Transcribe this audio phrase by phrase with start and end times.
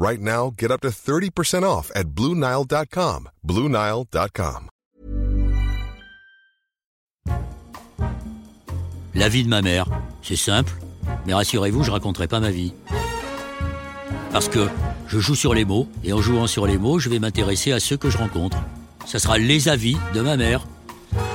[0.00, 3.30] Right now, get up to 30% off at BlueNile.com.
[3.44, 4.68] BlueNile.com.
[9.16, 9.86] La vie de ma mère,
[10.22, 10.72] c'est simple,
[11.26, 12.74] mais rassurez-vous, je raconterai pas ma vie.
[14.30, 14.68] Parce que
[15.08, 17.80] je joue sur les mots, et en jouant sur les mots, je vais m'intéresser à
[17.80, 18.58] ceux que je rencontre.
[19.04, 20.64] Ça sera les avis de ma mère.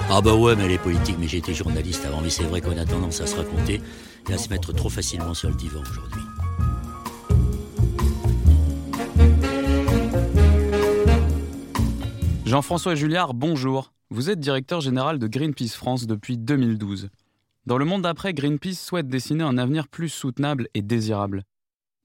[0.10, 2.78] Ah bah ouais, mais elle est politique, mais j'étais journaliste avant, mais c'est vrai qu'on
[2.78, 3.82] a tendance à se raconter
[4.30, 6.22] et à se mettre trop facilement sur le divan aujourd'hui.
[12.54, 13.94] Jean-François Julliard, bonjour.
[14.12, 17.10] Vous êtes directeur général de Greenpeace France depuis 2012.
[17.66, 21.46] Dans le monde d'après, Greenpeace souhaite dessiner un avenir plus soutenable et désirable.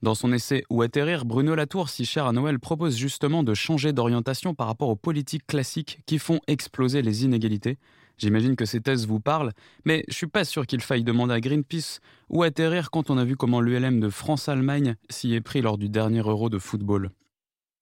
[0.00, 3.92] Dans son essai Où atterrir, Bruno Latour, si cher à Noël, propose justement de changer
[3.92, 7.76] d'orientation par rapport aux politiques classiques qui font exploser les inégalités.
[8.16, 9.52] J'imagine que ces thèses vous parlent,
[9.84, 13.24] mais je suis pas sûr qu'il faille demander à Greenpeace où atterrir quand on a
[13.26, 17.10] vu comment l'ULM de France-Allemagne s'y est pris lors du dernier Euro de football.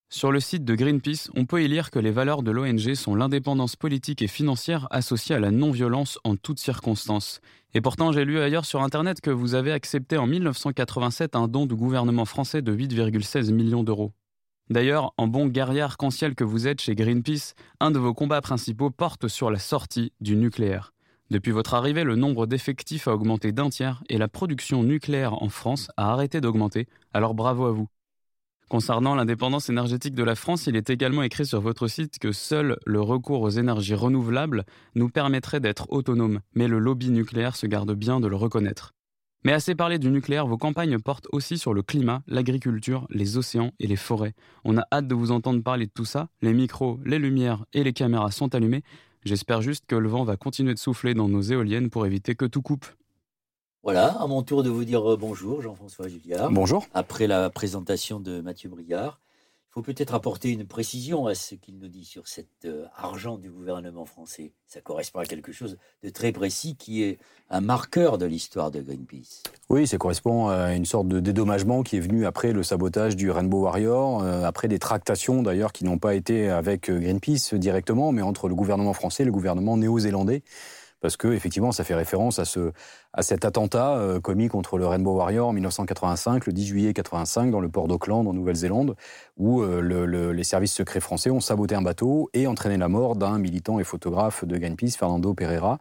[0.08, 3.16] Sur le site de Greenpeace, on peut y lire que les valeurs de l'ONG sont
[3.16, 7.40] l'indépendance politique et financière associée à la non-violence en toutes circonstances.
[7.74, 11.66] Et pourtant, j'ai lu ailleurs sur Internet que vous avez accepté en 1987 un don
[11.66, 14.12] du gouvernement français de 8,16 millions d'euros.
[14.70, 18.90] D'ailleurs, en bon guerrier arc-en-ciel que vous êtes chez Greenpeace, un de vos combats principaux
[18.90, 20.92] porte sur la sortie du nucléaire.
[21.30, 25.48] Depuis votre arrivée, le nombre d'effectifs a augmenté d'un tiers et la production nucléaire en
[25.48, 27.88] France a arrêté d'augmenter, alors bravo à vous.
[28.68, 32.76] Concernant l'indépendance énergétique de la France, il est également écrit sur votre site que seul
[32.84, 34.64] le recours aux énergies renouvelables
[34.96, 38.92] nous permettrait d'être autonomes, mais le lobby nucléaire se garde bien de le reconnaître.
[39.44, 43.70] Mais assez parlé du nucléaire, vos campagnes portent aussi sur le climat, l'agriculture, les océans
[43.78, 44.34] et les forêts.
[44.64, 46.28] On a hâte de vous entendre parler de tout ça.
[46.42, 48.82] Les micros, les lumières et les caméras sont allumés.
[49.24, 52.46] J'espère juste que le vent va continuer de souffler dans nos éoliennes pour éviter que
[52.46, 52.86] tout coupe.
[53.86, 56.50] Voilà, à mon tour de vous dire euh, bonjour, Jean-François Julliard.
[56.50, 56.84] Bonjour.
[56.92, 59.20] Après la présentation de Mathieu Briard,
[59.70, 63.38] il faut peut-être apporter une précision à ce qu'il nous dit sur cet euh, argent
[63.38, 64.50] du gouvernement français.
[64.66, 68.80] Ça correspond à quelque chose de très précis qui est un marqueur de l'histoire de
[68.80, 69.44] Greenpeace.
[69.68, 73.30] Oui, ça correspond à une sorte de dédommagement qui est venu après le sabotage du
[73.30, 78.22] Rainbow Warrior, euh, après des tractations d'ailleurs qui n'ont pas été avec Greenpeace directement, mais
[78.22, 80.42] entre le gouvernement français et le gouvernement néo-zélandais
[81.06, 82.72] parce que effectivement, ça fait référence à, ce,
[83.12, 87.52] à cet attentat euh, commis contre le Rainbow Warrior en 1985, le 10 juillet 85,
[87.52, 88.96] dans le port d'Auckland, en Nouvelle-Zélande,
[89.36, 93.38] où euh, les services secrets français ont saboté un bateau et entraîné la mort d'un
[93.38, 95.78] militant et photographe de Greenpeace, Fernando Pereira.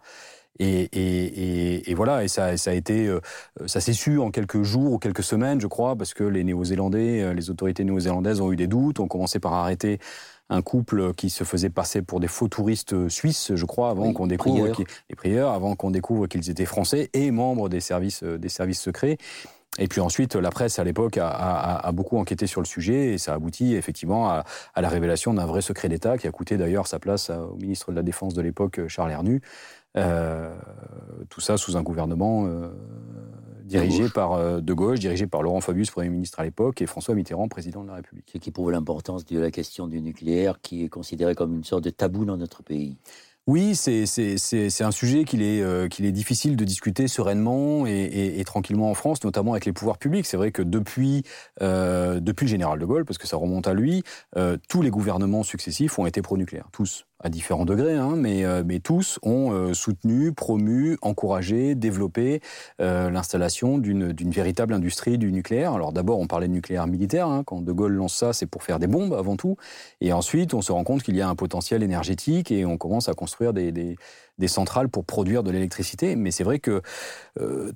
[0.59, 3.19] Et, voilà, et ça, ça a été, euh,
[3.65, 7.83] ça s'est su en quelques jours ou quelques semaines, je crois, parce que les autorités
[7.83, 9.97] néo-zélandaises ont eu des doutes, ont commencé par arrêter
[10.49, 14.27] un couple qui se faisait passer pour des faux touristes suisses, je crois, avant qu'on
[14.27, 14.67] découvre
[15.09, 18.81] les prieurs, avant qu'on découvre qu'ils étaient français et membres des services euh, des services
[18.81, 19.17] secrets.
[19.77, 23.33] Et puis ensuite, la presse à l'époque a, beaucoup enquêté sur le sujet et ça
[23.33, 24.45] aboutit effectivement à,
[24.77, 27.97] la révélation d'un vrai secret d'État qui a coûté d'ailleurs sa place au ministre de
[27.97, 29.41] la Défense de l'époque, Charles Hernu.
[29.97, 30.53] Euh,
[31.29, 32.69] tout ça sous un gouvernement euh,
[33.65, 37.15] dirigé par euh, De gauche, dirigé par Laurent Fabius, Premier ministre à l'époque, et François
[37.15, 38.29] Mitterrand, président de la République.
[38.31, 41.83] Ce qui prouve l'importance de la question du nucléaire, qui est considérée comme une sorte
[41.83, 42.97] de tabou dans notre pays.
[43.47, 48.89] Oui, c'est un sujet qu'il est, euh, qu'il est difficile de discuter sereinement et, tranquillement
[48.89, 50.25] en France, notamment avec les pouvoirs publics.
[50.25, 51.21] C'est vrai que depuis,
[51.61, 54.03] euh, depuis le général de Gaulle, parce que ça remonte à lui,
[54.67, 58.79] tous les gouvernements successifs ont été pro-nucléaires, tous à différents degrés, hein, mais, euh, mais
[58.79, 62.39] tous ont euh, soutenu, promu, encouragé, développé
[62.79, 65.73] euh, l'installation d'une véritable industrie du nucléaire.
[65.73, 67.27] Alors d'abord, on parlait de nucléaire militaire.
[67.27, 69.57] Hein, quand De Gaulle lance ça, c'est pour faire des bombes avant tout.
[70.01, 73.09] Et ensuite, on se rend compte qu'il y a un potentiel énergétique et on commence
[73.09, 73.97] à construire des,
[74.45, 76.15] centrales pour produire de l'électricité.
[76.15, 76.83] Mais c'est vrai que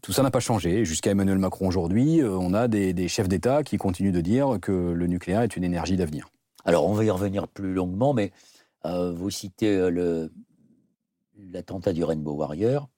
[0.03, 0.85] tout ça n'a pas changé.
[0.85, 5.07] Jusqu'à Emmanuel Macron aujourd'hui, on a des, chefs d'État qui continuent de dire que le
[5.07, 6.29] nucléaire est une énergie d'avenir.
[6.65, 8.31] Alors on va y revenir plus longuement, mais
[8.83, 10.29] vous citez euh,
[11.37, 12.89] l'attentat du Rainbow Warrior,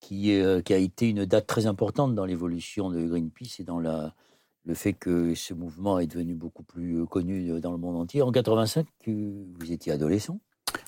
[0.00, 3.78] qui, euh, qui, a été une date très importante dans l'évolution de Greenpeace et dans
[3.78, 8.22] le fait que ce mouvement est devenu beaucoup plus connu dans le monde entier.
[8.22, 10.40] En 85, vous étiez adolescent?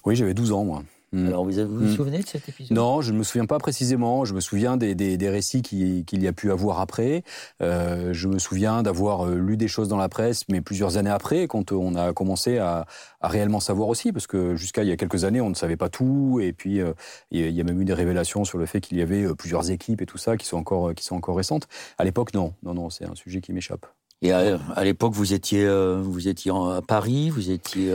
[0.04, 0.82] Oui, j'avais 12 ans, moi.
[1.12, 1.26] Hmm.
[1.28, 1.96] Alors, vous vous, hmm.
[1.96, 2.76] souvenez de cet épisode?
[2.76, 4.26] Non, je ne me souviens pas précisément.
[4.26, 7.22] Je me souviens des, des, récits qu'il y a pu avoir après.
[7.62, 11.10] Euh, je me souviens d'avoir euh, lu des choses dans la presse, mais plusieurs années
[11.10, 12.86] après, quand on a commencé à,
[13.22, 15.78] à réellement savoir aussi, parce que jusqu'à il y a quelques années, on ne savait
[15.78, 16.40] pas tout.
[16.42, 16.92] Et puis, euh,
[17.30, 20.02] il y a même eu des révélations sur le fait qu'il y avait plusieurs équipes
[20.02, 21.68] et tout ça qui sont encore, qui sont encore récentes.
[21.96, 22.52] À l'époque, non.
[22.62, 23.86] Non, non, c'est un sujet qui m'échappe.
[24.20, 25.66] Et à, à l'époque, vous étiez,
[26.02, 27.90] vous étiez à Paris, vous étiez.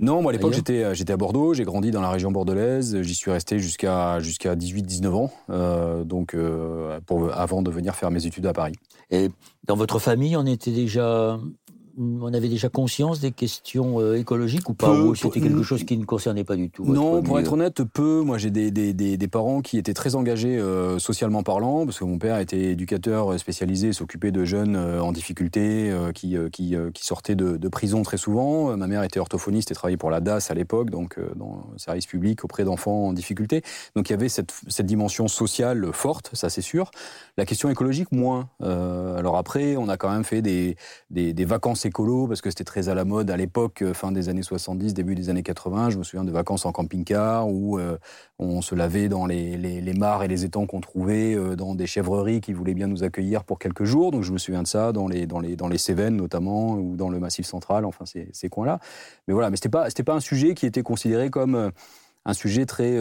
[0.00, 3.02] Non, moi à l'époque j'étais euh, j'étais à Bordeaux, j'ai grandi dans la région bordelaise,
[3.02, 8.10] j'y suis resté jusqu'à jusqu'à 18-19 ans, euh, donc euh, pour, avant de venir faire
[8.10, 8.72] mes études à Paris.
[9.10, 9.28] Et
[9.66, 11.38] dans votre famille, on était déjà
[12.00, 15.98] on avait déjà conscience des questions euh, écologiques ou pas Ou c'était quelque chose qui
[15.98, 18.22] ne concernait pas du tout Non, pour être honnête, peu.
[18.22, 22.04] Moi, j'ai des, des, des, parents qui étaient très engagés euh, socialement parlant, parce que
[22.04, 27.34] mon père était éducateur spécialisé, s'occupait de jeunes euh, en difficulté, qui, qui, qui, sortaient
[27.34, 28.76] de, de, prison très souvent.
[28.76, 32.06] Ma mère était orthophoniste et travaillait pour la DAS à l'époque, donc dans le service
[32.06, 33.62] public auprès d'enfants en difficulté.
[33.94, 36.90] Donc il y avait cette, cette dimension sociale forte, ça c'est sûr.
[37.36, 38.48] La question écologique, moins.
[38.60, 40.76] alors après, on a quand même fait des,
[41.10, 44.42] des vacances parce que c'était très à la mode à l'époque, euh, fin des années
[44.42, 45.90] 70, début des années 80.
[45.90, 47.98] Je me souviens de vacances en camping-car où euh,
[48.38, 52.40] on se lavait dans les, mares et les étangs qu'on trouvait euh, dans des chèvreries
[52.40, 54.10] qui voulaient bien nous accueillir pour quelques jours.
[54.10, 56.96] Donc je me souviens de ça dans les, dans les, dans les Cévennes notamment ou
[56.96, 58.78] dans le Massif central, enfin ces, ces coins-là.
[59.28, 61.70] Mais voilà, mais c'était pas, pas un sujet qui était considéré comme
[62.24, 62.98] un sujet très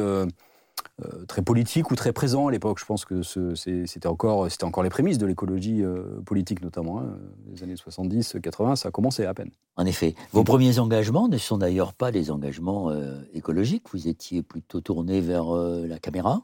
[1.06, 2.80] euh, très politique ou très présent à l'époque.
[2.80, 7.00] Je pense que c'était encore, c'était encore les prémices de l'écologie euh, politique, notamment.
[7.00, 7.18] Hein.
[7.54, 9.52] Les années 70, 80, ça a commencé à peine.
[9.76, 10.16] En effet.
[10.32, 13.86] Vos premiers engagements ne sont d'ailleurs pas des engagements euh, écologiques.
[13.94, 16.42] Vous étiez plutôt tourné vers la caméra,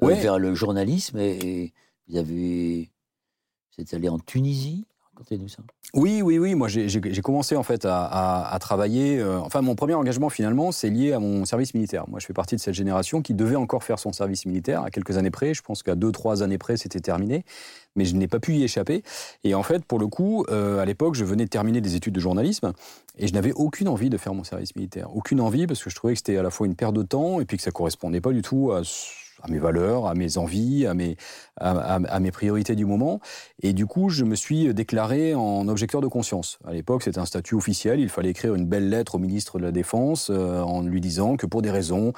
[0.00, 1.72] vers le journalisme, et,
[2.08, 2.90] vous avez.
[3.76, 4.86] Vous êtes allé en Tunisie
[5.48, 5.62] Ça.
[5.94, 6.54] Oui, oui, oui.
[6.54, 9.18] Moi, j'ai commencé en fait à, travailler.
[9.18, 12.04] Euh, enfin, mon premier engagement finalement, c'est lié à mon service militaire.
[12.08, 14.90] Moi, je fais partie de cette génération qui devait encore faire son service militaire à
[14.90, 15.54] quelques années près.
[15.54, 17.44] Je pense qu'à deux, trois années près, c'était terminé.
[17.96, 19.02] Mais je n'ai pas pu y échapper.
[19.42, 22.14] Et en fait, pour le coup, euh, à l'époque, je venais de terminer des études
[22.14, 22.72] de journalisme
[23.16, 25.16] et je n'avais aucune envie de faire mon service militaire.
[25.16, 27.40] Aucune envie parce que je trouvais que c'était à la fois une perte de temps
[27.40, 28.82] et puis que ça correspondait pas du tout à
[29.46, 31.16] à mes valeurs, à mes envies, à mes,
[31.58, 33.20] à, mes priorités du moment.
[33.62, 36.58] Et du coup, je me suis déclaré en objecteur de conscience.
[36.66, 38.00] À l'époque, c'était un statut officiel.
[38.00, 41.36] Il fallait écrire une belle lettre au ministre de la Défense euh, en lui disant
[41.36, 42.12] que pour des raisons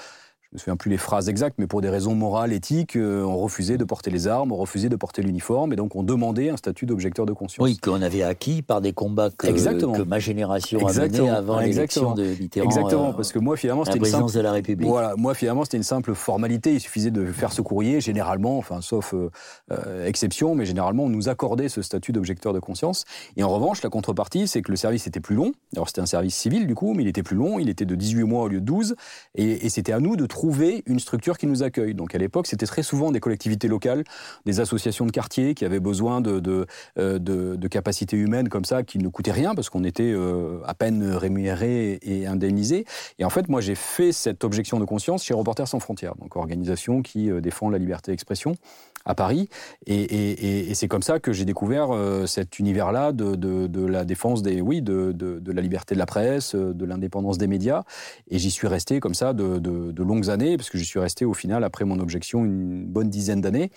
[0.50, 3.36] je me souviens plus les phrases exactes, mais pour des raisons morales, éthiques, euh, on
[3.36, 6.56] refusait de porter les armes, on refusait de porter l'uniforme, et donc on demandait un
[6.56, 7.62] statut d'objecteur de conscience.
[7.62, 12.14] Oui, qu'on avait acquis par des combats que, que ma génération a menés avant l'élection
[12.14, 12.64] de Mitterrand.
[12.64, 14.32] Exactement, euh, parce que moi finalement c'était une simple...
[14.32, 14.88] de la République.
[14.88, 16.72] Voilà, moi finalement c'était une simple formalité.
[16.72, 21.28] Il suffisait de faire ce courrier, généralement, enfin sauf euh, exception, mais généralement on nous
[21.28, 23.04] accordait ce statut d'objecteur de conscience.
[23.36, 25.52] Et en revanche, la contrepartie, c'est que le service était plus long.
[25.74, 27.58] Alors c'était un service civil du coup, mais il était plus long.
[27.58, 28.96] Il était de 18 mois au lieu de 12,
[29.34, 30.37] et, et c'était à nous de trouver
[30.86, 31.94] une structure qui nous accueille.
[31.94, 34.04] Donc à l'époque, c'était très souvent des collectivités locales,
[34.46, 39.08] des associations de quartier qui avaient besoin euh, de, capacités humaines comme ça qui ne
[39.08, 42.86] coûtaient rien parce qu'on était euh, à peine rémunérés et indemnisés.
[43.18, 46.34] Et en fait, moi, j'ai fait cette objection de conscience chez Reporters sans frontières, donc
[46.36, 48.56] organisation qui euh, défend la liberté d'expression
[49.04, 49.48] à Paris.
[49.86, 51.88] Et, c'est comme ça que j'ai découvert
[52.26, 56.54] cet univers-là de, de, la défense des, oui, de, de, la liberté de la presse,
[56.54, 57.84] de l'indépendance des médias.
[58.30, 61.34] Et j'y suis resté comme ça de, longues années, parce que j'y suis resté au
[61.34, 63.70] final, après mon objection, une bonne dizaine d'années.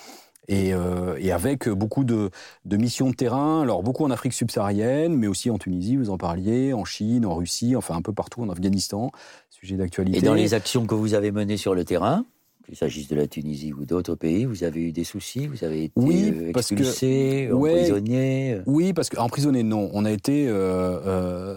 [0.48, 2.30] Et, euh, avec beaucoup de,
[2.65, 6.74] missions de terrain, alors beaucoup en Afrique subsaharienne, mais aussi en Tunisie, vous en parliez,
[6.74, 9.12] en Chine, en Russie, enfin un peu partout, en Afghanistan,
[9.50, 10.18] sujet d'actualité.
[10.18, 12.25] Et dans les actions que vous avez menées sur le terrain
[12.65, 15.85] qu'il s'agisse de la Tunisie ou d'autres pays, vous avez eu des soucis, vous avez
[15.85, 18.53] été oui, euh, expulsé, emprisonné.
[18.56, 19.89] Euh oui, parce qu'emprisonné, non.
[19.94, 21.56] On a été, euh,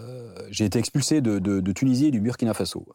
[0.49, 2.85] j'ai été expulsé de, Tunisie et du Burkina Faso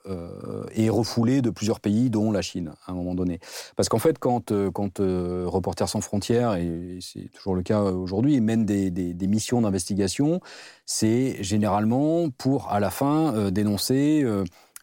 [0.74, 3.40] et refoulé de plusieurs pays, dont la Chine, à un moment donné.
[3.76, 8.64] Parce qu'en fait, quand, quand Reporters sans frontières, et c'est toujours le cas aujourd'hui, mène
[8.64, 10.40] des, des missions d'investigation,
[10.86, 14.24] c'est généralement pour, à la fin, dénoncer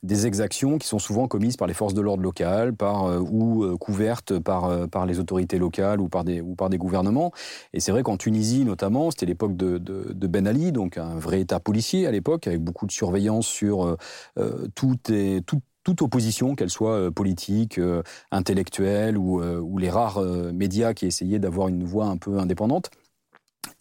[0.04, 3.64] des exactions qui sont souvent commises par les forces de l'ordre locales par, euh, ou
[3.64, 7.32] euh, couvertes par, euh, par les autorités locales ou par des, ou par des gouvernements.
[7.74, 9.78] Et c'est vrai qu'en Tunisie notamment, c'était l'époque de,
[10.28, 13.98] Ben Ali, donc un vrai État policier à l'époque, avec beaucoup de surveillance sur
[14.76, 15.12] toute,
[16.02, 17.80] opposition, qu'elle soit politique,
[18.32, 20.22] intellectuelle ou les rares
[20.54, 22.92] médias qui essayaient d'avoir une voix un peu indépendante.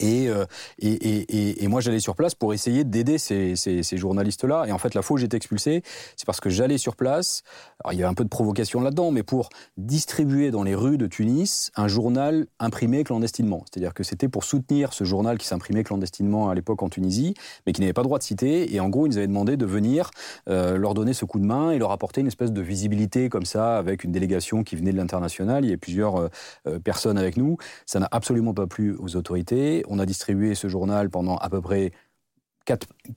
[0.03, 0.45] Euh,
[0.79, 3.55] et, moi, j'allais sur place pour essayer d'aider ces,
[3.97, 4.65] journalistes-là.
[4.67, 5.83] Et en fait, la fois où j'étais expulsé,
[6.15, 7.43] c'est parce que j'allais sur place.
[7.83, 10.97] Alors, il y avait un peu de provocation là-dedans, mais pour distribuer dans les rues
[10.97, 13.63] de Tunis un journal imprimé clandestinement.
[13.69, 17.33] C'est-à-dire que c'était pour soutenir ce journal qui s'imprimait clandestinement à l'époque en Tunisie,
[17.65, 18.73] mais qui n'avait pas droit de citer.
[18.73, 20.11] Et en gros, ils nous avaient demandé de venir
[20.49, 23.45] euh, leur donner ce coup de main et leur apporter une espèce de visibilité comme
[23.45, 25.63] ça, avec une délégation qui venait de l'international.
[25.63, 26.29] Il y avait plusieurs
[26.65, 27.57] euh personnes avec nous.
[27.85, 31.61] Ça n'a absolument pas plu aux autorités on a distribué ce journal pendant à peu
[31.61, 31.91] près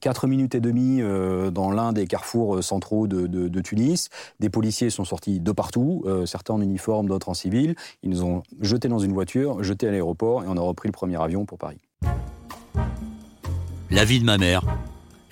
[0.00, 4.09] 4, minutes et demie euh, dans l'un des carrefours euh, centraux de, Tunis.
[4.38, 7.75] Des policiers sont sortis de partout, euh, certains en uniforme, d'autres en civil.
[8.02, 10.93] Ils nous ont jetés dans une voiture, jetés à l'aéroport et on a repris le
[10.93, 11.79] premier avion pour Paris.
[13.90, 14.62] La vie de ma mère.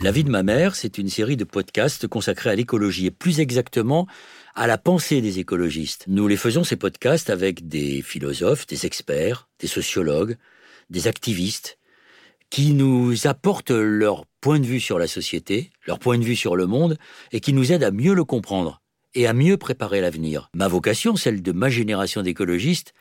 [0.01, 3.41] La vie de ma mère, c'est une série de podcasts consacrés à l'écologie et plus
[3.41, 4.07] exactement
[4.55, 6.05] à la pensée des écologistes.
[6.09, 10.37] Nous les faisons ces podcasts avec des philosophes, des experts, des sociologues,
[10.91, 11.79] des activistes
[12.51, 16.57] qui nous apportent leur point de vue sur la société, leur point de vue sur
[16.57, 16.97] le monde,
[17.33, 18.81] et qui nous aident à mieux le comprendre
[19.15, 20.51] et à mieux préparer l'avenir.
[20.55, 22.95] Ma vocation, celle de ma génération d'écologistes,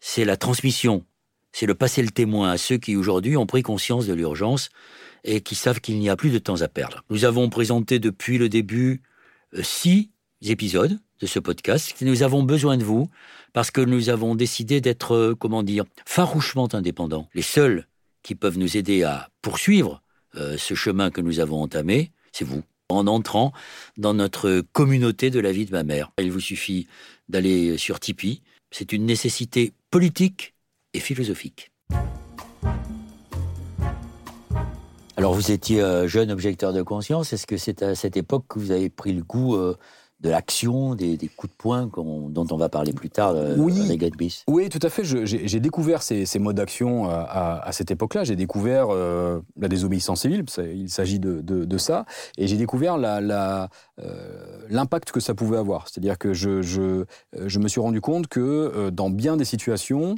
[0.00, 1.04] c'est la transmission,
[1.52, 4.70] c'est le passer le témoin à ceux qui aujourd'hui ont pris conscience de l'urgence
[5.24, 7.02] et qui savent qu'il n'y a plus de temps à perdre.
[7.10, 9.02] Nous avons présenté depuis le début
[9.54, 10.10] euh, six
[10.42, 11.94] épisodes de ce podcast.
[12.00, 13.08] Nous avons besoin de vous
[13.52, 17.28] parce que nous avons décidé d'être, euh, comment dire, farouchement indépendants.
[17.34, 17.86] Les seuls
[18.22, 20.02] qui peuvent nous aider à poursuivre
[20.36, 22.62] euh, ce chemin que nous avons entamé, c'est vous.
[22.90, 23.52] En entrant
[23.96, 26.12] dans notre communauté de la vie de ma mère.
[26.18, 26.86] Il vous suffit
[27.28, 28.42] d'aller sur Tipeee.
[28.70, 30.54] C'est une nécessité politique
[30.92, 31.70] et philosophique.
[35.16, 37.32] Alors vous étiez euh, jeune objecteur de conscience.
[37.32, 39.56] Est-ce que c'est à cette époque que vous avez pris le goût
[40.24, 43.86] de l'action, des, coups de poing dont on va parler plus tard euh, oui,
[44.48, 45.04] Oui, tout à fait.
[45.04, 48.24] J'ai découvert ces, modes d'action euh, à, cette époque-là.
[48.24, 52.06] J'ai découvert euh, la désobéissance civile, il s'agit de, ça,
[52.38, 52.96] et j'ai découvert
[54.68, 55.88] l'impact que ça pouvait avoir.
[55.88, 60.14] C'est-à-dire que je, je, me suis rendu compte que dans bien des situations,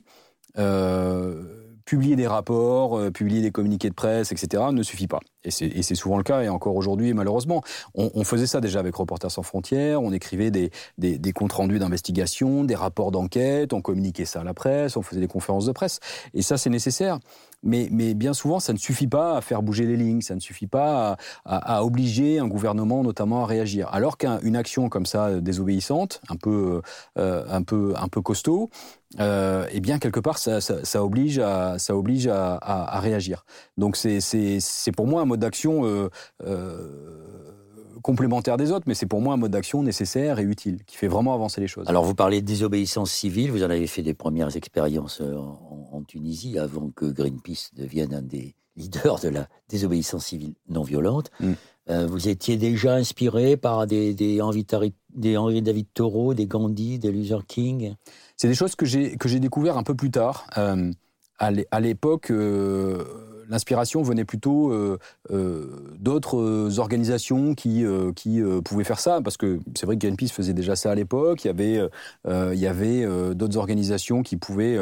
[1.86, 5.20] publier des rapports, euh, publier des communiqués de presse, etc., ne suffit pas.
[5.44, 7.62] Et c'est souvent le cas, et encore aujourd'hui, malheureusement.
[7.94, 12.64] On, faisait ça déjà avec Reporters sans frontières, on écrivait des, des, comptes rendus d'investigation,
[12.64, 16.00] des rapports d'enquête, on communiquait ça à la presse, on faisait des conférences de presse.
[16.34, 17.20] Et ça, c'est nécessaire.
[17.66, 20.66] Mais, bien souvent, ça ne suffit pas à faire bouger les lignes, ça ne suffit
[20.66, 23.88] pas à, obliger un gouvernement notamment à réagir.
[23.92, 26.80] Alors qu'une action comme ça, euh, désobéissante, un peu,
[27.18, 28.70] euh, peu costaud,
[29.20, 33.44] euh, eh bien quelque part ça, oblige à réagir.
[33.78, 36.10] Donc c'est pour moi un mode d'action euh,
[36.44, 37.55] euh,
[38.02, 41.08] complémentaire des autres, mais c'est pour moi un mode d'action nécessaire et utile qui fait
[41.08, 41.88] vraiment avancer les choses.
[41.88, 46.02] Alors vous parlez de désobéissance civile, vous en avez fait des premières expériences en, en
[46.02, 51.30] Tunisie avant que Greenpeace devienne un des leaders de la désobéissance civile non violente.
[51.40, 51.52] Mm.
[52.06, 54.66] vous étiez déjà inspiré par des, des, Henri,
[55.14, 57.94] des Henri David Thoreau, des Gandhi, des Luther King?
[58.36, 60.46] C'est des choses que j'ai que j'ai découvert un peu plus tard.
[60.58, 60.92] Euh,
[61.38, 63.04] à l'époque, euh,
[63.48, 64.98] l'inspiration venait plutôt euh,
[65.98, 67.84] d'autres organisations qui
[68.64, 71.44] pouvaient faire ça, parce que c'est vrai que Greenpeace faisait déjà ça à l'époque.
[71.44, 74.78] Il y avait d'autres organisations qui pouvaient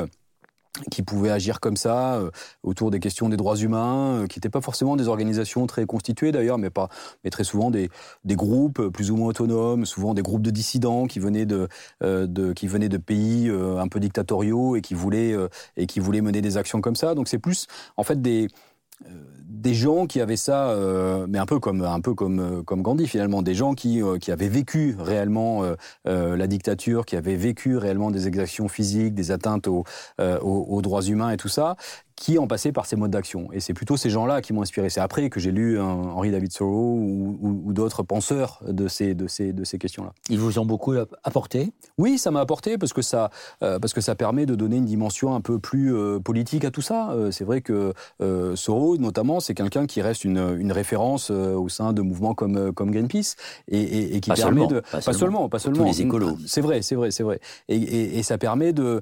[0.90, 2.30] qui pouvaient agir comme ça euh,
[2.62, 6.32] autour des questions des droits humains, euh, qui n'étaient pas forcément des organisations très constituées
[6.32, 6.88] d'ailleurs, mais pas,
[7.22, 7.90] mais très souvent des,
[8.24, 11.68] des groupes euh, plus ou moins autonomes, souvent des groupes de dissidents qui venaient de,
[12.02, 15.34] de qui venaient de pays un peu dictatoriaux et qui voulaient
[15.76, 17.14] et qui voulaient mener des actions comme ça.
[17.14, 17.66] Donc c'est plus
[17.96, 18.48] en fait des
[19.64, 22.82] des gens qui avaient ça, euh, mais un peu comme un peu comme euh, comme
[22.82, 25.62] Gandhi finalement, des gens qui euh, qui avaient vécu réellement
[26.04, 29.84] la dictature, qui avaient vécu réellement des exactions physiques, des atteintes aux,
[30.18, 31.76] aux droits humains et tout ça,
[32.16, 33.48] qui ont passé par ces modes d'action.
[33.52, 34.88] Et c'est plutôt ces gens-là qui m'ont inspiré.
[34.88, 39.52] C'est après que j'ai lu Henri David Thoreau ou, d'autres penseurs de ces, de ces,
[39.52, 40.12] de ces questions-là.
[40.30, 40.94] Ils vous ont beaucoup
[41.24, 41.72] apporté?
[41.98, 43.30] Oui, ça m'a apporté parce que ça,
[43.62, 46.70] euh, parce que ça permet de donner une dimension un peu plus euh, politique à
[46.70, 47.10] tout ça.
[47.10, 51.92] Euh, c'est vrai que Thoreau, notamment, c'est quelqu'un qui reste une, une référence au sein
[51.92, 53.36] de mouvements comme, comme Greenpeace
[53.68, 54.80] et, et, qui permet de...
[54.80, 55.80] Pas, seulement, pas seulement.
[55.80, 56.36] Tous les écolos.
[56.46, 57.40] C'est vrai, c'est vrai, c'est vrai.
[57.68, 59.00] Et, et, ça permet de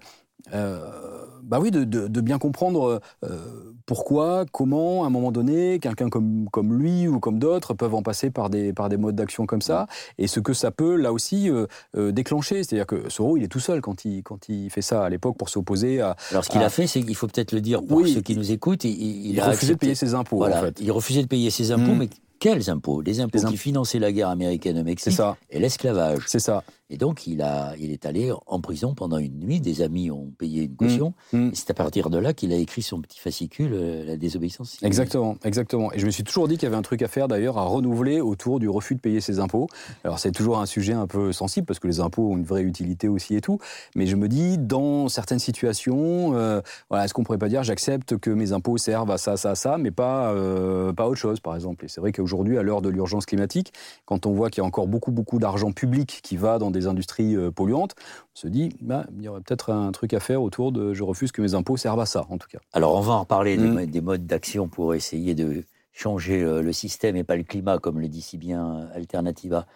[1.43, 3.39] bah oui, de, de, bien comprendre euh,
[3.85, 8.03] pourquoi, comment, à un moment donné, quelqu'un comme, comme lui ou comme d'autres peuvent en
[8.03, 9.87] passer par des, par des modes d'action comme ça,
[10.19, 12.63] et ce que ça peut, là aussi, euh, euh, déclencher.
[12.63, 15.37] C'est-à-dire que Soro, il est tout seul quand il, quand il fait ça à l'époque
[15.37, 16.17] pour s'opposer à...
[16.31, 18.53] Alors ce qu'il a fait, c'est qu'il faut peut-être le dire pour ceux qui nous
[18.53, 20.79] écoutent, il, il, a refusé de payer ses impôts, en fait.
[20.81, 21.99] Il refusait de payer ses impôts, mmh.
[21.99, 22.09] mais
[22.39, 23.03] quels impôts?
[23.03, 25.37] Les impôts qui finançaient la guerre américaine au Mexique ça.
[25.49, 26.25] et l'esclavage.
[26.27, 26.65] C'est ça.
[26.93, 29.61] Et donc, il, a, il est allé en prison pendant une nuit.
[29.63, 31.15] Des amis ont payé une caution.
[31.33, 31.49] Mmh, mmh.
[31.49, 34.77] Et c'est à partir de là qu'il a écrit son petit fascicule, euh, La désobéissance.
[34.83, 35.91] Exactement, exactement.
[35.95, 37.65] Et je me suis toujours dit qu'il y avait un truc à faire d'ailleurs, à
[37.65, 39.69] renouveler autour du refus de payer ses impôts.
[40.05, 42.63] Alors, c'est toujours un sujet un peu sensible parce que les impôts ont une vraie
[42.63, 43.59] utilité aussi et tout.
[43.97, 48.19] Mais je me dis, dans certaines situations, euh, voilà, est-ce qu'on pourrait pas dire, j'accepte
[48.19, 51.55] que mes impôts servent à ça, ça, ça, mais pas, euh, pas autre chose, par
[51.55, 51.87] exemple.
[51.87, 53.73] Et c'est vrai qu'aujourd'hui, à l'heure de l'urgence climatique,
[54.05, 56.82] quand on voit qu'il y a encore beaucoup, beaucoup d'argent public qui va dans des
[56.87, 57.95] industries euh, polluantes,
[58.35, 61.03] on se dit, bah, il y aurait peut-être un truc à faire autour de je
[61.03, 62.59] refuse que mes impôts servent à ça, en tout cas.
[62.73, 64.05] Alors, on va en reparler des, mmh.
[64.05, 68.09] modes d'action pour essayer de changer euh, le système et pas le climat, comme le
[68.09, 69.67] dit si bien euh, Alternativa.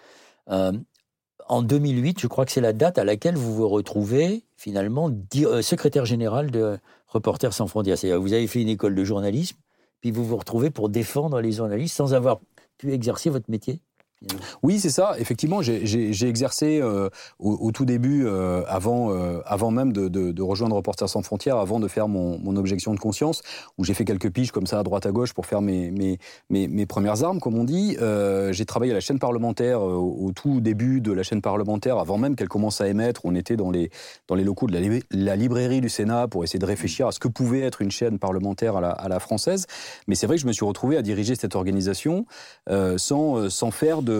[0.48, 5.10] en 2008, je crois que c'est la date à laquelle vous vous retrouvez finalement
[5.60, 7.98] secrétaire général de Reporters sans frontières.
[7.98, 9.56] C'est-à-dire vous avez fait une école de journalisme,
[10.00, 12.40] puis vous vous retrouvez pour défendre les journalistes sans avoir
[12.78, 13.80] pu exercer votre métier
[14.62, 15.14] oui, c'est ça.
[15.18, 21.08] Effectivement, j'ai exercé euh, au, tout début, euh, avant, euh, avant même de, rejoindre Reporters
[21.08, 23.42] sans frontières, avant de faire mon, objection de conscience,
[23.76, 26.18] où j'ai fait quelques piges comme ça à droite à gauche pour faire mes, mes,
[26.48, 27.96] mes, premières armes, comme on dit.
[28.50, 32.36] j'ai travaillé à la chaîne parlementaire au, tout début de la chaîne parlementaire, avant même
[32.36, 33.22] qu'elle commence à émettre.
[33.24, 33.90] On était dans les,
[34.28, 34.72] dans les locaux de
[35.10, 38.18] la, librairie du Sénat pour essayer de réfléchir à ce que pouvait être une chaîne
[38.18, 39.66] parlementaire à la, à la française.
[40.06, 42.26] Mais c'est vrai que je me suis retrouvé à diriger cette organisation
[42.96, 44.15] sans, sans faire de,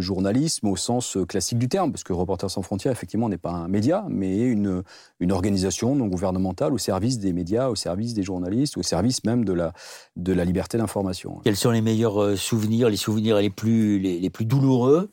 [0.00, 3.68] journalisme au sens classique du terme, parce que Reporters sans frontières, effectivement, n'est pas un
[3.68, 4.82] média, mais une,
[5.20, 9.44] une organisation non gouvernementale au service des médias, au service des journalistes, au service même
[9.44, 9.72] de la,
[10.16, 11.40] de la liberté d'information.
[11.44, 15.10] Quels sont les meilleurs euh, souvenirs, les souvenirs les plus, les, plus douloureux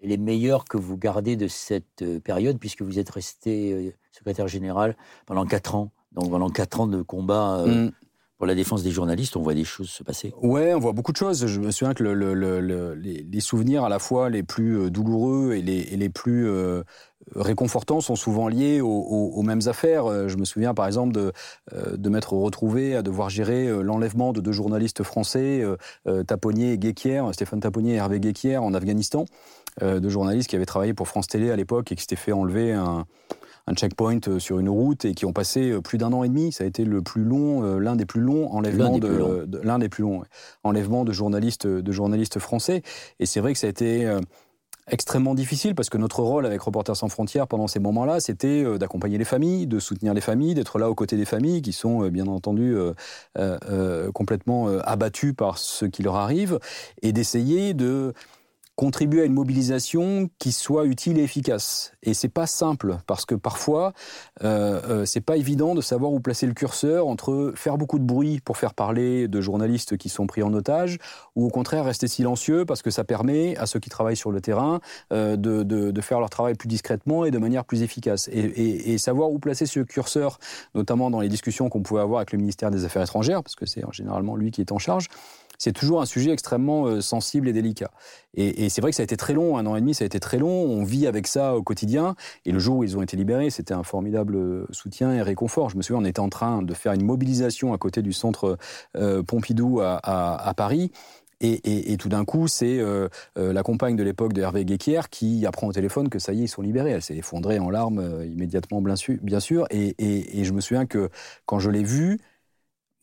[0.00, 3.92] et les meilleurs que vous gardez de cette euh, période, puisque vous êtes resté euh,
[4.12, 4.96] secrétaire général
[5.26, 7.90] pendant quatre ans donc pendant quatre ans de combat mm
[8.38, 10.32] pour la défense des journalistes, on voit des choses se passer.
[10.40, 11.46] Ouais, on voit beaucoup de choses.
[11.46, 16.08] Je me souviens que les, souvenirs à la fois les plus euh, douloureux et les,
[16.08, 16.84] plus euh,
[17.34, 20.06] réconfortants sont souvent liés aux, mêmes affaires.
[20.06, 21.32] Euh, je me souviens par exemple de,
[21.96, 25.64] de m'être retrouvé à devoir gérer l'enlèvement de deux journalistes français,
[26.26, 29.24] Taponnier et Guéquière, Stéphane Taponnier et Hervé Guéquière en Afghanistan,
[29.80, 32.72] deux journalistes qui avaient travaillé pour France Télé à l'époque et qui s'étaient fait enlever
[32.72, 33.04] un
[33.68, 36.28] un checkpoint euh, sur une route et qui ont passé euh, plus d'un an et
[36.28, 36.52] demi.
[36.52, 39.88] Ça a été le plus long, euh, l'un des plus longs enlèvements de, l'un des
[39.88, 40.22] plus longs
[40.64, 42.82] enlèvements de journalistes, de journalistes français.
[43.20, 44.10] Et c'est vrai que ça a été
[44.90, 49.18] extrêmement difficile parce que notre rôle avec Reporters sans frontières pendant ces moments-là, c'était d'accompagner
[49.18, 52.26] les familles, de soutenir les familles, d'être là aux côtés des familles qui sont bien
[52.26, 52.76] entendu
[54.14, 56.58] complètement abattues par ce qui leur arrive
[57.02, 58.14] et d'essayer de
[58.78, 61.94] contribuer à une mobilisation qui soit utile et efficace.
[62.04, 63.92] Et c'est pas simple parce que parfois
[64.44, 68.04] euh, euh, c'est pas évident de savoir où placer le curseur entre faire beaucoup de
[68.04, 70.98] bruit pour faire parler de journalistes qui sont pris en otage
[71.34, 74.40] ou au contraire rester silencieux parce que ça permet à ceux qui travaillent sur le
[74.40, 74.78] terrain
[75.12, 78.28] euh, de, de, faire leur travail plus discrètement et de manière plus efficace.
[78.30, 80.38] Et, et, savoir où placer ce curseur,
[80.76, 83.66] notamment dans les discussions qu'on pouvait avoir avec le ministère des Affaires étrangères, parce que
[83.66, 85.08] c'est généralement lui qui est en charge,
[85.58, 87.90] c'est toujours un sujet extrêmement euh, sensible et délicat.
[88.34, 90.06] Et, c'est vrai que ça a été très long, un an et demi, ça a
[90.06, 90.48] été très long.
[90.48, 92.14] On vit avec ça au quotidien.
[92.46, 95.70] Et le jour où ils ont été libérés, c'était un formidable euh, soutien et réconfort.
[95.70, 98.56] Je me souviens, on était en train de faire une mobilisation à côté du centre
[98.96, 100.92] euh, Pompidou à, Paris.
[101.40, 102.80] Et, tout d'un coup, c'est
[103.36, 106.44] la compagne de l'époque de Hervé Guéquière qui apprend au téléphone que ça y est,
[106.44, 106.90] ils sont libérés.
[106.90, 109.66] Elle s'est effondrée en larmes immédiatement, bien sûr.
[109.70, 109.94] Et,
[110.44, 111.08] je me souviens que
[111.46, 112.20] quand je l'ai vue,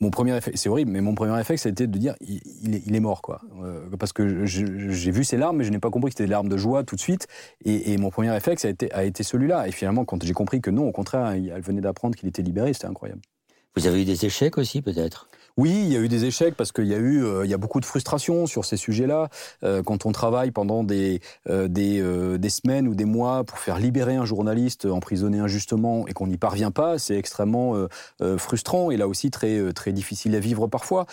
[0.06, 3.24] mon premier effet, c'est horrible, mais mon premier réflexe, c'était de dire il, est, mort,
[3.24, 3.41] quoi.
[3.63, 6.32] Euh, parce que j'ai vu ses larmes, mais je n'ai pas compris que c'était des
[6.32, 7.28] larmes de joie tout de suite.
[7.65, 9.68] Et, mon premier réflexe a été, a été celui-là.
[9.68, 12.72] Et finalement, quand j'ai compris que non, au contraire, elle venait d'apprendre qu'il était libéré,
[12.74, 13.22] c'était incroyable.
[13.76, 15.28] Vous avez eu des échecs aussi, peut-être?
[15.58, 17.54] Oui, il y a eu des échecs parce qu'il y a eu, euh, il y
[17.54, 19.30] a beaucoup de frustration sur ces sujets-là.
[19.63, 22.02] Euh, quand on travaille pendant des euh, des,
[22.38, 26.38] des, semaines ou des mois pour faire libérer un journaliste emprisonné injustement et qu'on n'y
[26.38, 27.88] parvient pas, c'est extrêmement
[28.38, 31.06] frustrant et là aussi très très difficile à vivre parfois.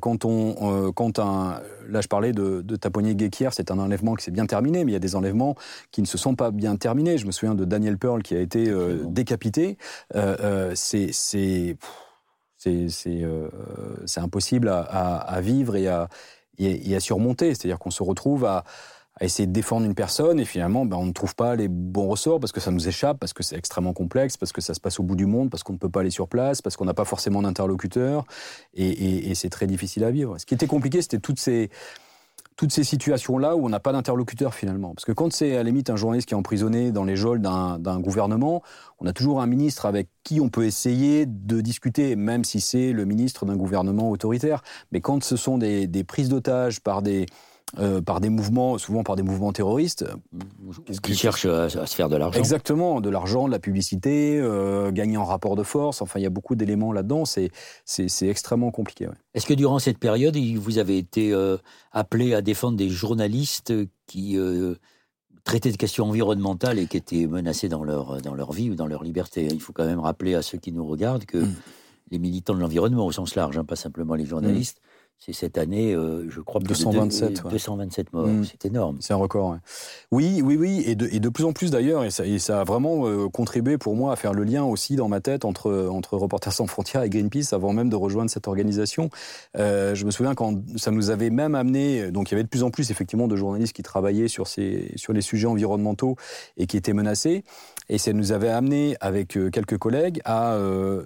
[0.00, 4.24] quand on, quand un, là je parlais de, de Taponnier Guéquière, c'est un enlèvement qui
[4.24, 5.54] s'est bien terminé, mais il y a des enlèvements
[5.90, 7.18] qui ne se sont pas bien terminés.
[7.18, 8.72] Je me souviens de Daniel Pearl qui a été
[9.04, 9.76] décapité.
[10.74, 11.76] c'est
[12.88, 13.48] c'est euh,
[14.06, 16.08] c'est impossible à, vivre et à,
[17.00, 17.54] surmonter.
[17.54, 18.64] C'est-à-dire qu'on se retrouve à,
[19.20, 22.38] essayer de défendre une personne et finalement ben, on ne trouve pas les bons ressorts
[22.38, 25.00] parce que ça nous échappe, parce que c'est extrêmement complexe, parce que ça se passe
[25.00, 26.92] au bout du monde, parce qu'on ne peut pas aller sur place, parce qu'on n'a
[26.92, 28.26] pas forcément d'interlocuteur
[28.74, 30.36] et c'est très difficile à vivre.
[30.38, 31.70] Ce qui était compliqué, c'était toutes ces
[32.56, 34.94] toutes ces situations-là où on n'a pas d'interlocuteur finalement.
[34.94, 38.00] Parce que quand c'est à la un journaliste qui est emprisonné dans les geôles d'un
[38.00, 38.62] gouvernement,
[38.98, 42.92] on a toujours un ministre avec qui on peut essayer de discuter, même si c'est
[42.92, 44.62] le ministre d'un gouvernement autoritaire.
[44.90, 47.26] Mais quand ce sont des, prises d'otages par des,
[47.78, 50.06] euh, par des mouvements, souvent par des mouvements terroristes.
[51.02, 52.38] Qui cherchent à, se faire de l'argent.
[52.38, 56.00] Exactement, de l'argent, de la publicité, euh, gagner en rapport de force.
[56.00, 57.24] Enfin, il y a beaucoup d'éléments là-dedans.
[57.24, 57.50] C'est,
[57.84, 59.08] c'est, extrêmement compliqué.
[59.34, 61.34] Est-ce que durant cette période, vous avez été
[61.90, 63.74] appelé à défendre des journalistes
[64.06, 64.38] qui
[65.42, 68.86] traitaient de questions environnementales et qui étaient menacés dans leur, dans leur vie ou dans
[68.86, 69.48] leur liberté?
[69.50, 71.54] Il faut quand même rappeler à ceux qui nous regardent que mm.
[72.12, 74.80] les militants de l'environnement, au sens large, hein, pas simplement les journalistes,
[75.18, 78.26] c'est cette année, euh, je crois, 227, de, 227 morts.
[78.26, 78.44] Mm.
[78.44, 78.98] C'est énorme.
[79.00, 79.56] C'est un record.
[80.12, 82.60] Oui, oui, oui, et de, et de, plus en plus d'ailleurs, et ça, et ça,
[82.60, 85.88] a vraiment euh, contribué pour moi à faire le lien aussi dans ma tête entre,
[85.90, 89.08] entre Reporters sans frontières et Greenpeace avant même de rejoindre cette organisation.
[89.56, 92.48] Euh, je me souviens quand ça nous avait même amené, donc il y avait de
[92.48, 96.16] plus en plus effectivement de journalistes qui travaillaient sur, ces, sur les sujets environnementaux
[96.58, 97.42] et qui étaient menacés,
[97.88, 100.58] et ça nous avait amené avec quelques collègues à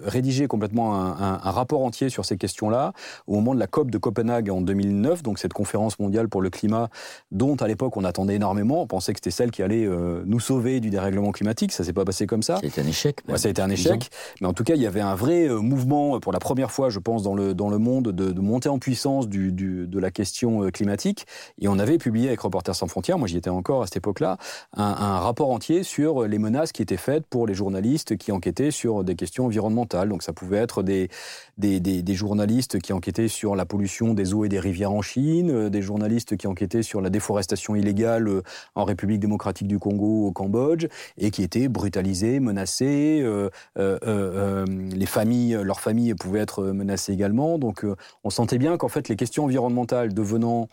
[0.03, 2.93] rédiger complètement un, un, un rapport entier sur ces questions-là
[3.27, 6.49] au moment de la COP de Copenhague en 2009, donc cette conférence mondiale pour le
[6.49, 6.89] climat,
[7.31, 8.81] dont à l'époque on attendait énormément.
[8.81, 11.71] On pensait que c'était celle qui allait euh, nous sauver du dérèglement climatique.
[11.71, 12.57] Ça s'est pas passé comme ça.
[12.61, 13.19] C'était un échec.
[13.29, 14.09] Ouais, ça a été un échec.
[14.41, 16.71] Mais en tout cas, il y avait un vrai euh, mouvement euh, pour la première
[16.71, 19.87] fois, je pense, dans le, dans le monde de, de montée en puissance du, du,
[19.87, 21.25] de la question climatique.
[21.61, 24.37] Et on avait publié avec Reporters sans frontières, moi j'y étais encore à cette époque-là,
[24.75, 28.71] un, un rapport entier sur les menaces qui étaient faites pour les journalistes qui enquêtaient
[28.71, 30.09] sur des questions environnementales.
[30.09, 31.09] Donc ça pouvait être des,
[31.57, 35.01] des, des, des journalistes qui enquêtaient sur la pollution des eaux et des rivières en
[35.01, 38.41] Chine, euh, des journalistes qui enquêtaient sur la déforestation illégale euh,
[38.75, 43.21] en République démocratique du Congo, au Cambodge, et qui étaient brutalisés, menacés.
[43.23, 47.57] Euh, les familles, leurs familles pouvaient être menacées également.
[47.57, 47.85] Donc,
[48.23, 50.67] on sentait bien qu'en fait, les questions environnementales devenant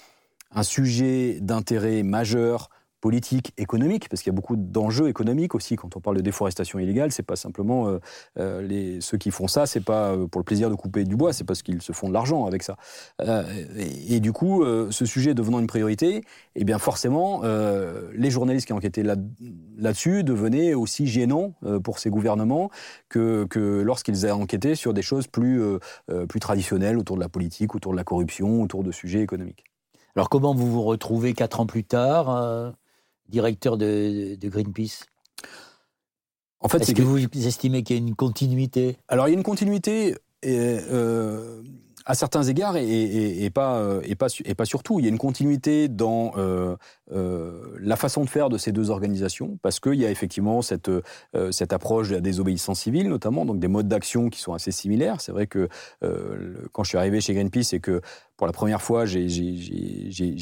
[0.54, 5.96] un sujet d'intérêt majeur politique, économique, parce qu'il y a beaucoup d'enjeux économiques aussi quand
[5.96, 7.12] on parle de déforestation illégale.
[7.12, 7.98] C'est pas simplement euh,
[8.38, 11.16] euh, les, ceux qui font ça, c'est pas euh, pour le plaisir de couper du
[11.16, 12.76] bois, c'est parce qu'ils se font de l'argent avec ça.
[13.76, 16.22] et, du coup, ce sujet devenant une priorité,
[16.54, 17.42] eh bien forcément,
[18.14, 19.16] les journalistes qui enquêtaient là,
[19.76, 22.70] là-dessus devenaient aussi gênants pour ces gouvernements
[23.08, 25.62] que, que lorsqu'ils enquêté sur des choses plus,
[26.28, 29.64] plus traditionnelles autour de la politique, autour de la corruption, autour de sujets économiques.
[30.16, 32.74] Alors comment vous vous retrouvez quatre ans plus tard
[33.28, 35.04] directeur de, Greenpeace?
[36.60, 38.96] En fait, Est-ce que, vous estimez qu'il y a une continuité?
[39.08, 40.16] Alors, il y a une continuité.
[40.44, 41.62] Euh,
[42.06, 44.98] à certains égards et, pas, et, pas, et pas surtout.
[44.98, 46.74] Il y a une continuité dans euh,
[47.12, 50.90] euh, la façon de faire de ces deux organisations, parce qu'il y a effectivement cette,
[51.50, 55.20] cette approche de la désobéissance civile, notamment, donc des modes d'action qui sont assez similaires.
[55.20, 55.68] C'est vrai que
[56.72, 58.00] quand je suis arrivé chez Greenpeace et que
[58.38, 59.26] pour la première fois, j'ai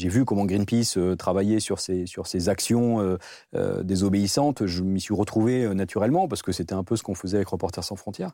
[0.07, 3.17] vu comment Greenpeace euh, travaillait sur ces actions euh,
[3.55, 4.67] euh, désobéissantes.
[4.67, 7.83] Je m'y suis retrouvé naturellement parce que c'était un peu ce qu'on faisait avec Reporters
[7.83, 8.33] sans frontières.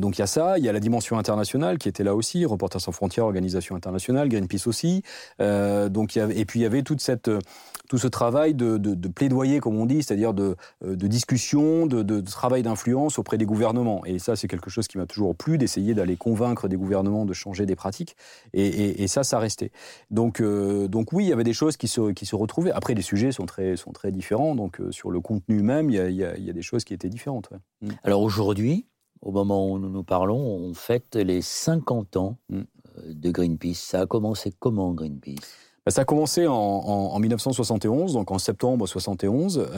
[0.00, 2.44] donc il y a ça, il y a la dimension internationale qui était là aussi,
[2.44, 5.04] Reporters sans frontières, organisation internationale, Greenpeace aussi.
[5.38, 10.34] donc et puis il y avait tout ce travail de, plaidoyer, comme on dit, c'est-à-dire
[10.34, 14.04] de, discussion, de, travail d'influence auprès des gouvernements.
[14.06, 17.32] Et ça, c'est quelque chose qui m'a toujours plu, d'essayer d'aller convaincre des gouvernements de
[17.32, 18.16] changer des pratiques.
[19.08, 19.70] Ça, ça restait.
[20.10, 22.72] Donc, euh, donc oui, il y avait des choses qui se, qui se retrouvaient.
[22.72, 24.54] Après, les sujets sont très, sont très différents.
[24.54, 26.94] Donc, euh, sur le contenu même, il y a, il y a, des choses qui
[26.94, 27.50] étaient différentes.
[27.82, 27.88] Mm.
[28.02, 28.86] Alors aujourd'hui,
[29.22, 32.58] au moment où nous nous parlons, on fête les 50 ans mm.
[32.58, 32.62] euh,
[33.06, 33.74] de Greenpeace.
[33.74, 35.67] Ça a commencé comment Greenpeace?
[35.90, 39.68] Ça a commencé en, en, 1971, donc en septembre 71,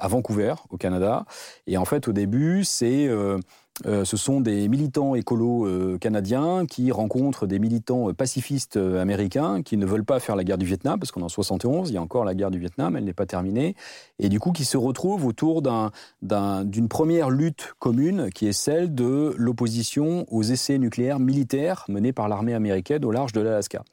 [0.00, 1.24] à Vancouver, au Canada.
[1.66, 3.08] Et en fait, au début, c'est
[3.86, 9.62] euh, ce sont des militants écolos euh, canadiens qui rencontrent des militants euh, pacifistes américains
[9.62, 11.94] qui ne veulent pas faire la guerre du Vietnam, parce qu'on est en 71, il
[11.94, 13.76] y a encore la guerre du Vietnam, elle n'est pas terminée,
[14.18, 19.34] et du coup qui se retrouvent autour d'une première lutte commune qui est celle de
[19.36, 23.84] l'opposition aux essais nucléaires militaires menés par l'armée américaine au large de l'Alaska.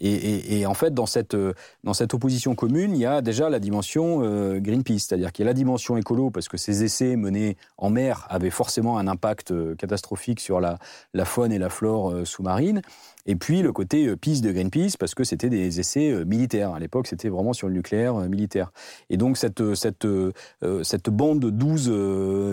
[0.00, 1.36] Et, en fait, dans cette,
[1.82, 5.48] dans cette opposition commune, il y a déjà la dimension euh, Greenpeace, c'est-à-dire qu'il y
[5.48, 9.50] a la dimension écolo, parce que ces essais menés en mer avaient forcément un impact
[9.50, 10.78] euh, catastrophique sur la,
[11.24, 12.82] faune et la flore euh, sous-marine.
[13.26, 16.72] Et puis le côté peace de Greenpeace, parce que c'était des essais militaires.
[16.72, 18.72] À l'époque, c'était vraiment sur le nucléaire militaire.
[19.10, 21.90] Et donc cette, bande de 12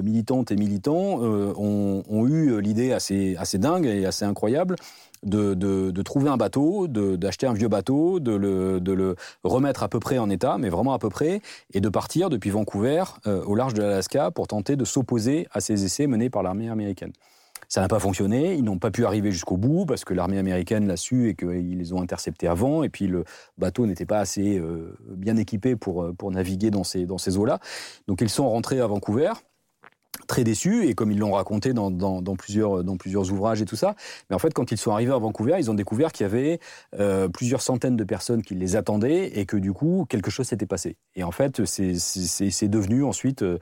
[0.04, 4.76] militantes et militants ont, eu l'idée assez dingue et assez incroyable
[5.26, 10.30] de, trouver un bateau, d'acheter un vieux bateau, de le, remettre à peu près en
[10.30, 11.42] état, mais vraiment à peu près,
[11.74, 15.62] et de partir depuis Vancouver euh, au large de l'Alaska pour tenter de s'opposer à
[15.62, 17.12] ces essais menés par l'armée américaine.
[17.68, 20.88] Ça n'a pas fonctionné, ils n'ont pas pu arriver jusqu'au bout parce que l'armée américaine
[20.88, 23.24] l'a su et qu'ils les ont interceptés avant, et puis le
[23.58, 27.60] bateau n'était pas assez euh, bien équipé pour, pour naviguer dans ces, dans ces eaux-là.
[28.08, 29.32] Donc ils sont rentrés à Vancouver.
[30.28, 31.92] Très déçus, et comme ils l'ont raconté dans,
[32.38, 33.96] plusieurs, dans plusieurs ouvrages et tout ça.
[34.30, 36.60] Mais en fait, quand ils sont arrivés à Vancouver, ils ont découvert qu'il y avait
[37.00, 40.66] euh, plusieurs centaines de personnes qui les attendaient et que du coup, quelque chose s'était
[40.66, 40.98] passé.
[41.16, 43.58] Et en fait, c'est devenu ensuite, euh,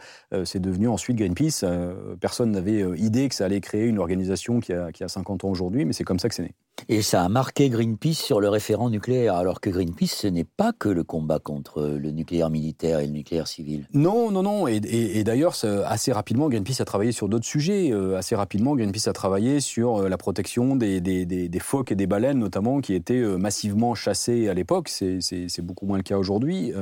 [0.45, 1.63] c'est devenu ensuite Greenpeace.
[1.63, 5.45] Euh, personne n'avait idée que ça allait créer une organisation qui a, qui a 50
[5.45, 6.53] ans aujourd'hui, mais c'est comme ça que c'est né.
[6.89, 10.73] Et ça a marqué Greenpeace sur le référent nucléaire, alors que Greenpeace, ce n'est pas
[10.73, 13.87] que le combat contre le nucléaire militaire et le nucléaire civil.
[13.93, 14.67] Non, non, non.
[14.67, 15.55] Et, d'ailleurs,
[15.85, 17.91] assez rapidement, Greenpeace a travaillé sur d'autres sujets.
[17.91, 22.39] Euh, assez rapidement, Greenpeace a travaillé sur euh, la protection des, phoques et des baleines,
[22.39, 24.89] notamment, qui étaient euh, massivement chassés à l'époque.
[24.89, 26.73] C'est beaucoup moins le cas aujourd'hui,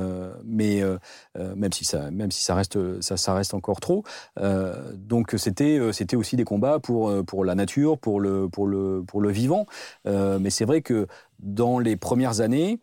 [0.44, 0.82] mais
[1.36, 4.04] même si ça, reste, encore trop.
[4.96, 5.78] donc, c'était,
[6.16, 9.66] aussi des combats pour, la nature, pour le vivant.
[10.06, 11.06] Euh, mais c'est vrai que
[11.38, 12.80] dans les premières années,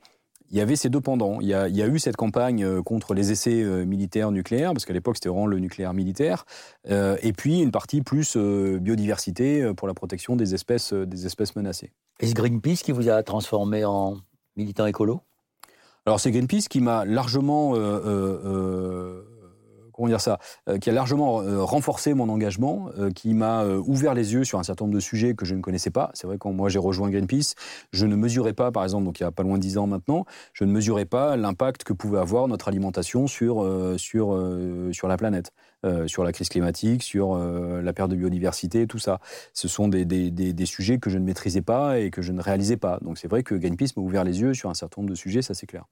[0.52, 1.40] il y avait ces deux pendants.
[1.42, 4.94] Il y a, eu cette campagne euh, contre les essais euh, militaires nucléaires, parce qu'à
[4.94, 6.46] l'époque c'était vraiment le nucléaire militaire,
[6.88, 11.92] et puis une partie plus biodiversité pour la protection des espèces, des espèces menacées.
[12.20, 14.18] Est-ce Greenpeace qui vous a transformé en
[14.56, 15.22] militant écolo?
[16.06, 17.74] Alors c'est Greenpeace qui m'a largement
[20.08, 24.34] dire ça, euh, qui a largement euh, renforcé mon engagement, euh, qui m'a ouvert les
[24.34, 26.12] yeux sur un certain nombre de sujets que je ne connaissais pas.
[26.14, 27.56] C'est vrai quand moi j'ai rejoint Greenpeace,
[27.92, 29.88] je ne mesurais pas, par exemple, donc il y a pas loin de 10 ans
[29.88, 33.66] maintenant, je ne mesurais pas l'impact que pouvait avoir notre alimentation sur
[33.98, 34.38] sur
[34.92, 35.52] sur la planète.
[36.08, 39.20] sur la crise climatique, sur la perte de biodiversité, tout ça.
[39.54, 42.42] Ce sont des, des, des, sujets que je ne maîtrisais pas et que je ne
[42.42, 43.00] réalisais pas.
[43.02, 45.42] Donc c'est vrai que Greenpeace m'a ouvert les yeux sur un certain nombre de sujets,
[45.42, 45.86] ça c'est clair.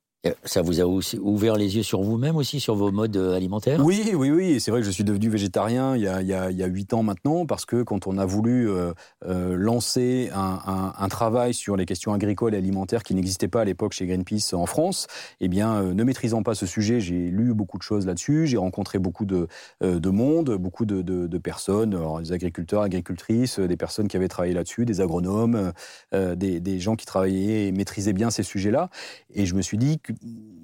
[0.44, 3.84] Ça vous a aussi ouvert les yeux sur vous-même aussi, sur vos modes euh, alimentaires?
[3.84, 4.60] Oui, oui, oui.
[4.60, 7.04] C'est vrai que je suis devenu végétarien il y a, il y a, 8 ans
[7.04, 8.94] maintenant, parce que quand on a voulu euh,
[9.26, 13.94] euh, lancer un, travail sur les questions agricoles et alimentaires qui n'existaient pas à l'époque
[13.94, 15.08] chez Greenpeace en France,
[15.40, 19.00] eh bien, ne maîtrisant pas ce sujet, j'ai lu beaucoup de choses là-dessus, j'ai rencontré
[19.00, 19.48] beaucoup de,
[19.82, 25.00] de monde, beaucoup de, personnes, des agriculteurs, agricultrices, des personnes qui avaient travaillé là-dessus, des
[25.00, 25.72] agronomes,
[26.12, 28.90] des, des gens qui travaillaient et maîtrisaient bien ces sujets-là.
[29.34, 30.12] Et je me suis dit que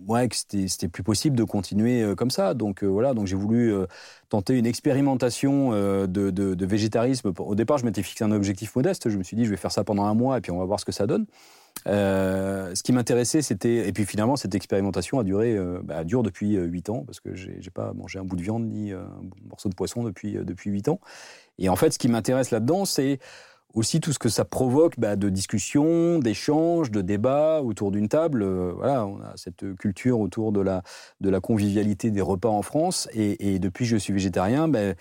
[0.08, 2.54] ouais, que c'était plus possible de continuer euh, comme ça.
[2.54, 3.86] Donc euh, voilà, donc j'ai voulu euh,
[4.30, 7.34] tenter une expérimentation de, végétarisme.
[7.38, 9.10] Au départ, je m'étais fixé un objectif modeste.
[9.10, 10.66] Je me suis dit, je vais faire ça pendant un mois et puis on va
[10.66, 11.26] voir ce que ça donne.
[11.86, 16.90] ce qui m'intéressait, c'était et puis finalement cette expérimentation a duré, bah, dure depuis 8
[16.90, 19.08] ans parce que j'ai pas mangé un bout de viande ni un
[19.50, 21.00] morceau de poisson depuis depuis 8 ans.
[21.60, 23.20] Et en fait, ce qui m'intéresse là-dedans, c'est
[23.74, 28.44] aussi tout ce que ça provoque bah, de discussions, d'échanges, de débats autour d'une table.
[28.44, 30.84] Euh, voilà, on a cette culture autour de la,
[31.42, 33.10] convivialité des repas en France.
[33.14, 34.94] Et, depuis que je suis végétarien, bah,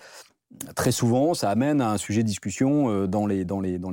[0.75, 3.43] très souvent, ça amène à un sujet de discussion euh, dans les,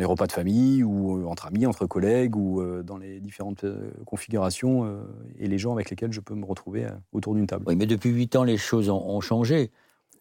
[0.05, 3.65] repas de famille ou euh, entre amis, entre collègues ou dans les différentes
[4.07, 5.01] configurations
[5.39, 7.65] et les gens avec lesquels je peux me retrouver autour d'une table.
[7.67, 9.71] Oui, mais depuis huit ans, les choses ont changé.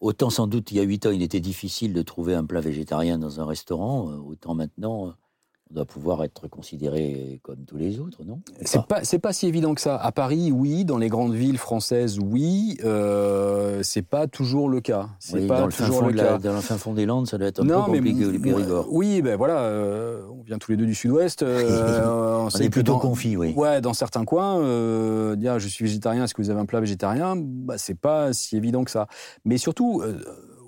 [0.00, 2.60] Autant sans doute il y a huit ans, il était difficile de trouver un plat
[2.60, 5.14] végétarien dans un restaurant, euh, autant maintenant,
[5.70, 8.40] on doit pouvoir être considéré comme tous les autres, non?
[8.64, 9.04] C'est pas?
[9.04, 9.96] c'est pas si évident que ça.
[9.96, 10.84] À Paris, oui.
[10.84, 12.76] Dans les grandes villes françaises, oui.
[12.84, 15.08] Euh, c'est pas toujours le cas.
[15.20, 16.38] C'est pas dans toujours le cas.
[16.38, 18.86] dans le fin fond des Landes, ça doit être un peu compliqué les Périgord.
[18.90, 19.58] Oui, ben voilà.
[19.60, 21.42] Euh, on vient tous les deux du Sud-Ouest.
[21.42, 23.54] Euh, on, est plutôt confis, oui.
[23.56, 26.80] Ouais, dans certains coins, euh, dire je suis végétarien, est-ce que vous avez un plat
[26.80, 27.36] végétarien?
[27.36, 29.06] Bah, C'est pas si évident que ça.
[29.44, 30.02] Mais surtout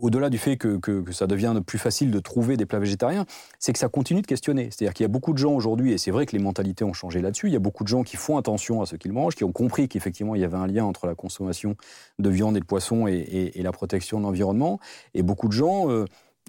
[0.02, 0.80] au-delà du fait que,
[1.12, 3.24] ça devient plus facile de trouver des plats végétariens,
[3.58, 4.68] c'est que ça continue de questionner.
[4.70, 6.92] C'est-à-dire qu'il y a beaucoup de gens aujourd'hui, et c'est vrai que les mentalités ont
[6.92, 9.36] changé là-dessus, il y a beaucoup de gens qui font attention à ce qu'ils mangent,
[9.36, 11.76] qui ont compris qu'effectivement il y avait un lien entre la consommation
[12.18, 14.80] de viande et de poisson et, la protection de l'environnement,
[15.14, 15.88] et beaucoup de gens...
[15.88, 16.04] Euh,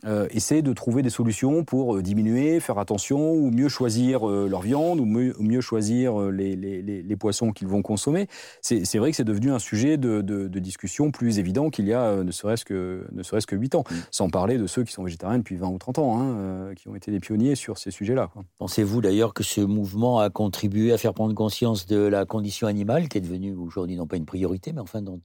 [0.06, 4.62] euh, de trouver des solutions pour euh, diminuer, faire attention, ou mieux choisir euh, leur
[4.62, 8.27] viande, ou mieux, mieux choisir les, les, les, poissons qu'ils vont consommer.
[8.62, 11.93] C'est vrai que c'est devenu un sujet de, de, de, discussion plus évident qu'il y
[11.93, 13.95] a ne serait-ce que, ne serait que 8 ans, mmh.
[14.12, 16.95] sans parler de ceux qui sont végétariens depuis 20 ou 30 ans, hein, qui ont
[16.95, 18.29] été des pionniers sur ces sujets-là.
[18.58, 23.08] Pensez-vous d'ailleurs que ce mouvement a contribué à faire prendre conscience de la condition animale,
[23.08, 25.21] qui est devenue aujourd'hui non pas une priorité, mais enfin dont,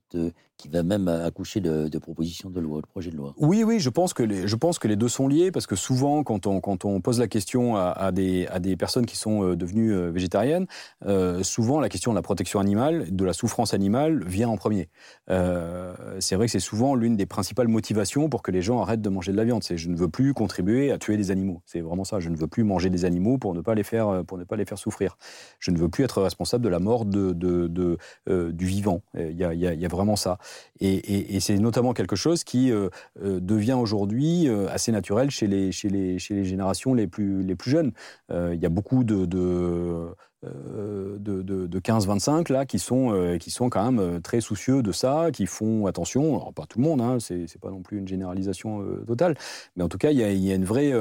[0.59, 3.91] qui va même accoucher de, propositions de loi, de projets de loi Oui, oui, je
[3.91, 6.61] pense que les, je pense que les deux sont liés parce que souvent, quand on,
[6.61, 10.11] quand on pose la question à, des, à des personnes qui sont euh, devenues euh,
[10.11, 10.67] végétariennes,
[11.07, 14.89] euh, souvent la question de la protection animale, de la souffrance animale vient en premier.
[15.29, 19.09] c'est vrai que c'est souvent l'une des principales motivations pour que les gens arrêtent de
[19.09, 19.63] manger de la viande.
[19.63, 21.63] C'est je ne veux plus contribuer à tuer des animaux.
[21.67, 22.19] C'est vraiment ça.
[22.19, 24.57] Je ne veux plus manger des animaux pour ne pas les faire, pour ne pas
[24.57, 25.17] les faire souffrir.
[25.61, 29.03] Je ne veux plus être responsable de la mort de, de, du vivant.
[29.15, 30.39] Il y, a, y, a, vraiment ça.
[30.81, 32.73] Et, c'est notamment quelque chose qui
[33.17, 37.55] devient aujourd'hui euh, assez naturel chez les, chez les, chez les générations les plus, les
[37.55, 37.93] plus jeunes.
[38.31, 43.91] Euh, il y a beaucoup de, de, de, 15-25 là qui sont, qui sont quand
[43.91, 46.37] même très soucieux de ça, qui font attention.
[46.37, 49.37] Alors, pas tout le monde, hein, c'est pas non plus une généralisation totale,
[49.77, 50.93] mais en tout cas, il y a, y a, une vraie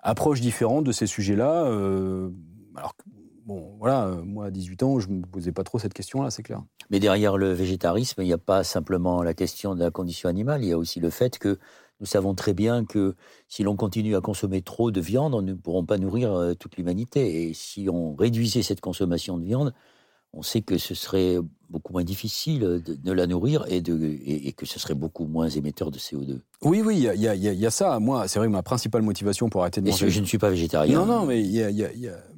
[0.00, 1.64] approche différente de ces sujets-là.
[2.76, 2.94] alors
[3.46, 6.42] bon, voilà, moi à 18 ans, je ne me posais pas trop cette question-là, c'est
[6.42, 6.62] clair.
[6.90, 10.62] Mais derrière le végétarisme, il n'y a pas simplement la question de la condition animale,
[10.62, 11.58] il y a aussi le fait que
[12.02, 13.14] nous savons très bien que
[13.48, 16.76] si l'on continue à consommer trop de viande, nous ne pourrons pas nourrir euh, toute
[16.76, 17.44] l'humanité.
[17.44, 19.72] Et si on réduisait cette consommation de viande,
[20.32, 21.36] on sait que ce serait
[21.70, 25.90] beaucoup moins difficile de, la nourrir et, de, et, que ce serait beaucoup moins émetteur
[25.90, 26.40] de CO2.
[26.62, 27.98] Oui, oui, il y, y a, ça.
[28.00, 30.10] Moi, c'est vrai que ma principale motivation pour arrêter de manger...
[30.10, 30.98] Je ne suis pas végétarien.
[30.98, 31.68] Non, non, mais il y a,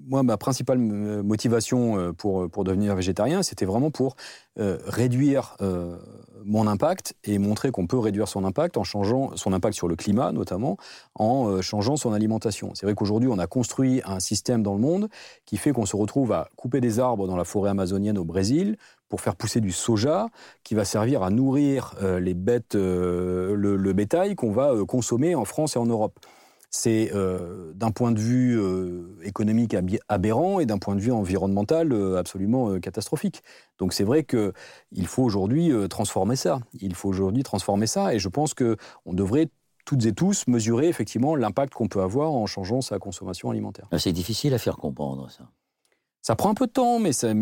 [0.07, 4.17] moi, ma principale euh, motivation euh, pour, pour devenir végétarien, c'était vraiment pour
[4.59, 5.57] euh, réduire
[6.45, 9.97] mon impact et montrer qu'on peut réduire son impact en changeant son impact sur le
[9.97, 10.77] climat, notamment,
[11.15, 12.73] en changeant son alimentation.
[12.75, 15.09] C'est vrai qu'aujourd'hui, on a construit un système dans le monde
[15.47, 18.77] qui fait qu'on se retrouve à couper des arbres dans la forêt amazonienne au Brésil
[19.09, 20.29] pour faire pousser du soja
[20.65, 25.79] qui va servir à nourrir les bêtes, le, bétail qu'on va consommer en France et
[25.79, 26.19] en Europe
[26.77, 29.77] c'est euh, d'un point de vue euh, économique
[30.09, 33.45] aberrant et d'un point de vue environnemental euh, absolument catastrophique.
[33.79, 36.59] Donc c'est vrai qu'il faut aujourd'hui transformer ça.
[36.81, 39.51] Il faut aujourd'hui transformer ça et je pense qu'on devrait
[39.85, 43.87] toutes et tous mesurer effectivement l'impact qu'on peut avoir en changeant sa consommation alimentaire.
[43.97, 45.45] C'est difficile à faire comprendre ça.
[46.27, 47.35] Ça prend un peu de temps, mais ça,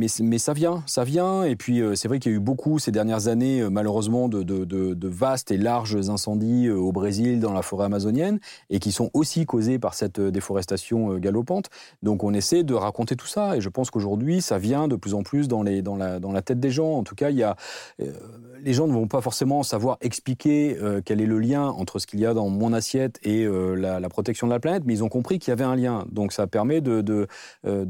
[0.53, 1.45] vient, ça vient.
[1.45, 4.29] Et puis euh, c'est vrai qu'il y a eu beaucoup ces dernières années, euh, malheureusement,
[4.29, 8.41] de, vastes et larges incendies euh, au Brésil, dans la forêt amazonienne,
[8.71, 11.71] et qui sont aussi causés par cette déforestation galopante.
[12.03, 15.15] Donc on essaie de raconter tout ça, et je pense qu'aujourd'hui, ça vient de plus
[15.15, 16.95] en plus dans, la, tête des gens.
[16.95, 21.69] En tout cas, les gens ne vont pas forcément savoir expliquer quel est le lien
[21.69, 24.95] entre ce qu'il y a dans mon assiette et la, protection de la planète, mais
[24.95, 26.05] ils ont compris qu'il y avait un lien.
[26.11, 27.29] Donc ça permet de,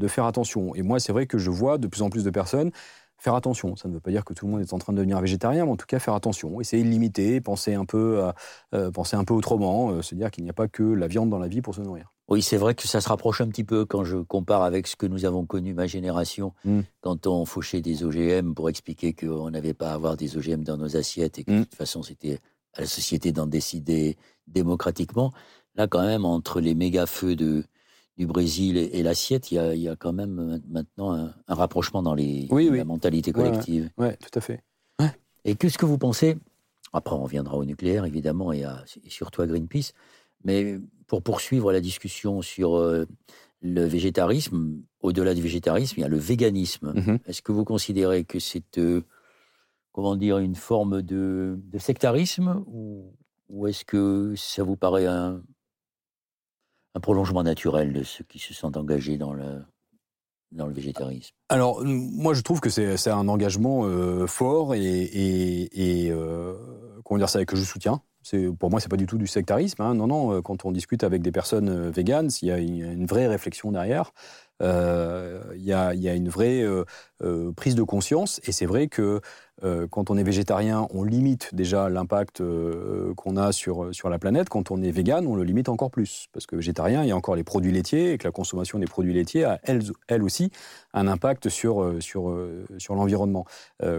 [0.07, 0.75] faire attention.
[0.83, 2.71] Moi, c'est vrai que je vois de plus en plus de personnes
[3.23, 3.75] faire attention.
[3.75, 5.65] Ça ne veut pas dire que tout le monde est en train de devenir végétarien,
[5.65, 8.31] mais en tout cas faire attention, essayer de limiter, penser un peu,
[8.73, 11.29] euh, penser un peu autrement, euh, se dire qu'il n'y a pas que la viande
[11.29, 12.11] dans la vie pour se nourrir.
[12.27, 14.95] Oui, c'est vrai que ça se rapproche un petit peu quand je compare avec ce
[14.95, 16.81] que nous avons connu, ma génération, mm.
[17.01, 20.77] quand on fauchait des OGM pour expliquer qu'on n'avait pas à avoir des OGM dans
[20.77, 21.65] nos assiettes et que de mm.
[21.65, 22.39] toute façon c'était
[22.73, 24.17] à la société d'en décider
[24.47, 25.31] démocratiquement.
[25.75, 27.63] Là, quand même, entre les méga feux de,
[28.17, 32.85] du Brésil et, l'assiette, il, y a, quand même maintenant un, rapprochement dans les, la
[32.85, 33.89] mentalité collective.
[33.97, 34.61] Oui, ouais, tout à fait.
[35.45, 36.37] Et qu'est-ce que vous pensez
[36.93, 38.63] Après, on reviendra au nucléaire, évidemment, et,
[39.07, 39.93] surtout à Greenpeace.
[40.43, 43.05] Mais pour poursuivre la discussion sur euh,
[43.61, 46.93] le végétarisme, au-delà du végétarisme, il y a le véganisme.
[46.93, 47.19] Mm-hmm.
[47.27, 49.01] Est-ce que vous considérez que c'est, euh,
[49.91, 53.13] comment dire, une forme de, sectarisme ou,
[53.49, 55.41] ou est-ce que ça vous paraît un,
[56.95, 59.63] un prolongement naturel de ceux qui se sont engagés dans le,
[60.51, 65.69] végétarisme Alors, moi, je trouve que c'est un engagement euh, fort et,
[66.11, 66.53] euh,
[67.03, 68.01] comment dire ça, que je soutiens.
[68.59, 69.81] Pour moi, c'est pas du tout du sectarisme.
[69.81, 69.95] Hein.
[69.95, 73.27] Non, non, euh, quand on discute avec des personnes véganes, il y a une vraie
[73.27, 74.13] réflexion derrière.
[74.61, 74.67] Il
[75.57, 76.63] y, a, une vraie
[77.57, 78.39] prise de conscience.
[78.45, 79.19] Et c'est vrai que
[79.63, 84.19] euh, quand on est végétarien, on limite déjà l'impact euh, qu'on a sur, sur la
[84.19, 84.49] planète.
[84.49, 86.27] Quand on est vegan, on le limite encore plus.
[86.33, 88.85] Parce que végétarien, il y a encore les produits laitiers et que la consommation des
[88.85, 90.51] produits laitiers a, elle, elle aussi,
[90.93, 92.35] un impact sur, euh, sur,
[92.77, 93.45] sur l'environnement.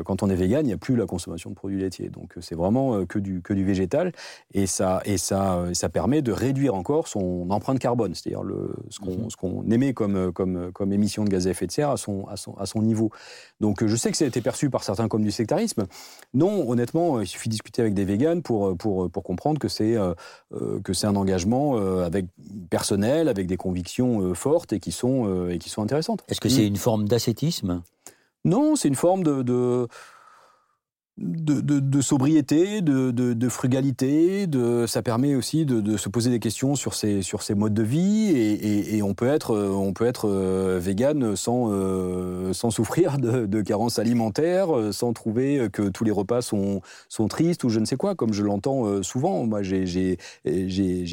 [0.05, 2.09] quand on est vegan, il n'y a plus la consommation de produits laitiers.
[2.09, 4.13] Donc c'est vraiment que, du, que du végétal.
[4.53, 8.43] Et, ça, et ça, ça permet de réduire encore son empreinte carbone, c'est-à-dire
[8.91, 9.29] ce qu'on mhm.
[9.39, 12.37] qu'on émet comme, comme, comme émission de gaz à effet de serre à son, à
[12.37, 13.11] son, à son niveau.
[13.61, 15.31] Donc je sais que ça a été perçu par certains comme du
[16.33, 19.97] Non, honnêtement, il suffit de discuter avec des véganes pour, pour, pour comprendre que c'est
[19.97, 20.15] euh,
[20.51, 22.27] un engagement euh, avec
[22.71, 26.25] personnel, avec des convictions euh, fortes et qui sont, et qui sont intéressantes.
[26.29, 26.69] Est-ce que c'est mm.
[26.69, 27.83] une forme d'ascétisme?
[28.45, 29.89] Non, c'est une forme de, de
[31.17, 37.55] de, sobriété, de, frugalité, de, ça permet aussi de, se poser des questions sur ces
[37.55, 42.71] modes de vie et, on peut être, on peut être euh, vegan sans, euh, sans
[42.71, 46.81] souffrir de, carences alimentaires, sans trouver que tous les repas sont,
[47.29, 49.47] tristes ou je ne sais quoi, comme je l'entends euh, souvent.
[49.47, 50.19] Moi, j'ai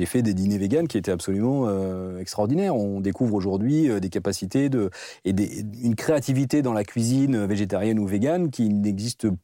[0.05, 1.69] fait des dîners véganes qui étaient absolument
[2.19, 2.75] extraordinaires.
[2.75, 4.89] On découvre aujourd'hui des capacités de,
[5.25, 5.33] et
[5.83, 9.35] une créativité dans la cuisine végétarienne ou végane qui n'existe pas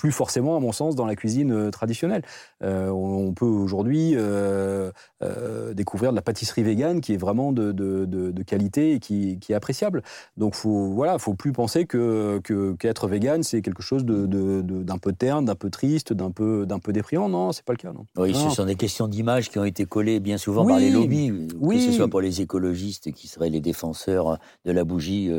[0.00, 2.22] plus forcément, à mon sens, dans la cuisine euh, traditionnelle.
[2.64, 4.90] Euh, on, peut aujourd'hui euh,
[5.74, 9.54] découvrir de la pâtisserie végane qui est vraiment de, de, qualité et qui, qui, est
[9.54, 10.02] appréciable.
[10.38, 12.40] Donc, faut, voilà, faut plus penser que
[12.78, 16.94] qu'être végane, c'est quelque chose d'un peu terne, d'un peu triste, d'un peu, d'un peu
[16.94, 17.28] déprimant.
[17.28, 17.92] Non, c'est pas le cas.
[17.92, 18.06] Non.
[18.16, 21.30] Oui, ce sont des questions d'image qui ont été collées bien souvent par les lobbies,
[21.60, 21.76] oui.
[21.76, 25.30] que ce soit pour les écologistes qui seraient les défenseurs de la bougie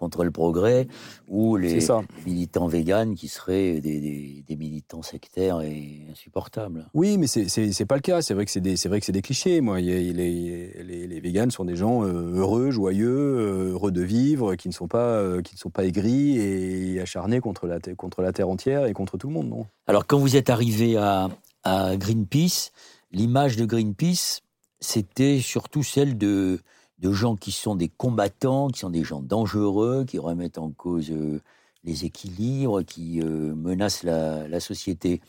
[0.00, 0.88] contre le progrès,
[1.28, 1.78] ou les
[2.26, 6.88] militants véganes qui seraient des, militants sectaires et insupportables.
[6.94, 8.22] Oui, mais c'est pas le cas.
[8.22, 9.60] C'est vrai que c'est des, vrai que c'est des clichés.
[9.60, 14.54] Moi, les, les, les, véganes sont des gens euh, heureux, joyeux, euh, heureux de vivre,
[14.54, 18.22] qui ne sont pas, euh, qui ne sont pas aigris et acharnés contre la, contre
[18.22, 21.28] la terre entière et contre tout le monde, non Alors, quand vous êtes arrivé à,
[21.62, 22.70] à Greenpeace,
[23.12, 24.40] l'image de Greenpeace,
[24.80, 26.60] c'était surtout celle de
[27.00, 31.10] de gens qui sont des combattants, qui sont des gens dangereux, qui remettent en cause
[31.10, 31.40] euh,
[31.82, 35.20] les équilibres, qui euh, menacent la, société.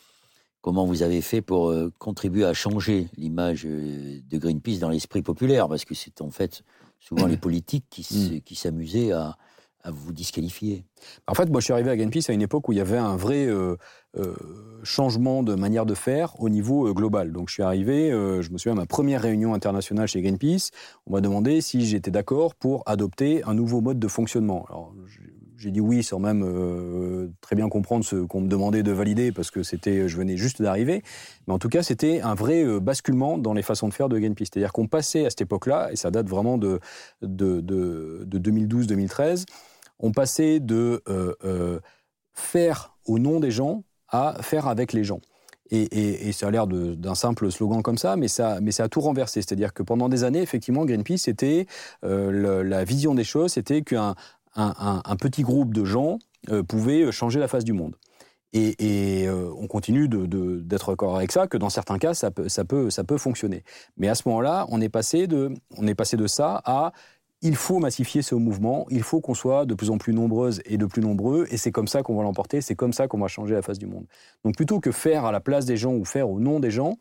[0.60, 5.68] Comment vous avez fait pour euh, contribuer à changer l'image de Greenpeace dans l'esprit populaire?
[5.68, 6.62] Parce que c'est en fait
[7.00, 8.54] souvent les politiques qui mm.
[8.54, 9.36] s'amusaient à,
[9.82, 10.84] à vous disqualifier
[11.26, 12.98] En fait, moi, je suis arrivé à Greenpeace à une époque où il y avait
[12.98, 13.76] un vrai euh,
[14.16, 14.34] euh,
[14.84, 17.32] changement de manière de faire au niveau euh, global.
[17.32, 20.70] Donc, je suis arrivé, je me souviens, à ma première réunion internationale chez Greenpeace,
[21.06, 24.66] on m'a demandé si j'étais d'accord pour adopter un nouveau mode de fonctionnement.
[24.68, 24.94] Alors,
[25.56, 29.52] j'ai dit oui sans même très bien comprendre ce qu'on me demandait de valider parce
[29.52, 31.02] que c'était, je venais juste d'arriver.
[31.46, 34.46] Mais en tout cas, c'était un vrai basculement dans les façons de faire de Greenpeace.
[34.52, 36.80] C'est-à-dire qu'on passait à cette époque-là, et ça date vraiment de,
[37.22, 39.44] de, de, de 2012-2013,
[39.98, 41.80] on passait de euh, euh,
[42.32, 45.20] faire au nom des gens à faire avec les gens.
[45.74, 49.40] Et, ça a l'air d'un simple slogan comme ça, mais ça, a tout renversé.
[49.40, 51.66] C'est-à-dire que pendant des années, effectivement, Greenpeace, c'était
[52.04, 54.14] euh, la vision des choses, c'était qu'un
[54.54, 56.18] un, petit groupe de gens
[56.68, 57.96] pouvait changer la face du monde.
[58.52, 63.64] Et, on continue d'être d'accord avec ça, que dans certains cas, ça peut, fonctionner.
[63.96, 66.92] Mais à ce moment-là, on est passé de ça à
[67.42, 70.78] il faut massifier ce mouvement, il faut qu'on soit de plus en plus nombreuses et
[70.78, 73.26] de plus nombreux, et c'est comme ça qu'on va l'emporter, c'est comme ça qu'on va
[73.26, 74.06] changer la face du monde.
[74.44, 76.96] Donc plutôt que faire à la place des gens ou faire au nom des gens,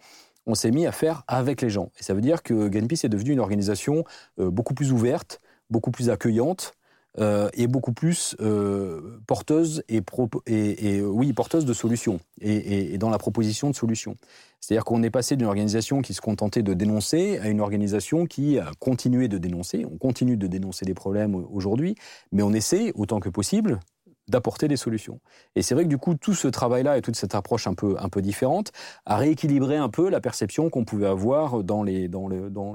[0.48, 1.92] on s'est mis à faire avec les gens.
[2.00, 4.04] Et ça veut dire que Greenpeace est devenu une organisation
[4.40, 5.40] euh, beaucoup plus ouverte,
[5.70, 6.74] beaucoup plus accueillante,
[7.20, 10.02] euh, est beaucoup plus euh, porteuse et,
[10.48, 14.16] et, oui porteuse de solutions et, dans la proposition de solutions.
[14.62, 18.60] C'est-à-dire qu'on est passé d'une organisation qui se contentait de dénoncer à une organisation qui
[18.60, 19.86] a continué de dénoncer.
[19.92, 21.96] On continue de dénoncer des problèmes aujourd'hui,
[22.32, 23.82] mais on essaie autant que possible
[24.30, 25.20] d'apporter des solutions.
[25.56, 27.96] Et c'est vrai que du coup, tout ce travail-là et toute cette approche un peu,
[28.00, 28.72] un peu différente
[29.06, 32.74] a rééquilibré un peu la perception qu'on pouvait avoir dans l'opinion dans le, dans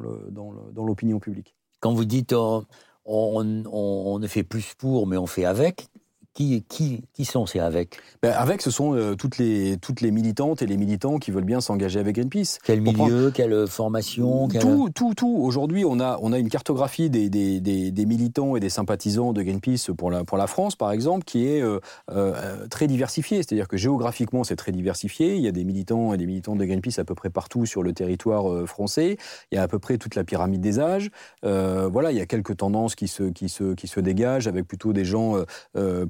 [0.50, 1.54] le, dans publique.
[1.80, 2.64] Quand vous dites oh,
[3.06, 5.88] on, ne fait plus pour, mais on fait avec.
[6.36, 7.96] Qui, qui, qui sont ces avec?
[8.22, 11.46] Ben Avec, ce sont euh, toutes, les, toutes les militantes et les militants qui veulent
[11.46, 12.58] bien s'engager avec Greenpeace.
[12.62, 15.34] Quel milieu, quelle formation Tout, tout, tout.
[15.40, 17.60] Aujourd'hui, on a, on a une cartographie des, des,
[17.90, 21.46] des, militants et des sympathisants de Greenpeace pour la, pour la France, par exemple, qui
[21.46, 21.80] est euh,
[22.10, 23.38] euh, très diversifiée.
[23.38, 25.36] C'est-à-dire que géographiquement, c'est très diversifié.
[25.36, 27.82] Il y a des militants et des militants de Greenpeace à peu près partout sur
[27.82, 29.16] le territoire français.
[29.52, 31.10] Il y a à peu près toute la pyramide des âges.
[31.42, 34.92] voilà, il y a quelques tendances qui se, qui se, qui se dégagent avec plutôt
[34.92, 35.42] des gens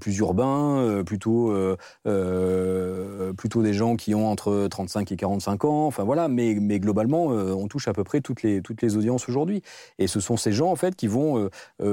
[0.00, 5.64] plus urbains, euh, plutôt, euh, euh, plutôt des gens qui ont entre 35 et 45
[5.64, 5.86] ans.
[5.86, 9.28] Enfin voilà, mais, mais globalement, on touche à peu près toutes les, toutes les audiences
[9.28, 9.62] aujourd'hui.
[9.98, 11.50] Et ce sont ces gens en fait qui vont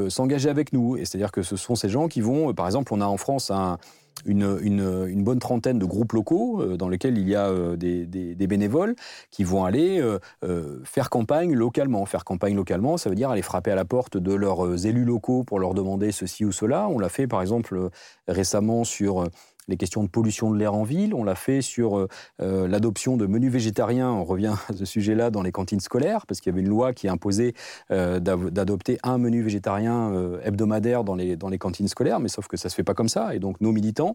[0.10, 0.98] s'engager avec nous.
[0.98, 3.52] Et c'est-à-dire que ce sont ces gens qui vont, par exemple, on a en France
[3.52, 3.78] un
[4.26, 8.48] une, bonne trentaine de groupes locaux euh, dans lesquels il y a euh, des, des,
[8.48, 8.96] bénévoles
[9.32, 10.02] qui vont aller
[10.44, 12.06] euh, faire campagne localement.
[12.06, 15.44] Faire campagne localement, ça veut dire aller frapper à la porte de leurs élus locaux
[15.44, 16.88] pour leur demander ceci ou cela.
[16.90, 17.90] On l'a fait par exemple
[18.28, 19.28] récemment sur
[19.68, 21.14] les questions de pollution de l'air en ville.
[21.14, 22.08] On l'a fait sur euh,
[22.42, 24.12] euh, l'adoption de menus végétariens.
[24.12, 26.94] On revient à ce sujet-là dans les cantines scolaires, parce qu'il y avait une loi
[26.94, 27.54] qui imposait
[27.92, 32.58] euh, d'adopter un menu végétarien hebdomadaire dans les, dans les cantines scolaires, mais sauf que
[32.58, 33.36] ça ne se fait pas comme ça.
[33.36, 34.14] Et donc nos militants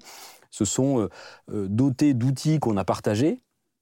[0.50, 1.08] se sont
[1.48, 3.40] dotés d'outils qu'on a partagés.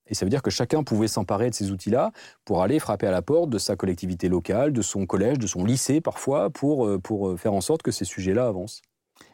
[0.09, 2.13] Et ça veut dire que chacun pouvait s'emparer de ces outils-là
[2.45, 5.65] pour aller frapper à la porte de sa collectivité locale, de son collège, de son
[5.65, 8.83] lycée parfois, pour, pour faire en sorte que ces sujets-là avancent.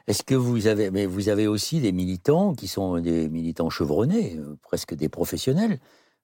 [0.06, 4.36] Est-ce que vous avez, mais vous avez aussi des militants qui sont des militants chevronnés,
[4.38, 5.78] euh, presque des professionnels.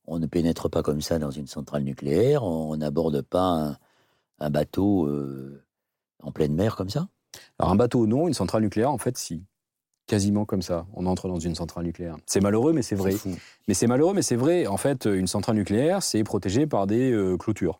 [0.06, 3.78] On ne pénètre pas comme ça dans une centrale nucléaire, on n'aborde pas
[4.40, 5.62] un, bateau euh,
[6.22, 7.08] en pleine mer comme ça?
[7.58, 9.44] Alors un bateau non, une centrale nucléaire en fait si.
[10.06, 12.16] Quasiment comme ça, on entre dans une centrale nucléaire.
[12.24, 13.14] C'est malheureux, mais c'est vrai.
[13.68, 14.66] Mais c'est malheureux, mais c'est vrai.
[14.66, 17.76] En fait, une centrale nucléaire, c'est protégé par des euh, clôtures.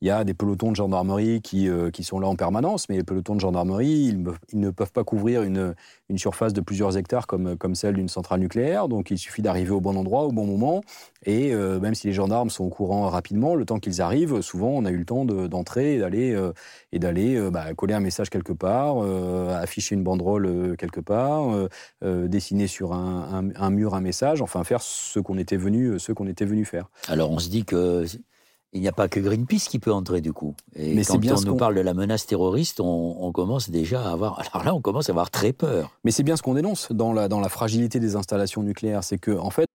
[0.00, 2.96] Il y a des pelotons de gendarmerie qui, euh, qui sont là en permanence, mais
[2.96, 4.14] les pelotons de gendarmerie,
[4.52, 5.74] ils, ne peuvent pas couvrir une,
[6.16, 8.88] surface de plusieurs hectares comme, celle d'une centrale nucléaire.
[8.88, 10.82] Donc il suffit d'arriver au bon endroit, au bon moment.
[11.24, 14.68] Et euh, même si les gendarmes sont au courant rapidement, le temps qu'ils arrivent, souvent
[14.68, 18.98] on a eu le temps d'entrer et d'aller euh, bah, coller un message quelque part,
[19.52, 21.68] afficher une banderole quelque part,
[22.02, 26.26] dessiner sur un, un, mur un message, enfin faire ce qu'on était venu, ce qu'on
[26.26, 26.88] était venu faire.
[27.08, 28.04] Alors on se dit que
[28.72, 30.54] Il n'y a pas que Greenpeace qui peut entrer du coup.
[30.76, 34.12] Et Mais quand bien on nous parle de la menace terroriste, on, commence déjà à
[34.12, 34.40] avoir.
[34.52, 35.90] Alors là, on commence à avoir très peur.
[36.04, 39.18] Mais c'est bien ce qu'on dénonce dans la, dans la fragilité des installations nucléaires, c'est
[39.18, 39.66] que en fait.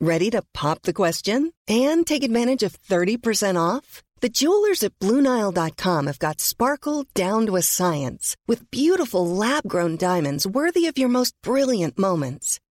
[0.00, 4.02] Ready to pop the question and take advantage of 30% off?
[4.20, 10.46] The jewelers at BlueNile.com have got sparkle down to a science with beautiful lab-grown diamonds
[10.46, 12.58] worthy of your most brilliant moments.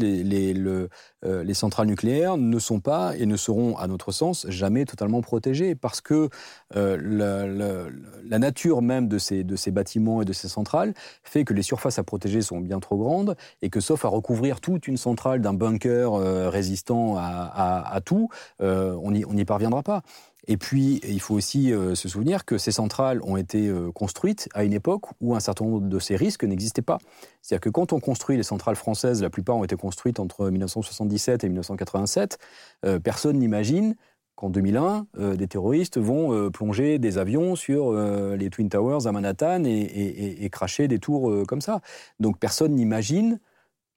[0.00, 5.22] Euh, les, centrales nucléaires ne sont pas et ne seront, à notre sens, jamais totalement
[5.22, 6.28] protégées parce que
[6.76, 7.88] euh,
[8.22, 10.92] la, nature même de ces, bâtiments et de ces centrales
[11.24, 14.60] fait que les surfaces à protéger sont bien trop grandes et que, sauf à recouvrir
[14.60, 18.28] toute une centrale d'un bunker euh, résistant à tout,
[18.60, 20.02] on n'y parviendra pas.
[20.48, 24.48] Et puis, il faut aussi euh, se souvenir que ces centrales ont été euh, construites
[24.54, 26.98] à une époque où un certain nombre de ces risques n'existaient pas.
[27.42, 31.44] C'est-à-dire que quand on construit les centrales françaises, la plupart ont été construites entre 1977
[31.44, 32.38] et 1987,
[32.86, 33.94] euh, personne n'imagine
[34.36, 40.48] qu'en 2001, des terroristes vont plonger des avions sur les Twin Towers à Manhattan et,
[40.52, 41.80] cracher des tours comme ça.
[42.20, 43.40] Donc personne n'imagine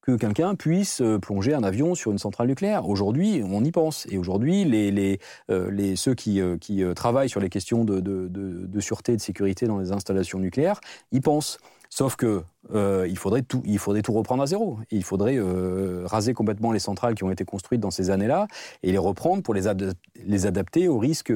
[0.01, 2.89] que quelqu'un puisse euh, plonger un avion sur une centrale nucléaire.
[2.89, 4.07] Aujourd'hui, on y pense.
[4.09, 4.65] Et aujourd'hui,
[5.49, 9.91] euh, ceux qui, euh, travaillent sur les questions de, sûreté et de sécurité dans les
[9.91, 10.81] installations nucléaires
[11.11, 11.59] y pensent.
[11.89, 12.41] Sauf que
[13.15, 13.61] faudrait tout,
[14.13, 14.79] reprendre à zéro.
[14.91, 15.37] Il faudrait
[16.05, 18.47] raser complètement les centrales qui ont été construites dans ces années-là
[18.81, 19.93] et les reprendre pour les, ad
[20.23, 21.33] les adapter aux risques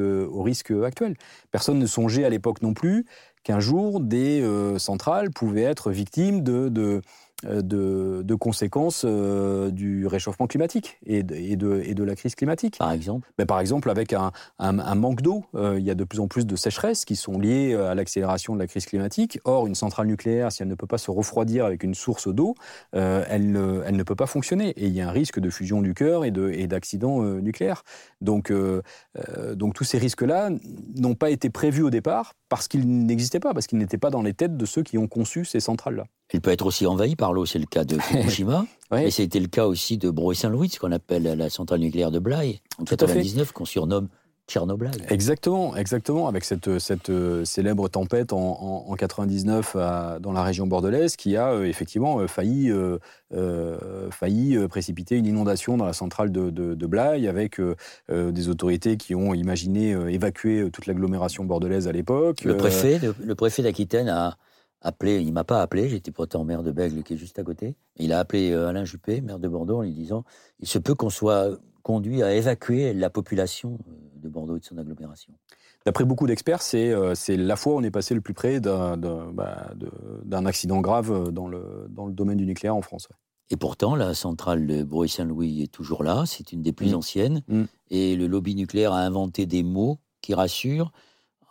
[0.85, 1.15] actuels.
[1.51, 3.05] Personne ne songeait à l'époque non plus
[3.45, 7.01] qu'un jour des euh, centrales pouvaient être victimes de, de
[7.43, 12.15] euh, de, de, conséquences euh, du réchauffement climatique et de, et, de, et de, la
[12.15, 12.77] crise climatique.
[12.77, 15.43] Par exemple Mais Par exemple, avec un, un, un manque d'eau.
[15.53, 18.53] Euh, il y a de plus en plus de sécheresses qui sont liées à l'accélération
[18.53, 19.39] de la crise climatique.
[19.43, 22.55] Or, une centrale nucléaire, si elle ne peut pas se refroidir avec une source d'eau,
[22.93, 23.23] elle,
[23.85, 24.69] elle, ne peut pas fonctionner.
[24.69, 27.83] Et il y a un risque de fusion du cœur et d'accident nucléaire.
[28.21, 28.51] Donc,
[29.53, 30.51] donc tous ces risques-là
[30.95, 34.21] n'ont pas été prévus au départ parce qu'ils n'existaient pas, parce qu'ils n'étaient pas dans
[34.21, 36.05] les têtes de ceux qui ont conçu ces centrales-là.
[36.33, 38.65] Il peut être aussi envahi par l'eau, c'est le cas de Fukushima.
[38.95, 42.61] Et c'était le cas aussi de Broye-Saint-Louis, ce qu'on appelle la centrale nucléaire de Blaye,
[42.77, 44.09] en 1999, qu'on surnomme
[44.47, 44.91] Tchernobyl.
[45.09, 49.75] Exactement, exactement, avec cette, cette euh, célèbre tempête en, en, 99
[50.19, 52.71] dans la région bordelaise qui a euh, effectivement euh, failli,
[54.11, 57.59] failli précipiter une inondation dans la centrale de, de, Blaye avec
[58.09, 62.43] des autorités qui ont imaginé évacuer toute l'agglomération bordelaise à l'époque.
[62.43, 64.37] Le préfet, le préfet d'Aquitaine a,
[64.81, 67.75] appelé, il m'a pas appelé, j'étais pourtant maire de Bègle qui est juste à côté.
[67.97, 70.23] Il a appelé Alain Juppé, maire de Bordeaux, en lui disant
[70.59, 73.77] il se peut qu'on soit conduit à évacuer la population
[74.25, 75.33] de Bordeaux et de son agglomération.
[75.85, 78.97] D'après beaucoup d'experts, c'est euh, la fois où on est passé le plus près d'un
[78.97, 79.71] bah,
[80.45, 83.07] accident grave dans le, dans le domaine du nucléaire en France.
[83.51, 86.97] Et pourtant, la centrale de Breuil-Saint-Louis est toujours là, c'est une des plus mmh.
[86.97, 87.63] anciennes, mmh.
[87.91, 90.91] et le lobby nucléaire a inventé des mots qui rassurent,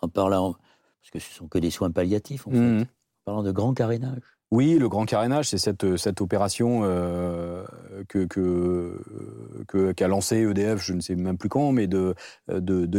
[0.02, 0.54] en parlant,
[1.00, 2.80] parce que ce sont que des soins palliatifs en mmh.
[2.80, 2.88] fait,
[3.24, 4.33] parlant de grand carénage.
[4.54, 7.64] Oui, le grand carénage, c'est cette, cette opération euh,
[8.08, 12.14] que, qu'a lancé EDF, je ne sais même plus quand, mais de,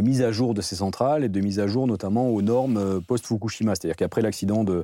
[0.02, 3.00] mise à jour de ces centrales et de mise à jour notamment aux normes euh,
[3.00, 3.74] post-Fukushima.
[3.74, 4.84] C'est-à-dire qu'après l'accident de,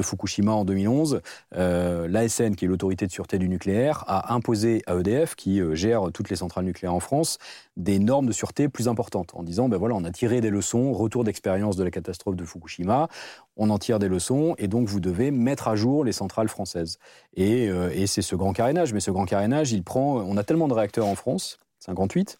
[0.00, 1.20] Fukushima en 2011,
[1.54, 5.74] euh, l'ASN, qui est l'autorité de sûreté du nucléaire, a imposé à EDF, qui euh,
[5.74, 7.38] gère toutes les centrales nucléaires en France,
[7.76, 10.94] des normes de sûreté plus importantes, en disant, ben voilà, on a tiré des leçons,
[10.94, 13.08] retour d'expérience de la catastrophe de Fukushima,
[13.56, 16.98] on en tire des leçons, et donc vous devez mettre à jour les centrales françaises.
[17.34, 20.44] Et, euh, et c'est ce grand carénage, mais ce grand carénage, il prend, on a
[20.44, 22.38] tellement de réacteurs en France, 58,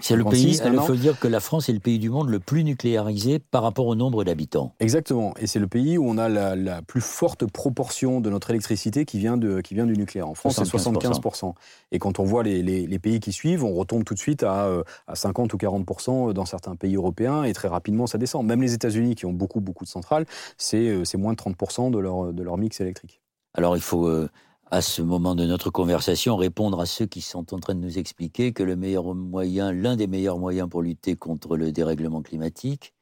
[0.00, 2.38] c'est le pays, il faut dire que la France est le pays du monde le
[2.38, 4.74] plus nucléarisé par rapport au nombre d'habitants.
[4.80, 9.04] Exactement, et c'est le pays où on a la, plus forte proportion de notre électricité
[9.04, 10.28] qui vient, de, qui vient du nucléaire.
[10.28, 11.54] En France, c'est 75%.
[11.92, 14.66] Et quand on voit les, les, pays qui suivent, on retombe tout de suite à,
[14.66, 18.44] euh, à 50 ou 40% dans certains pays européens, et très rapidement ça descend.
[18.46, 20.26] Même les États-Unis, qui ont beaucoup, beaucoup de centrales,
[20.58, 23.20] c'est euh, moins de 30% de leur, de leur mix électrique.
[23.54, 24.06] Alors il faut...
[24.06, 24.28] Euh,
[24.70, 27.98] à ce moment de notre conversation, répondre à ceux qui sont en train de nous
[27.98, 32.92] expliquer que le meilleur moyen, l'un des meilleurs moyens pour lutter contre le dérèglement climatique,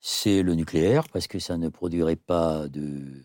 [0.00, 3.24] c'est le nucléaire, parce que ça ne produirait pas de,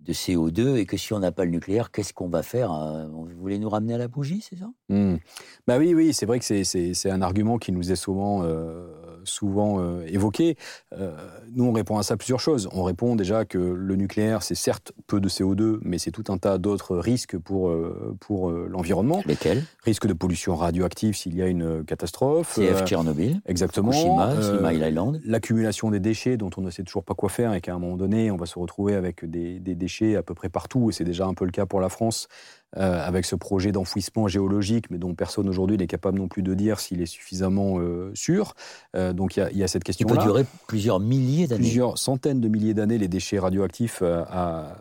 [0.00, 3.06] de CO2 et que si on n'a pas le nucléaire, qu'est-ce qu'on va faire euh,
[3.06, 4.70] Vous voulez nous ramener à la bougie, c'est ça?
[4.88, 5.16] Mmh.
[5.66, 8.97] Bah oui, oui, c'est vrai que c'est un argument qui nous est souvent, euh,
[9.28, 10.56] souvent évoqué.
[11.54, 12.68] nous, on répond à ça plusieurs choses.
[12.72, 16.38] On répond déjà que le nucléaire, c'est certes peu de CO2, mais c'est tout un
[16.38, 17.72] tas d'autres risques pour,
[18.20, 19.22] pour l'environnement.
[19.26, 19.64] Lesquels?
[19.84, 22.54] Risque de pollution radioactive s'il y a une catastrophe.
[22.54, 23.40] CF Tchernobyl.
[23.46, 23.92] Exactement.
[23.92, 25.20] Fukushima, Island.
[25.24, 27.96] L'accumulation des déchets dont on ne sait toujours pas quoi faire et qu'à un moment
[27.96, 31.04] donné, on va se retrouver avec des, des déchets à peu près partout, et c'est
[31.04, 32.28] déjà un peu le cas pour la France,
[32.76, 36.52] euh, avec ce projet d'enfouissement géologique, mais dont personne aujourd'hui n'est capable non plus de
[36.52, 38.54] dire s'il est suffisamment euh, sûr.
[38.94, 40.14] Euh, donc il y, y, a cette question-là.
[40.14, 41.62] Il peut durer plusieurs milliers d'années.
[41.62, 44.76] Plusieurs centaines de milliers d'années, les déchets radioactifs à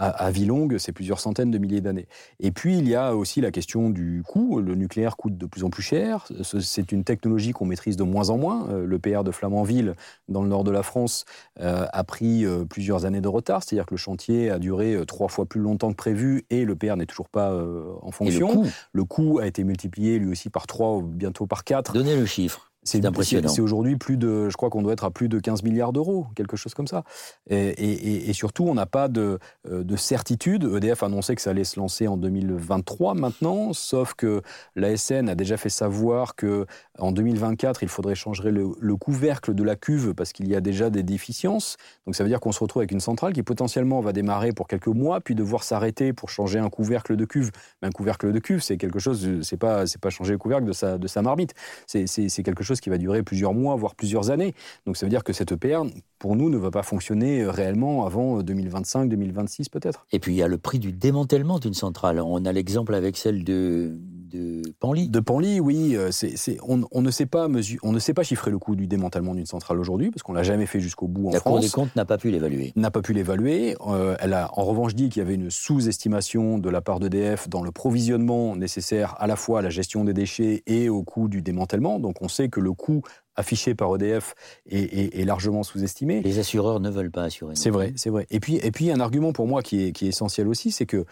[0.00, 2.06] à, vie longue, c'est plusieurs centaines de milliers d'années.
[2.40, 4.60] Et puis, il y a aussi la question du coût.
[4.60, 6.26] Le nucléaire coûte de plus en plus cher.
[6.42, 8.66] C'est une technologie qu'on maîtrise de moins en moins.
[8.70, 9.94] Euh, le PR de Flamanville,
[10.28, 11.26] dans le nord de la France,
[11.60, 13.62] euh, a pris euh, plusieurs années de retard.
[13.62, 16.96] C'est-à-dire que le chantier a duré trois fois plus longtemps que prévu et le PR
[16.96, 17.54] n'est toujours pas
[18.02, 18.64] en fonction.
[18.92, 21.92] le coût a été multiplié lui aussi par trois ou bientôt par quatre.
[21.92, 22.69] Donnez le chiffre.
[22.82, 23.48] C'est impressionnant.
[23.48, 26.26] C'est aujourd'hui plus de, je crois qu'on doit être à plus de 15 milliards d'euros,
[26.34, 27.04] quelque chose comme ça.
[27.50, 30.64] Et, surtout, on n'a pas de, euh, de, certitude.
[30.64, 34.40] EDF a annoncé que ça allait se lancer en 2023 maintenant, sauf que
[34.76, 36.64] l'ASN a déjà fait savoir que
[36.98, 40.62] en 2024, il faudrait changer le, le couvercle de la cuve parce qu'il y a
[40.62, 41.76] déjà des déficiences.
[42.06, 44.68] Donc ça veut dire qu'on se retrouve avec une centrale qui potentiellement va démarrer pour
[44.68, 47.50] quelques mois, puis devoir s'arrêter pour changer un couvercle de cuve.
[47.82, 50.64] Mais un couvercle de cuve, c'est quelque chose, c'est pas, c'est pas changer le couvercle
[50.64, 51.52] de sa, de sa marmite.
[51.86, 54.54] C'est quelque chose qui va durer plusieurs mois, voire plusieurs années.
[54.86, 55.82] Donc ça veut dire que cette EPR,
[56.18, 60.06] pour nous, ne va pas fonctionner euh, réellement avant 2025, euh, 2026 peut-être.
[60.12, 62.20] Et puis il y a le prix du démantèlement d'une centrale.
[62.20, 63.98] On a l'exemple avec celle de,
[64.30, 65.08] de Panly.
[65.08, 65.96] De Panly, oui.
[65.96, 67.48] Euh, c'est, on, on, ne sait pas
[67.82, 70.42] on ne sait pas chiffrer le coût du démantèlement d'une centrale aujourd'hui, parce qu'on l'a
[70.42, 71.52] jamais fait jusqu'au bout en La France.
[71.52, 72.72] Cour des comptes n'a pas pu l'évaluer.
[72.76, 73.76] N'a pas pu l'évaluer.
[74.20, 77.62] elle a en revanche dit qu'il y avait une sous-estimation de la part d'EDF dans
[77.62, 81.42] le provisionnement nécessaire à la fois à la gestion des déchets et au coût du
[81.42, 81.98] démantèlement.
[81.98, 83.02] Donc on sait que le coût
[83.36, 84.34] affiché par EDF
[84.70, 86.20] est, largement sous-estimé.
[86.22, 87.54] Les assureurs ne veulent pas assurer.
[87.56, 88.26] C'est vrai, c'est vrai.
[88.30, 90.86] Et puis, et puis un argument pour moi qui est, qui est essentiel aussi, c'est
[90.86, 91.04] que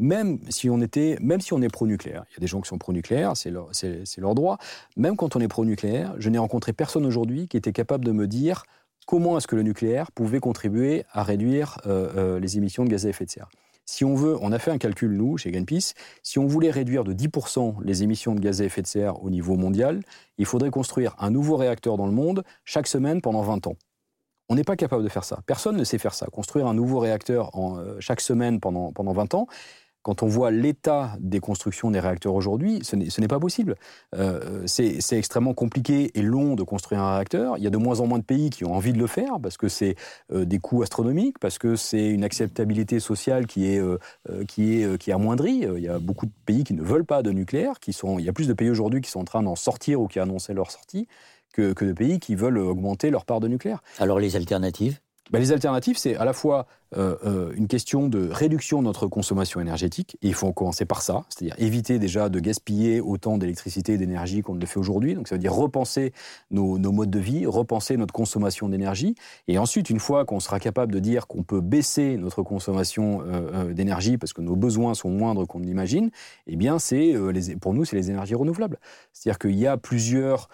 [0.00, 2.68] même si on était, même si on est pro-nucléaire, il y a des gens qui
[2.68, 4.58] sont pro-nucléaire, c'est leur, droit.
[4.96, 8.26] Même quand on est pro-nucléaire, je n'ai rencontré personne aujourd'hui qui était capable de me
[8.26, 8.64] dire
[9.06, 13.06] comment est-ce que le nucléaire pouvait contribuer à réduire euh, euh, les émissions de gaz
[13.06, 13.50] à effet de serre.
[13.84, 17.04] Si on veut, on a fait un calcul, nous, chez Greenpeace, si on voulait réduire
[17.04, 20.02] de 10% les émissions de gaz à effet de serre au niveau mondial,
[20.38, 23.76] il faudrait construire un nouveau réacteur dans le monde chaque semaine pendant 20 ans.
[24.50, 25.38] On n'est pas capable de faire ça.
[25.46, 26.26] Personne ne sait faire ça.
[26.26, 29.46] Construire un nouveau réacteur euh, chaque semaine pendant, pendant 20 ans,
[30.02, 33.76] quand on voit l'état des constructions des réacteurs aujourd'hui, ce n'est pas possible.
[34.14, 37.58] Euh, c'est extrêmement compliqué et long de construire un réacteur.
[37.58, 39.38] Il y a de moins en moins de pays qui ont envie de le faire
[39.42, 39.96] parce que c'est
[40.32, 43.98] euh, des coûts astronomiques, parce que c'est une acceptabilité sociale qui est, euh,
[44.48, 45.66] qui, est, qui amoindrie.
[45.76, 47.78] Il y a beaucoup de pays qui ne veulent pas de nucléaire.
[47.80, 50.00] Qui sont, il y a plus de pays aujourd'hui qui sont en train d'en sortir
[50.00, 51.08] ou qui annoncé leur sortie
[51.52, 53.82] que de pays qui veulent augmenter leur part de nucléaire.
[53.98, 54.98] Alors les alternatives?
[55.30, 56.66] Ben, les alternatives, c'est à la fois
[56.96, 61.02] euh, euh, une question de réduction de notre consommation énergétique, et il faut commencer par
[61.02, 65.28] ça, c'est-à-dire éviter déjà de gaspiller autant d'électricité et d'énergie qu'on le fait aujourd'hui, donc
[65.28, 66.12] ça veut dire repenser
[66.50, 69.14] nos, modes de vie, repenser notre consommation d'énergie,
[69.46, 73.72] et ensuite, une fois qu'on sera capable de dire qu'on peut baisser notre consommation euh,
[73.72, 76.10] d'énergie parce que nos besoins sont moindres qu'on ne l'imagine,
[76.48, 77.14] eh bien, c'est
[77.60, 78.78] pour nous, c'est les énergies renouvelables.
[79.12, 80.48] C'est-à-dire qu'il y a plusieurs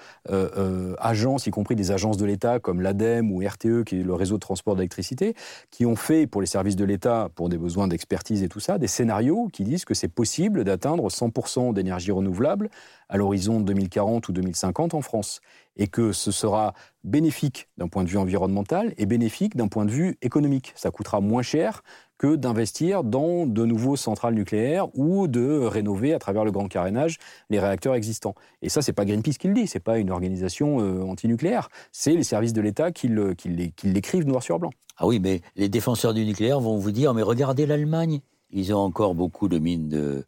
[0.99, 4.35] agences, y compris des agences de l'État comme l'ADEME ou RTE, qui est le réseau
[4.35, 5.35] de transport d'électricité,
[5.71, 8.79] qui ont fait pour les services de l'État, pour des besoins d'expertise et tout ça,
[8.79, 12.71] des scénarios qui disent que c'est possible d'atteindre 100% d'énergie renouvelable
[13.09, 15.41] à l'horizon 2040 ou 2050 en France.
[15.77, 16.73] Et que ce sera
[17.05, 20.73] bénéfique d'un point de vue environnemental et bénéfique d'un point de vue économique.
[20.75, 21.83] Ça coûtera moins cher
[22.19, 27.19] que d'investir dans de nouveaux centrales nucléaires ou de rénover à travers le grand carénage
[27.51, 28.35] les réacteurs existants.
[28.63, 32.15] Et ça, c'est pas Greenpeace qui le dit, c'est pas une organisation euh, antinucléaire, c'est
[32.15, 34.71] les services de l'État qui l'écrivent noir sur blanc.
[34.99, 38.79] Ah oui, mais les défenseurs du nucléaire vont vous dire, mais regardez l'Allemagne, ils ont
[38.79, 40.25] encore beaucoup de mines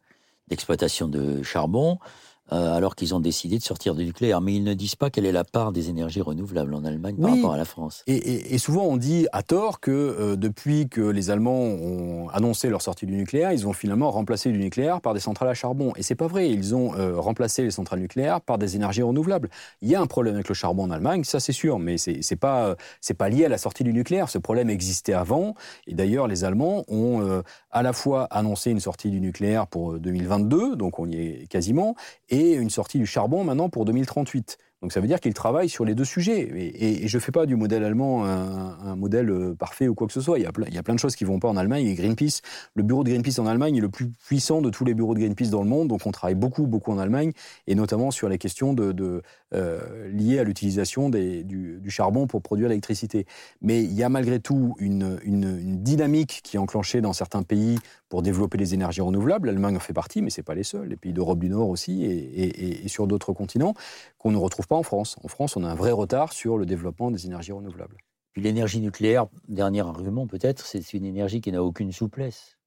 [0.49, 1.99] d'exploitation de charbon.
[2.51, 4.41] Euh, alors qu'ils ont décidé de sortir du nucléaire.
[4.41, 7.35] Mais ils ne disent pas quelle est la part des énergies renouvelables en Allemagne par
[7.35, 8.03] rapport à la France.
[8.07, 12.81] Et, souvent, on dit à tort que euh, depuis que les Allemands ont annoncé leur
[12.81, 15.93] sortie du nucléaire, ils ont finalement remplacé du nucléaire par des centrales à charbon.
[15.97, 16.49] Et c'est pas vrai.
[16.49, 19.51] Ils ont euh, remplacé les centrales nucléaires par des énergies renouvelables.
[19.83, 22.37] Il y a un problème avec le charbon en Allemagne, ça c'est sûr, mais c'est
[22.37, 24.31] pas c'est pas lié à la sortie du nucléaire.
[24.31, 25.55] Ce problème existait avant.
[25.87, 30.77] Et d'ailleurs, les Allemands ont à la fois annoncé une sortie du nucléaire pour 2022,
[30.77, 31.95] donc on y est quasiment,
[32.31, 34.59] et une sortie du charbon maintenant pour 2038.
[34.81, 36.49] Donc ça veut dire qu'il travaille sur les deux sujets.
[36.81, 40.12] Et, je ne fais pas du modèle allemand un, modèle euh, parfait ou quoi que
[40.12, 40.39] ce soit.
[40.39, 41.95] Il y, a plein, de choses qui ne vont pas en Allemagne.
[41.95, 42.43] Greenpeace,
[42.74, 45.20] le bureau de Greenpeace en Allemagne est le plus puissant de tous les bureaux de
[45.20, 45.89] Greenpeace dans le monde.
[45.89, 47.33] Donc on travaille beaucoup, beaucoup en Allemagne,
[47.66, 49.22] et notamment sur les questions de,
[49.55, 53.26] euh, liées à l'utilisation du, charbon pour produire l'électricité.
[53.62, 55.18] Mais il y a malgré tout une,
[55.83, 59.49] dynamique qui est enclenchée dans certains pays pour développer les énergies renouvelables.
[59.49, 60.89] L'Allemagne en fait partie, mais ce n'est pas les seuls.
[60.89, 63.74] Les pays d'Europe du Nord aussi, et, et sur d'autres continents,
[64.18, 65.16] qu'on ne retrouve pas en France.
[65.25, 67.97] En France, on a un vrai retard sur le développement des énergies renouvelables.
[68.33, 72.59] Puis l'énergie nucléaire, dernier argument peut-être, c'est une énergie qui n'a aucune souplesse.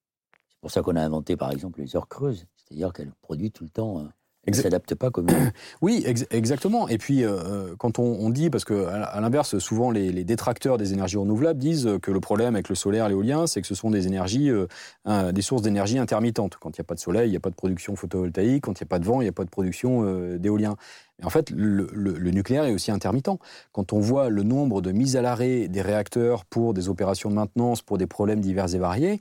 [0.49, 3.63] C'est pour ça qu'on a inventé par exemple les heures creuses, c'est-à-dire qu'elle produit tout
[3.63, 4.07] le temps euh,
[4.47, 5.27] ne s'adapte pas comme
[5.81, 6.87] Oui, exactement.
[6.87, 10.93] Et puis, euh, euh, quand on, dit, parce que à, l'inverse, souvent les, détracteurs des
[10.93, 14.07] énergies renouvelables disent que le problème avec le solaire, l'éolien, c'est que ce sont des
[14.07, 16.57] énergies, euh, des sources d'énergie intermittentes.
[16.59, 18.63] Quand il n'y a pas de soleil, il n'y a pas de production photovoltaïque.
[18.63, 20.03] Quand il n'y a pas de vent, il n'y a pas de production
[20.37, 20.75] d'éolien.
[21.21, 23.29] Et en fait, le, le, nucléaire est aussi intermittent.
[23.71, 27.35] Quand on voit le nombre de mises à l'arrêt des réacteurs pour des opérations de
[27.35, 29.19] maintenance, pour des problèmes divers et variés,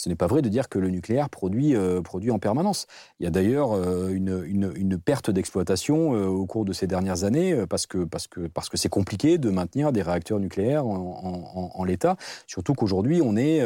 [0.00, 2.86] ce n'est pas vrai de dire que le nucléaire produit, euh, produit en permanence.
[3.18, 7.24] Il y a d'ailleurs euh, une, une, perte d'exploitation euh, au cours de ces dernières
[7.24, 11.72] années parce que parce que parce que c'est compliqué de maintenir des réacteurs nucléaires en,
[11.74, 12.16] en, l'état.
[12.46, 13.62] Surtout qu'aujourd'hui, on est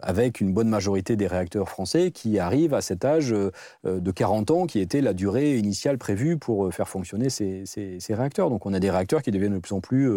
[0.00, 3.30] avec une bonne majorité des réacteurs français qui arrivent à cet âge
[3.84, 8.14] de 40 ans qui était la durée initiale prévue pour faire fonctionner ces, ces, ces
[8.14, 8.50] réacteurs.
[8.50, 10.10] Donc on a des réacteurs qui deviennent de plus en plus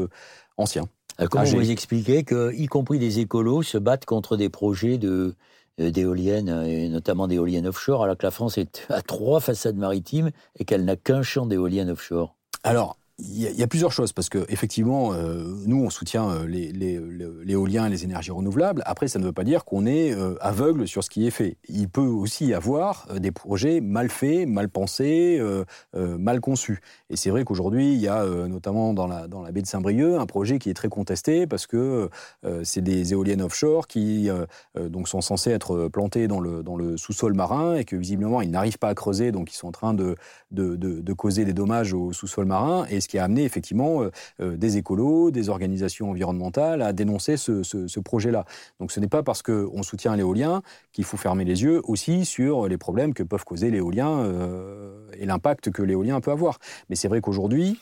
[0.57, 0.87] anciens.
[1.19, 5.35] Euh, comment vous expliquez que, y compris des écolos, se battent contre des projets de
[5.79, 10.31] euh, d'éoliennes, et notamment d'éoliennes offshore, alors que la France est à trois façades maritimes
[10.57, 12.35] et qu'elle n'a qu'un champ d'éoliennes offshore?
[12.63, 17.85] Alors, il y, a plusieurs choses parce que effectivement, euh, nous on soutient euh, l'éolien,
[17.85, 18.81] les, les, énergies renouvelables.
[18.85, 21.55] Après, ça ne veut pas dire qu'on est euh, aveugle sur ce qui est fait.
[21.69, 25.41] Il peut aussi y avoir des projets mal faits, mal pensés,
[25.93, 26.81] mal conçus.
[27.09, 30.17] Et c'est vrai qu'aujourd'hui, il y a notamment dans la, dans la baie de Saint-Brieuc
[30.19, 32.09] un projet qui est très contesté parce que
[32.63, 34.29] c'est des éoliennes offshore qui
[34.75, 38.51] donc sont censées être plantées dans le, dans le sous-sol marin et que visiblement ils
[38.51, 40.15] n'arrivent pas à creuser, donc ils sont en train de,
[40.51, 42.85] de, de, causer des dommages au sous-sol marin.
[43.05, 47.99] Ce qui a amené effectivement euh, euh, des écolos, des organisations environnementales à dénoncer ce,
[47.99, 48.45] projet-là.
[48.79, 52.67] Donc ce n'est pas parce qu'on soutient l'éolien qu'il faut fermer les yeux aussi sur
[52.67, 56.59] les problèmes que peuvent causer l'éolien euh, et l'impact que l'éolien peut avoir.
[56.89, 57.79] Mais c'est vrai qu'aujourd'hui,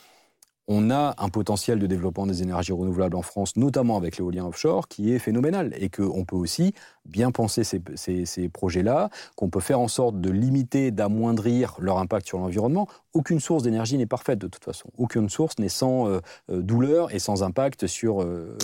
[0.68, 4.88] on a un potentiel de développement des énergies renouvelables en France, notamment avec l'éolien offshore,
[4.88, 5.74] qui est phénoménal.
[5.78, 6.74] Et qu'on peut aussi
[7.06, 12.40] bien penser ces, projets-là, qu'on peut faire en sorte de limiter, d'amoindrir leur impact sur
[12.40, 12.88] l'environnement.
[13.14, 14.90] Aucune source d'énergie n'est parfaite de toute façon.
[14.98, 18.58] Aucune source n'est sans euh, euh, douleur et sans impact sur, euh,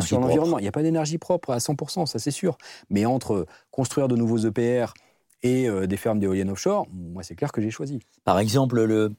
[0.00, 0.58] sur, l'environnement.
[0.58, 2.58] Il n'y a pas d'énergie propre à 100%, ça c'est sûr.
[2.90, 4.92] Mais entre construire de nouveaux EPR
[5.42, 8.00] et des fermes d'éoliennes offshore, moi c'est clair que j'ai choisi.
[8.24, 9.12] Par exemple, le,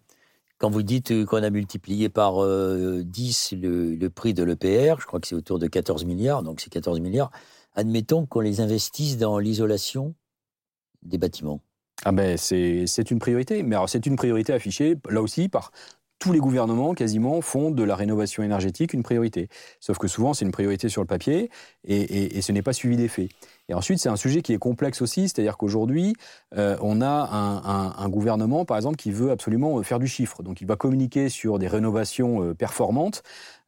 [0.58, 5.20] quand vous dites qu'on a multiplié par 10 euh, le, prix de l'EPR, je crois
[5.20, 7.32] que c'est autour de 14 milliards, donc c'est 14 milliards,
[7.74, 10.16] admettons qu'on les investisse dans l'isolation
[11.03, 11.62] des bâtiments.
[12.03, 15.72] Ah ben c'est une priorité, mais c'est une priorité affichée là aussi par
[16.20, 19.49] tous les gouvernements quasiment font de la rénovation énergétique une priorité.
[19.80, 21.49] Sauf que souvent c'est une priorité sur le papier
[21.84, 23.30] et, et ce n'est pas suivi d'effet.
[23.68, 26.13] Et ensuite, c'est un sujet qui est complexe aussi, c'est-à-dire qu'aujourd'hui,
[26.55, 27.07] euh, on a
[27.97, 30.43] un, gouvernement, par exemple, qui veut absolument euh, faire du chiffre.
[30.43, 33.24] Donc, il va communiquer sur des rénovations euh, performantes,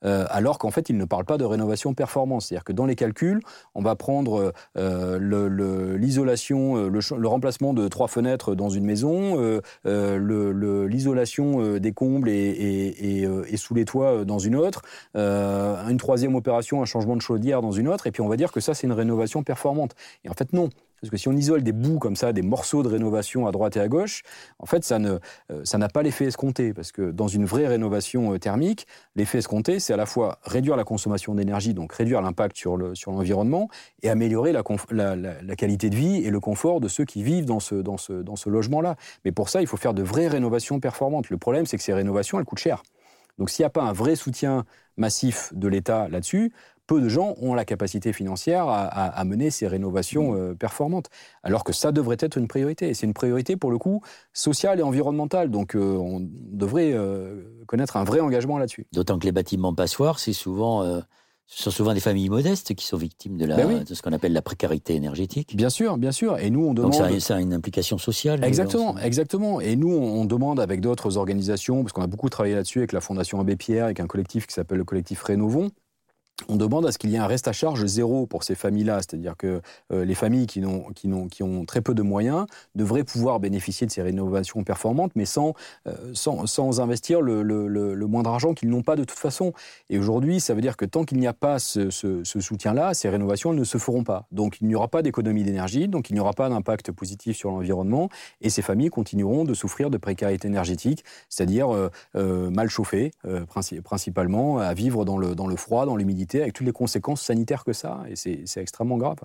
[0.05, 2.41] euh, alors qu'en fait, il ne parle pas de rénovation performante.
[2.41, 3.41] C'est-à-dire que dans les calculs,
[3.75, 10.87] on va prendre euh, l'isolation, le, le, remplacement de trois fenêtres dans une maison, euh,
[10.87, 14.81] l'isolation des combles et, et, sous les toits dans une autre,
[15.15, 18.51] une troisième opération, un changement de chaudière dans une autre, et puis on va dire
[18.51, 19.95] que ça, c'est une rénovation performante.
[20.23, 20.69] Et en fait, non.
[21.01, 23.77] Parce que si on isole des bouts comme ça, des morceaux de rénovation à droite
[23.77, 24.23] et à gauche,
[24.59, 25.19] en fait, ça ne,
[25.51, 26.73] euh, ça n'a pas l'effet escompté.
[26.73, 30.75] Parce que dans une vraie rénovation euh, thermique, l'effet escompté, c'est à la fois réduire
[30.75, 33.69] la consommation d'énergie, donc réduire l'impact sur, le, sur l'environnement,
[34.01, 34.63] et améliorer la,
[35.55, 38.35] qualité de vie et le confort de ceux qui vivent dans ce, dans ce, dans
[38.35, 38.95] ce logement-là.
[39.25, 41.29] Mais pour ça, il faut faire de vraies rénovations performantes.
[41.29, 42.83] Le problème, c'est que ces rénovations, elles coûtent cher.
[43.37, 44.65] Donc s'il n'y a pas un vrai soutien
[44.97, 46.51] massif de l'État là-dessus,
[46.87, 51.07] peu de gens ont la capacité financière à, mener ces rénovations euh, performantes.
[51.43, 52.89] Alors que ça devrait être une priorité.
[52.89, 54.01] Et c'est une priorité, pour le coup,
[54.33, 55.51] sociale et environnementale.
[55.51, 58.87] Donc euh, on devrait euh, connaître un vrai engagement là-dessus.
[58.93, 61.01] D'autant que les bâtiments passoires, c'est souvent...
[61.49, 64.11] Ce sont souvent des familles modestes qui sont victimes de, la, ben de ce qu'on
[64.11, 65.55] appelle la précarité énergétique.
[65.55, 66.37] Bien sûr, bien sûr.
[66.39, 66.91] Et nous, on demande.
[66.91, 68.43] Donc ça, a une implication sociale.
[68.43, 69.61] Exactement, exactement.
[69.61, 72.99] Et nous, on demande avec d'autres organisations, parce qu'on a beaucoup travaillé là-dessus avec la
[72.99, 75.71] Fondation Abbé Pierre, avec un collectif qui s'appelle le collectif Rénovons,
[76.49, 78.97] on demande à ce qu'il y ait un reste à charge zéro pour ces familles-là,
[78.97, 79.61] c'est-à-dire que
[79.91, 84.63] euh, les familles qui ont, très peu de moyens devraient pouvoir bénéficier de ces rénovations
[84.63, 85.53] performantes, mais sans,
[85.87, 89.51] euh, investir le, moindre argent qu'ils n'ont pas de toute façon.
[89.89, 91.89] Et aujourd'hui, ça veut dire que tant qu'il n'y a pas ce,
[92.23, 94.27] soutien-là, ces rénovations ne se feront pas.
[94.31, 97.49] Donc il n'y aura pas d'économie d'énergie, donc il n'y aura pas d'impact positif sur
[97.49, 98.09] l'environnement,
[98.41, 101.69] et ces familles continueront de souffrir de précarité énergétique, c'est-à-dire
[102.15, 103.11] euh, mal chauffées,
[103.83, 107.63] principalement, à vivre dans le, dans le froid, dans l'humidité avec toutes les conséquences sanitaires
[107.63, 109.17] que ça, et c'est extrêmement grave.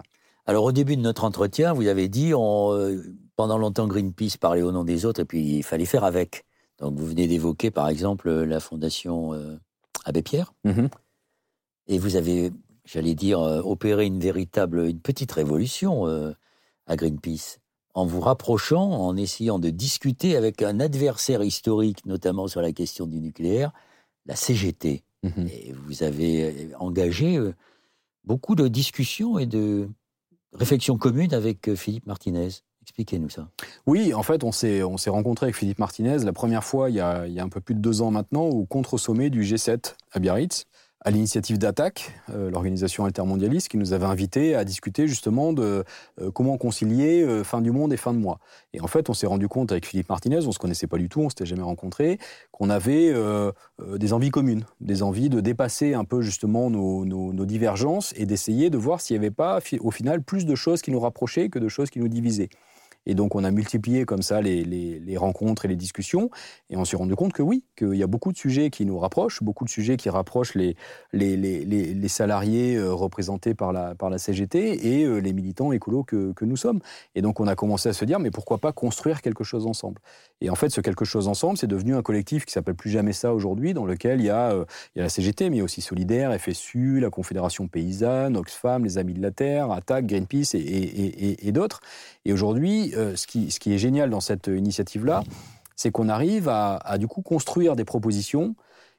[0.46, 3.00] Alors au début de notre entretien, vous avez dit, on, euh,
[3.36, 6.44] pendant longtemps Greenpeace parlait au nom des autres, et puis il fallait faire avec.
[6.78, 9.56] Donc vous venez d'évoquer par exemple la fondation euh,
[10.04, 10.88] Abbé Pierre, mm-hmm.
[11.88, 12.50] et vous avez,
[12.84, 16.06] j'allais dire, euh, opéré une véritable, une petite révolution
[16.86, 17.58] à Greenpeace
[17.94, 23.06] en vous rapprochant, en essayant de discuter avec un adversaire historique, notamment sur la question
[23.06, 23.72] du nucléaire,
[24.26, 25.04] la CGT.
[25.22, 27.54] Mmh et vous avez euh, engagé euh,
[28.24, 29.88] beaucoup de discussions et de
[30.52, 32.48] réflexions communes avec euh, Philippe Martinez.
[32.82, 33.48] Expliquez-nous ça.
[33.86, 36.96] Oui, en fait, on s'est, on s'est rencontré avec Philippe Martinez la première fois il
[36.96, 39.42] y, a, il y a un peu plus de deux ans maintenant au contre-sommet du
[39.42, 40.66] G7 à Biarritz
[41.04, 45.84] à l'initiative d'Attaque, euh, l'organisation altermondialiste, qui nous avait invités à discuter justement de
[46.20, 48.38] euh, comment concilier euh, fin du monde et fin de mois.
[48.72, 51.08] Et en fait, on s'est rendu compte avec Philippe Martinez, on se connaissait pas du
[51.08, 52.18] tout, on s'était jamais rencontrés,
[52.52, 53.12] qu'on avait
[53.96, 58.70] des envies communes, des envies de dépasser un peu justement nos, nos divergences et d'essayer
[58.70, 61.58] de voir s'il n'y avait pas au final plus de choses qui nous rapprochaient que
[61.58, 62.48] de choses qui nous divisaient.
[63.06, 66.30] Et donc, on a multiplié comme ça les, les, rencontres et les discussions.
[66.70, 68.98] Et on s'est rendu compte que oui, qu'il y a beaucoup de sujets qui nous
[68.98, 70.76] rapprochent, beaucoup de sujets qui rapprochent les,
[71.12, 76.32] les salariés euh, représentés par la, par la CGT et euh, les militants écolos que,
[76.32, 76.80] que nous sommes.
[77.14, 80.00] Et donc, on a commencé à se dire, mais pourquoi pas construire quelque chose ensemble?
[80.40, 83.12] Et en fait, ce quelque chose ensemble, c'est devenu un collectif qui s'appelle Plus Jamais
[83.12, 85.58] Ça aujourd'hui, dans lequel il y, a, euh, il y a la CGT, mais il
[85.58, 90.06] y a aussi Solidaire, FSU, la Confédération Paysanne, Oxfam, les Amis de la Terre, Attaque,
[90.06, 91.80] Greenpeace et, et, et d'autres.
[92.24, 95.22] Et aujourd'hui, euh, ce, qui, est génial dans cette initiative-là,
[95.76, 98.54] c'est qu'on arrive à, du coup construire des propositions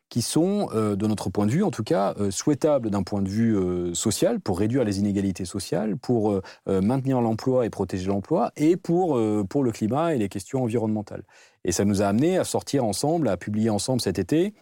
[0.09, 3.21] qui sont, euh, de notre point de vue en tout cas, euh, souhaitables d'un point
[3.21, 3.57] de vue
[3.95, 9.19] social, pour réduire les inégalités sociales, pour maintenir l'emploi et protéger l'emploi, et pour,
[9.49, 11.23] pour le climat et les questions environnementales.
[11.63, 14.53] Et ça nous a amené à sortir ensemble, à publier ensemble cet été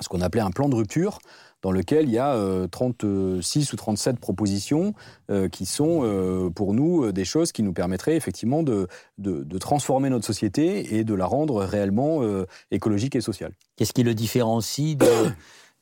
[0.00, 1.18] ce qu'on appelait un plan de rupture
[1.62, 4.94] dans lequel il y a 36 euh, ou 37 propositions
[5.30, 8.88] euh, qui sont euh, pour nous des choses qui nous permettraient effectivement de,
[9.18, 12.22] de, transformer notre société et de la rendre réellement
[12.70, 13.52] écologique et sociale.
[13.76, 15.06] Qu'est-ce qui le différencie de,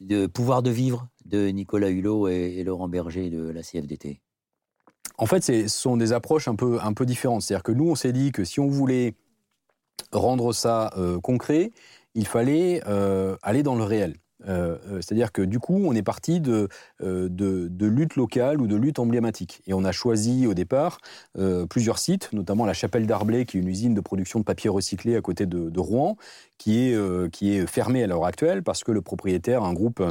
[0.00, 4.20] de, Pouvoir de vivre de Nicolas Hulot et, Laurent Berger de la CFDT
[5.16, 7.42] En fait, ce sont des approches un peu, un peu différentes.
[7.42, 9.14] C'est-à-dire que nous, on s'est dit que si on voulait
[10.10, 11.70] rendre ça concret,
[12.14, 12.82] il fallait
[13.42, 14.16] aller dans le réel.
[14.46, 16.68] Euh, euh, c'est-à-dire que du coup, on est parti de,
[17.02, 19.62] euh, de, lutte locale ou de lutte emblématique.
[19.66, 20.98] Et on a choisi au départ
[21.70, 25.16] plusieurs sites, notamment la Chapelle d'Arblay, qui est une usine de production de papier recyclé
[25.16, 26.16] à côté de, Rouen,
[26.58, 30.02] qui est, qui est fermée à l'heure actuelle parce que le propriétaire, un groupe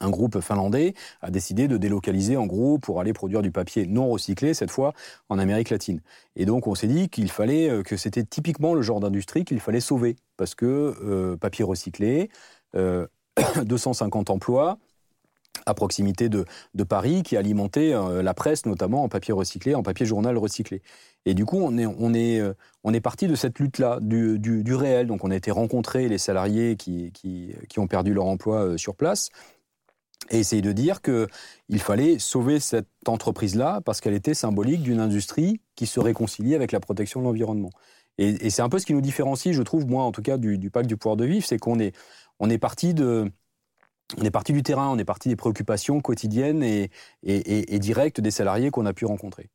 [0.00, 4.08] un groupe finlandais a décidé de délocaliser en gros pour aller produire du papier non
[4.08, 4.92] recyclé, cette fois
[5.28, 6.00] en Amérique latine.
[6.34, 9.80] Et donc on s'est dit qu'il fallait, que c'était typiquement le genre d'industrie qu'il fallait
[9.80, 12.28] sauver, parce que papier recyclé,
[13.64, 14.78] 250 emplois
[15.66, 16.44] à proximité de,
[16.84, 20.82] Paris qui alimentaient euh, la presse, notamment en papier recyclé, en papier journal recyclé.
[21.24, 25.06] Et du coup, on est, euh, parti de cette lutte-là, du, réel.
[25.06, 29.30] Donc, on a été rencontrer les salariés qui ont perdu leur emploi euh, sur place
[30.30, 35.60] et essayer de dire qu'il fallait sauver cette entreprise-là parce qu'elle était symbolique d'une industrie
[35.76, 37.70] qui se réconcilie avec la protection de l'environnement.
[38.16, 40.56] Et, c'est un peu ce qui nous différencie, je trouve, moi en tout cas, du,
[40.56, 41.94] du pacte du pouvoir de vivre, c'est qu'on est,
[42.40, 43.30] on est parti de,
[44.18, 48.70] on est parti du terrain, on est parti des préoccupations quotidiennes et, directes des salariés
[48.70, 49.50] qu'on a pu rencontrer.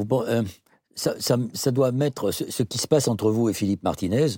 [0.00, 0.42] Euh,
[0.94, 4.28] ça, doit mettre ce, qui se passe entre vous et Philippe Martinez.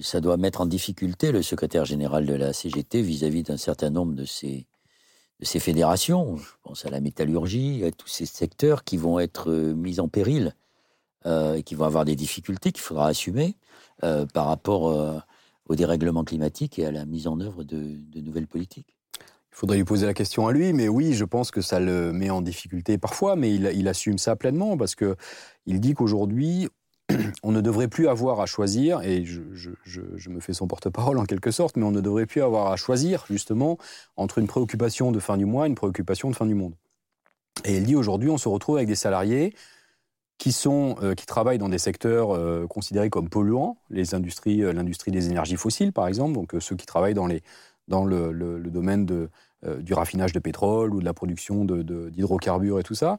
[0.00, 4.14] Ça doit mettre en difficulté le secrétaire général de la CGT vis-à-vis d'un certain nombre
[4.14, 4.66] de ces,
[5.38, 6.36] de ces fédérations.
[6.36, 10.08] Je pense à la métallurgie, à tous ces secteurs qui vont être euh, mis en
[10.08, 10.54] péril
[11.24, 13.56] euh, et qui vont avoir des difficultés qu'il faudra assumer
[14.32, 14.88] par rapport
[15.70, 18.96] au dérèglement climatique et à la mise en œuvre de, nouvelles politiques
[19.52, 22.12] il faudrait lui poser la question à lui, mais oui, je pense que ça le
[22.12, 25.16] met en difficulté parfois, mais il, assume ça pleinement parce que
[25.66, 26.68] il dit qu'aujourd'hui,
[27.42, 31.50] on ne devrait plus avoir à choisir, et je, me fais son porte-parole en quelque
[31.50, 33.76] sorte, mais on ne devrait plus avoir à choisir justement
[34.16, 36.76] entre une préoccupation de fin du mois et une préoccupation de fin du monde.
[37.64, 39.52] Et il dit aujourd'hui, on se retrouve avec des salariés
[40.40, 45.56] qui sont euh, travaillent dans des secteurs euh, considérés comme polluants, euh, l'industrie des énergies
[45.56, 51.00] fossiles par exemple, donc ceux qui travaillent dans le, domaine du raffinage de pétrole ou
[51.00, 53.18] de la production d'hydrocarbures et tout ça,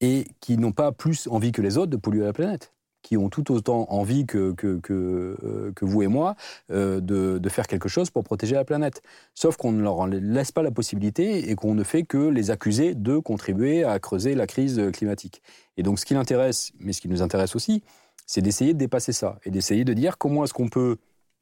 [0.00, 2.72] et qui n'ont pas plus envie que les autres de polluer la planète
[3.08, 6.36] qui ont tout autant envie que, que, euh, vous et moi
[6.70, 9.00] euh, de, faire quelque chose pour protéger la planète.
[9.34, 12.94] Sauf qu'on ne leur laisse pas la possibilité et qu'on ne fait que les accuser
[12.94, 15.40] de contribuer à creuser la crise climatique.
[15.78, 17.82] Et donc ce qui l'intéresse, mais ce qui nous intéresse aussi,
[18.26, 20.98] c'est d'essayer de dépasser ça et d'essayer de dire comment est-ce qu'on peut,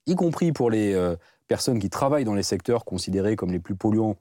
[0.06, 1.16] y compris pour les euh,
[1.48, 4.14] personnes qui travaillent dans les secteurs considérés comme les plus polluants,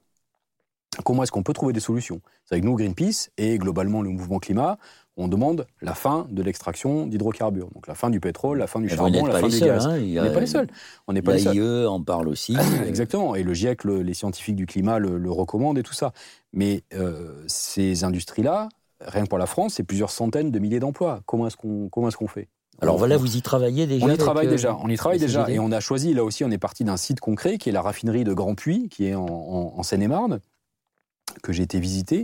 [1.04, 2.22] comment est-ce qu'on peut trouver des solutions?
[2.46, 4.80] C'est avec nous, Greenpeace, et globalement le mouvement climat,
[5.18, 7.70] on demande la fin de l'extraction d'hydrocarbures.
[7.74, 9.88] Donc la fin du pétrole, la fin du charbon, la fin du gaz.
[9.88, 10.68] Hein, on n'est pas les seuls.
[11.08, 11.88] On n'est pas les seuls.
[11.88, 12.56] en parle aussi.
[12.88, 13.36] Exactement.
[13.36, 16.12] Et le GIEC, les scientifiques du climat le, recommandent et tout ça.
[16.54, 18.70] Mais euh, ces industries-là,
[19.02, 21.22] rien que pour la France, c'est plusieurs centaines de milliers d'emplois.
[21.26, 22.50] Comment est-ce qu'on fait?
[22.82, 25.50] Alors voilà, vous y travaillez déjà On y travaille euh, déjà, on y travaille déjà,
[25.50, 27.82] et on a choisi, là aussi, on est parti d'un site concret qui est la
[27.82, 30.42] raffinerie de Grand Puy, qui est en, en Seine-et-Marne,
[31.42, 32.24] que j'ai été visiter.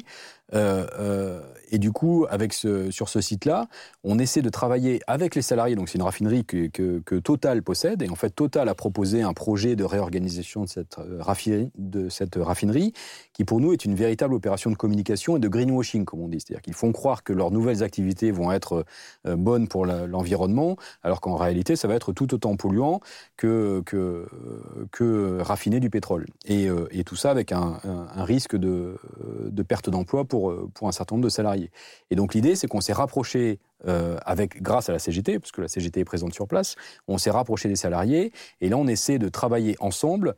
[0.54, 1.42] Euh, euh,
[1.74, 3.68] et du coup, avec sur ce site-là,
[4.04, 5.76] on essaie de travailler avec les salariés.
[5.76, 8.02] Donc, c'est une raffinerie que, Total possède.
[8.02, 12.10] Et en fait, Total a proposé un projet de réorganisation de cette, euh, raffinerie, de
[12.10, 12.92] cette raffinerie
[13.32, 16.42] qui, pour nous, est une véritable opération de communication et de greenwashing, comme on dit.
[16.42, 18.84] C'est-à-dire qu'ils font croire que leurs nouvelles activités vont être
[19.26, 23.00] bonnes pour l'environnement, alors qu'en réalité, ça va être tout autant polluant
[23.38, 23.82] que,
[25.42, 26.26] raffiner du pétrole.
[26.46, 26.70] Et,
[27.06, 28.96] tout ça avec un, un risque de,
[29.46, 31.72] de perte d'emploi pour euh, pour, un certain nombre de salariés.
[32.10, 35.62] Et donc l'idée, c'est qu'on s'est rapproché euh, avec, grâce à la CGT, parce que
[35.62, 36.76] la CGT est présente sur place,
[37.08, 38.32] on s'est rapproché des salariés,
[38.62, 40.36] et là on essaie de travailler ensemble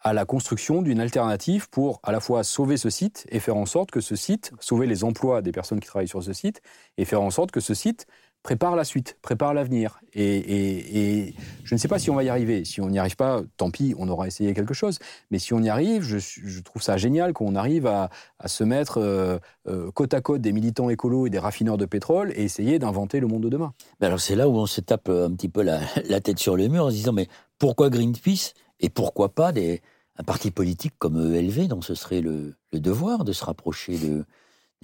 [0.00, 3.66] à la construction d'une alternative pour à la fois sauver ce site et faire en
[3.66, 6.60] sorte que ce site, sauver les emplois des personnes qui travaillent sur ce site,
[6.96, 8.06] et faire en sorte que ce site
[8.46, 9.98] prépare la suite, prépare l'avenir.
[10.14, 11.34] Et,
[11.64, 12.64] je ne sais pas si on va y arriver.
[12.64, 15.00] Si on n'y arrive pas, tant pis, on aura essayé quelque chose.
[15.32, 18.08] Mais si on y arrive, je, trouve ça génial qu'on arrive à,
[18.46, 22.32] se mettre euh, euh, côte à côte des militants écolos et des raffineurs de pétrole
[22.36, 23.72] et essayer d'inventer le monde de demain.
[24.00, 26.84] alors c'est là où on se tape un petit peu la, tête sur le mur
[26.84, 27.26] en se disant mais
[27.58, 29.82] pourquoi Greenpeace et pourquoi pas des,
[30.16, 34.24] un parti politique comme ELV dont ce serait le devoir de se rapprocher de,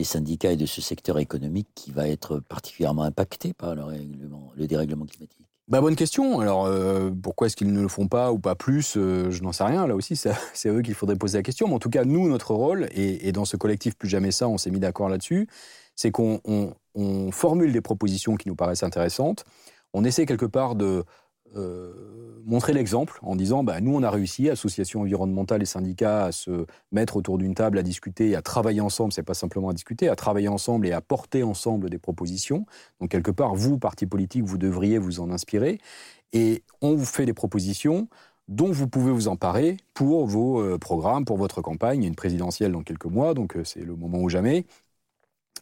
[0.03, 3.82] des syndicats et de ce secteur économique qui va être particulièrement impacté par le,
[4.57, 6.40] le dérèglement climatique bah, bonne question.
[6.40, 9.53] Alors, euh, pourquoi est-ce qu'ils ne le font pas ou pas plus euh, Je n'en
[9.53, 9.86] sais rien.
[9.86, 10.34] Là aussi, c'est
[10.68, 11.68] eux qu'il faudrait poser la question.
[11.68, 14.59] Mais en tout cas, nous, notre rôle, et, dans ce collectif Plus Jamais Ça, on
[14.59, 15.46] s'est mis d'accord là-dessus,
[15.94, 16.40] c'est qu'on
[17.30, 19.44] formule des propositions qui nous paraissent intéressantes.
[19.94, 21.05] On essaie quelque part de
[21.57, 21.92] euh,
[22.44, 26.66] montrer l'exemple en disant bah, nous on a réussi, associations environnementales et syndicats, à se
[26.90, 29.12] mettre autour d'une table, à discuter, et à travailler ensemble.
[29.12, 32.66] C'est pas simplement à discuter, à travailler ensemble et à porter ensemble des propositions.
[33.00, 35.78] Donc quelque part, vous, parti politique, vous devriez vous en inspirer.
[36.32, 38.09] Et on vous fait des propositions
[38.48, 42.00] dont vous pouvez vous emparer pour vos euh, programmes, pour votre campagne.
[42.00, 44.66] Il y a une présidentielle dans quelques mois, donc euh, c'est le moment ou jamais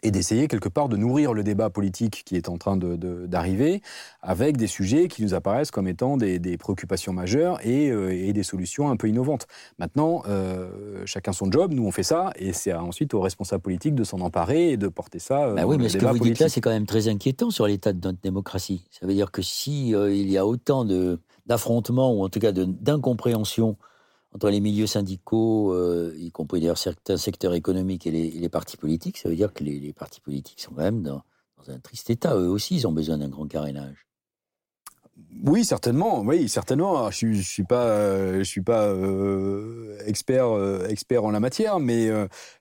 [0.03, 3.83] et d'essayer quelque part de nourrir le débat politique qui est en train d'arriver de,
[4.23, 8.91] avec des sujets qui nous apparaissent comme étant des, préoccupations majeures euh, et, des solutions
[8.91, 9.47] un peu innovantes.
[9.79, 13.95] Maintenant, euh, chacun son job, nous on fait ça, et c'est ensuite aux responsables politiques
[13.95, 15.47] de s'en emparer et de porter ça.
[15.47, 17.67] Euh, bah oui, mais ce que vous dites là, c'est quand même très inquiétant sur
[17.67, 18.85] l'état de notre démocratie.
[18.91, 20.87] Ça veut dire que si il y a autant
[21.47, 23.77] d'affrontements ou en tout cas d'incompréhension
[24.33, 29.19] entre les milieux syndicaux, euh, y compris d'ailleurs certains secteurs économiques et les, partis politiques,
[29.19, 31.23] ça veut dire que les, partis politiques sont quand même dans,
[31.69, 32.35] un triste état.
[32.37, 34.07] Eux aussi, ils ont besoin d'un grand carénage.
[35.45, 36.21] Oui, certainement.
[36.21, 37.11] Oui, certainement.
[37.11, 41.81] je, ne suis pas, euh, je suis pas euh, expert, euh, expert en la matière,
[41.81, 42.11] mais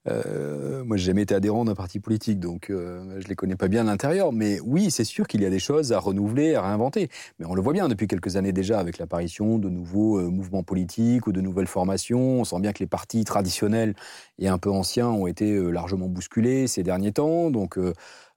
[0.05, 3.83] moi, j'ai jamais été adhérent d'un parti politique, donc je les connais pas bien à
[3.91, 4.31] l'intérieur.
[4.31, 7.09] Mais oui, c'est sûr qu'il y a des choses à renouveler, à réinventer.
[7.37, 11.27] Mais on le voit bien depuis quelques années déjà avec l'apparition de nouveaux mouvements politiques
[11.27, 12.41] ou de nouvelles formations.
[12.41, 13.93] On sent bien que les partis traditionnels
[14.39, 17.51] et un peu anciens ont été largement bousculés ces derniers temps.
[17.51, 17.77] Donc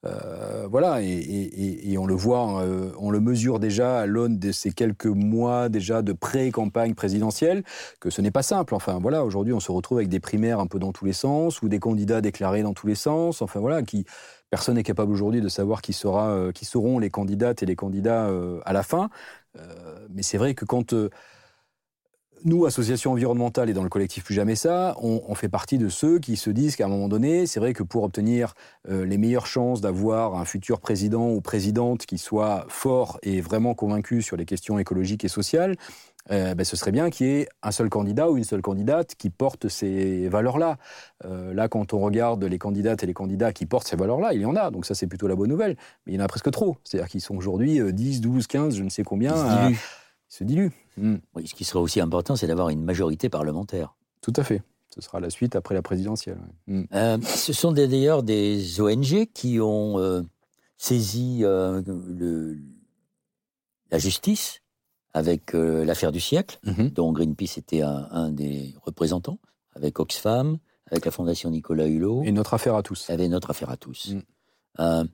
[0.04, 4.72] euh, voilà, et, on le voit, euh, on le mesure déjà à l'aune de ces
[4.72, 7.62] quelques mois déjà de pré-campagne présidentielle,
[8.00, 8.74] que ce n'est pas simple.
[8.74, 11.62] Enfin voilà, aujourd'hui on se retrouve avec des primaires un peu dans tous les sens,
[11.62, 13.42] ou des candidats déclarés dans tous les sens.
[13.42, 14.04] Enfin voilà, qui
[14.50, 17.76] personne n'est capable aujourd'hui de savoir qui sera, euh, qui seront les candidates et les
[17.76, 18.28] candidats
[18.64, 19.08] à la fin.
[20.10, 20.94] mais c'est vrai que quand
[22.44, 26.18] nous, association environnementale et dans le collectif Plus Jamais Ça, on, fait partie de ceux
[26.18, 28.54] qui se disent qu'à un moment donné, c'est vrai que pour obtenir
[28.88, 33.74] euh, les meilleures chances d'avoir un futur président ou présidente qui soit fort et vraiment
[33.74, 35.76] convaincu sur les questions écologiques et sociales,
[36.30, 39.14] euh, ben, ce serait bien qu'il y ait un seul candidat ou une seule candidate
[39.16, 40.76] qui porte ces valeurs-là.
[41.24, 44.40] Euh, là, quand on regarde les candidates et les candidats qui portent ces valeurs-là, il
[44.40, 45.76] y en a, donc ça c'est plutôt la bonne nouvelle,
[46.06, 46.76] mais il y en a presque trop.
[46.84, 49.34] C'est-à-dire qu'ils sont aujourd'hui 10, 12, 15, je ne sais combien
[50.32, 50.68] se dilue.
[50.96, 51.16] Hmm.
[51.34, 53.94] Oui, ce qui serait aussi important, c'est d'avoir une majorité parlementaire.
[54.22, 54.62] Tout à fait.
[54.88, 56.38] Ce sera la suite après la présidentielle.
[56.66, 56.84] Hmm.
[56.94, 60.22] Euh, ce sont d'ailleurs des ONG qui ont euh,
[60.78, 62.56] saisi le,
[63.90, 64.60] la justice
[65.12, 66.88] avec l'affaire du siècle, mhm.
[66.88, 69.38] dont Greenpeace était un, des représentants,
[69.74, 70.56] avec Oxfam,
[70.90, 72.22] avec la Fondation Nicolas Hulot.
[72.24, 73.10] Et notre affaire à tous.
[73.10, 74.14] Avait notre affaire à tous.
[74.78, 75.04] Mm.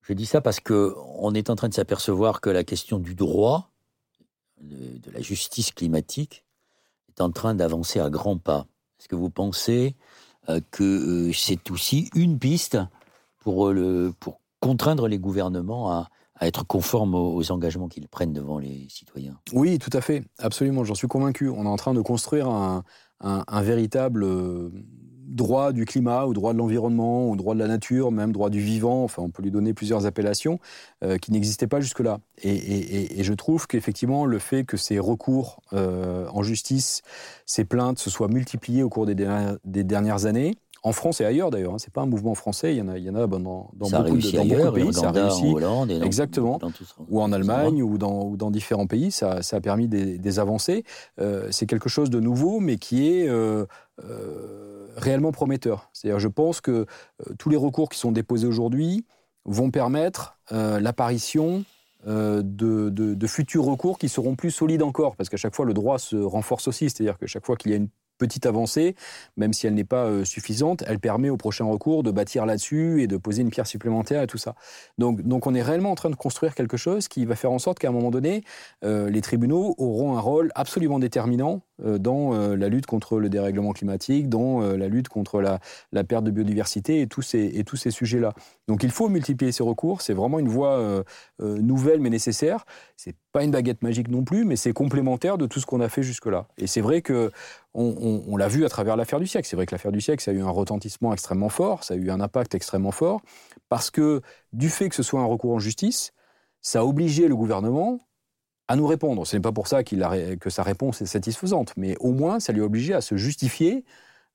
[0.00, 3.14] Je dis ça parce que on est en train de s'apercevoir que la question du
[3.14, 3.71] droit,
[4.62, 6.44] de, la justice climatique,
[7.08, 8.66] est en train d'avancer à grands pas.
[8.98, 9.96] Est-ce que vous pensez
[10.48, 12.78] euh, que euh, c'est aussi une piste
[13.38, 16.08] pour, euh, le, pour contraindre les gouvernements à,
[16.40, 19.38] être conformes aux, engagements qu'ils prennent devant les citoyens?
[19.52, 21.48] Oui, tout à fait, absolument, j'en suis convaincu.
[21.48, 22.82] On est en train de construire un,
[23.20, 24.26] un véritable
[25.34, 28.60] droit du climat, ou droit de l'environnement, ou droit de la nature, même droit du
[28.60, 30.58] vivant, enfin on peut lui donner plusieurs appellations,
[31.04, 32.18] euh, qui n'existaient pas jusque-là.
[32.42, 37.02] Et, je trouve qu'effectivement le fait que ces recours euh, en justice,
[37.46, 41.74] ces plaintes se soient multipliées au cours des dernières années, en France et ailleurs d'ailleurs.
[41.74, 41.78] Hein.
[41.78, 42.74] C'est pas un mouvement français.
[42.74, 44.92] Il y en a, il y en a dans, dans, beaucoup, de, ailleurs, pays.
[44.92, 45.44] ça a réussi.
[45.44, 46.58] En Hollande et exactement.
[47.08, 49.10] ou en Allemagne ou dans, ou dans, différents pays.
[49.10, 50.84] Ça, ça a permis des, avancées.
[51.20, 53.66] Euh, c'est quelque chose de nouveau, mais qui est euh,
[54.02, 55.90] euh, réellement prometteur.
[55.92, 56.86] C'est-à-dire, je pense que
[57.38, 59.04] tous les recours qui sont déposés aujourd'hui
[59.44, 61.64] vont permettre l'apparition
[62.06, 65.74] de, de, de, futurs recours qui seront plus solides encore, parce qu'à chaque fois le
[65.74, 67.88] droit se renforce aussi, c'est-à-dire que chaque fois qu'il y a une
[68.22, 68.94] petite avancée,
[69.36, 73.02] même si elle n'est pas euh, suffisante, elle permet au prochain recours de bâtir là-dessus
[73.02, 74.54] et de poser une pierre supplémentaire à tout ça.
[74.96, 77.58] Donc, donc on est réellement en train de construire quelque chose qui va faire en
[77.58, 78.44] sorte qu'à un moment donné,
[78.84, 83.72] euh, les tribunaux auront un rôle absolument déterminant euh, dans la lutte contre le dérèglement
[83.72, 85.58] climatique, dans la lutte contre la,
[85.90, 88.34] la, perte de biodiversité et tous ces, ces sujets-là.
[88.68, 91.02] Donc il faut multiplier ces recours, c'est vraiment une voie
[91.40, 92.64] nouvelle mais nécessaire.
[92.96, 95.88] C'est pas une baguette magique non plus, mais c'est complémentaire de tout ce qu'on a
[95.88, 96.46] fait jusque-là.
[96.58, 97.32] Et c'est vrai que
[97.74, 99.48] on, l'a vu à travers l'affaire du siècle.
[99.48, 101.96] C'est vrai que l'affaire du siècle, ça a eu un retentissement extrêmement fort, ça a
[101.96, 103.22] eu un impact extrêmement fort,
[103.68, 104.20] parce que
[104.52, 106.12] du fait que ce soit un recours en justice,
[106.60, 108.06] ça a obligé le gouvernement
[108.68, 109.26] à nous répondre.
[109.26, 112.60] Ce n'est pas pour ça que sa réponse est satisfaisante, mais au moins ça lui
[112.60, 113.84] a obligé à se justifier,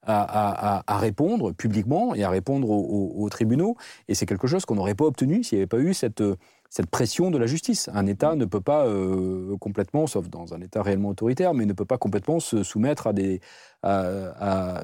[0.03, 3.75] à, répondre publiquement et à répondre aux tribunaux.
[4.07, 6.23] Et c'est quelque chose qu'on n'aurait pas obtenu s'il n'y avait pas eu cette
[6.69, 7.89] cette pression de la justice.
[7.93, 11.73] Un État ne peut pas euh, complètement, sauf dans un État réellement autoritaire, mais ne
[11.73, 13.41] peut pas complètement se soumettre à des,
[13.83, 14.83] à,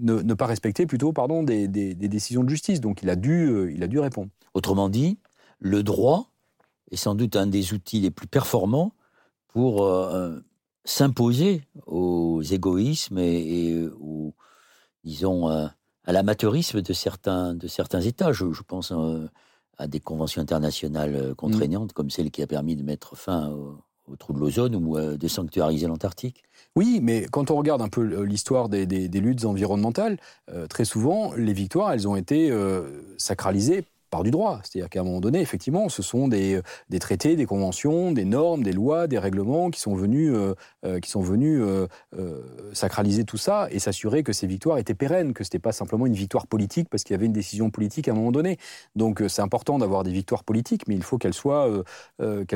[0.00, 2.80] ne, pas respecter plutôt, pardon, des, décisions de justice.
[2.80, 4.30] Donc il a dû, euh, il a dû répondre.
[4.54, 5.18] Autrement dit,
[5.58, 6.30] le droit
[6.90, 8.92] est sans doute un des outils les plus performants
[9.48, 10.40] pour euh,
[10.84, 13.88] s'imposer aux égoïsmes et,
[15.04, 18.32] disons, à l'amateurisme de certains, de certains États.
[18.32, 18.92] Je pense
[19.82, 21.92] à des conventions internationales euh, contraignantes, mm.
[21.92, 25.28] comme celle qui a permis de mettre fin au, trou de l'ozone ou euh, de
[25.28, 26.42] sanctuariser l'Antarctique.
[26.76, 30.18] Oui, mais quand on regarde un peu l'histoire des, luttes environnementales,
[30.50, 32.52] euh, très souvent, les victoires, elles ont été
[33.16, 34.60] sacralisées par du droit.
[34.62, 36.60] C'est-à-dire qu'à un moment donné, effectivement, ce sont des,
[36.90, 40.54] des, traités, des conventions, des normes, des lois, des règlements qui sont venus, euh,
[40.84, 41.88] euh, qui sont venus euh,
[42.74, 46.04] sacraliser tout ça et s'assurer que ces victoires étaient pérennes, que ce n'était pas simplement
[46.04, 48.58] une victoire politique parce qu'il y avait une décision politique à un moment donné.
[48.96, 51.82] Donc c'est important d'avoir des victoires politiques, mais il faut qu'elles soient,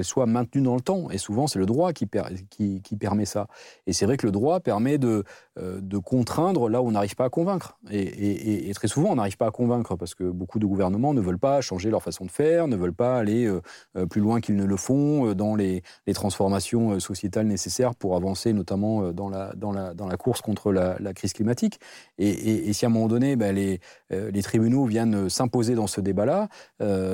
[0.03, 1.11] soient maintenues dans le temps.
[1.11, 3.49] Et souvent, c'est le droit qui, permet ça.
[3.87, 5.25] Et c'est vrai que le droit permet de,
[5.57, 7.79] de contraindre là où on n'arrive pas à convaincre.
[7.91, 11.15] Et, et, et très souvent, on n'arrive pas à convaincre parce que beaucoup de gouvernements
[11.15, 13.61] ne veulent pas changer leur façon de faire, ne veulent pas aller euh,
[13.97, 15.83] euh, plus loin qu'ils ne le font euh, dans les,
[16.15, 20.97] transformations sociétales nécessaires pour avancer, notamment dans la, dans la, dans la course contre la,
[21.13, 21.79] crise climatique.
[22.19, 23.81] Et, si à un moment donné, ben, les,
[24.11, 26.49] les tribunaux viennent s'imposer dans ce débat-là,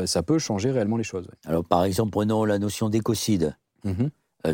[0.07, 1.29] ça peut changer réellement les choses.
[1.47, 3.57] Alors, par exemple, prenons la notion d'écocide.
[3.85, 4.07] Mmh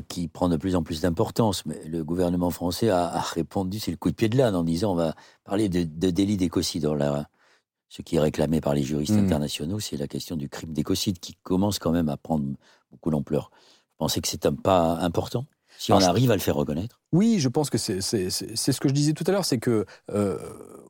[0.08, 3.96] qui prend de plus en plus d'importance, mais le gouvernement français a, répondu, c'est le
[3.96, 5.14] coup de pied de l'âne, en disant on va
[5.44, 6.84] parler de, de délit d'écocide.
[6.84, 7.28] la,
[7.88, 9.24] ce qui est réclamé par les juristes mmh.
[9.24, 12.44] internationaux, c'est la question du crime d'écocide qui commence quand même à prendre
[12.90, 13.50] beaucoup d'ampleur.
[13.52, 15.46] Vous pensez que c'est un pas important
[15.78, 17.00] si on arrive à le faire reconnaître?
[17.12, 20.36] Oui, je pense que c'est ce que je disais tout à l'heure, c'est que euh,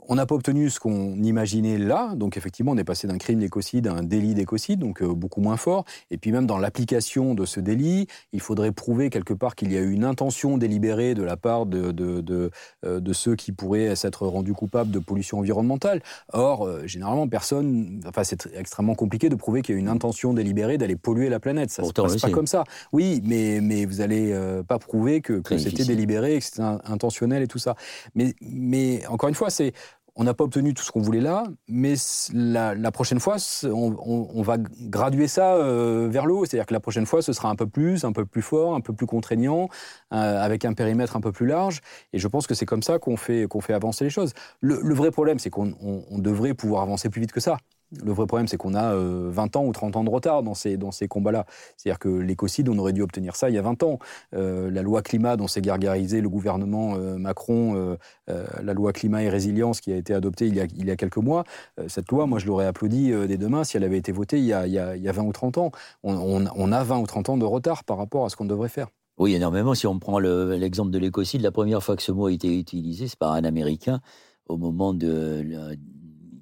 [0.08, 3.40] on n'a pas obtenu ce qu'on imaginait là, donc effectivement on est passé d'un crime
[3.40, 5.84] d'écocide à un délit d'écocide, donc euh, beaucoup moins fort.
[6.10, 9.76] Et puis même dans l'application de ce délit, il faudrait prouver quelque part qu'il y
[9.76, 12.50] a eu une intention délibérée de la part de, de, de,
[12.86, 16.00] euh, de ceux qui pourraient s'être rendus coupables de pollution environnementale.
[16.32, 20.32] Or, euh, généralement, personne, enfin c'est extrêmement compliqué de prouver qu'il y a une intention
[20.32, 21.70] délibérée d'aller polluer la planète.
[21.70, 22.64] Ça ne se passe pas comme ça.
[22.92, 24.34] Oui, mais, mais vous n'allez
[24.66, 27.74] pas prouver que, que c'était délibéré, que c'était intentionnel et tout ça.
[28.14, 29.72] Mais, mais encore une fois, c'est
[30.18, 31.94] on n'a pas obtenu tout ce qu'on voulait là, mais
[32.34, 36.44] la, prochaine fois, on, va graduer ça euh, vers le haut.
[36.44, 38.80] C'est-à-dire que la prochaine fois, ce sera un peu plus, un peu plus fort, un
[38.80, 39.68] peu plus contraignant,
[40.12, 41.82] euh, avec un périmètre un peu plus large.
[42.12, 44.32] Et je pense que c'est comme ça qu'on fait, qu'on fait avancer les choses.
[44.60, 45.76] Le, vrai problème, c'est qu'on
[46.18, 47.56] devrait pouvoir avancer plus vite que ça.
[48.04, 50.54] Le vrai problème, c'est qu'on a 20 euh, ans ou 30 ans de retard dans
[50.54, 51.46] ces, dans ces combats-là.
[51.76, 53.98] C'est-à-dire que l'écocide, on aurait dû obtenir ça il y a 20 ans.
[54.34, 57.96] Euh, la loi climat dont s'est gargarisé le gouvernement euh, Macron,
[58.26, 60.96] la loi climat et résilience qui a été adoptée il y a, il y a
[60.96, 61.44] quelques mois,
[61.86, 64.52] cette loi, moi, je l'aurais applaudi dès demain si elle avait été votée il y
[64.52, 65.70] a, il y a, il y a 20 ou 30 ans.
[66.02, 68.68] On, on, a 20 ou 30 ans de retard par rapport à ce qu'on devrait
[68.68, 68.88] faire.
[69.18, 69.74] Oui, énormément.
[69.74, 73.08] Si on prend l'exemple de l'écocide, la première fois que ce mot a été utilisé,
[73.08, 74.00] c'est par un Américain
[74.48, 75.76] au moment de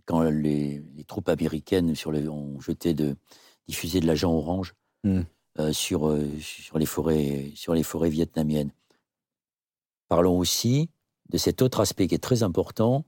[0.07, 3.16] quand les, troupes américaines sur ont jeté de,
[3.69, 4.74] diffusé de l'agent orange
[5.05, 5.23] hmm.
[5.59, 8.70] euh, sur, euh, sur, les forêts, sur les forêts vietnamiennes.
[10.09, 10.89] Parlons aussi
[11.28, 13.05] de cet autre aspect qui est très important,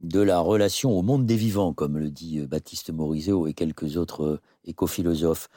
[0.00, 3.96] de la relation au monde des vivants, comme le dit euh, Baptiste Morisot et quelques
[3.96, 5.48] autres écophilosophes.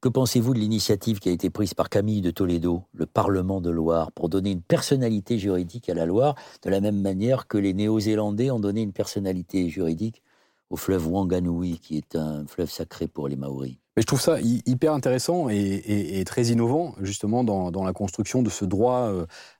[0.00, 3.70] Que pensez-vous de l'initiative qui a été prise par Camille de Toledo, le Parlement de
[3.70, 7.74] Loire, pour donner une personnalité juridique à la Loire, de la même manière que les
[7.74, 10.22] Néo-Zélandais ont donné une personnalité juridique
[10.70, 13.78] au fleuve Wanganui, qui est un fleuve sacré pour les Maoris.
[13.96, 18.50] Mais je trouve ça hyper intéressant et, très innovant, justement, dans, dans, la construction de
[18.50, 19.10] ce droit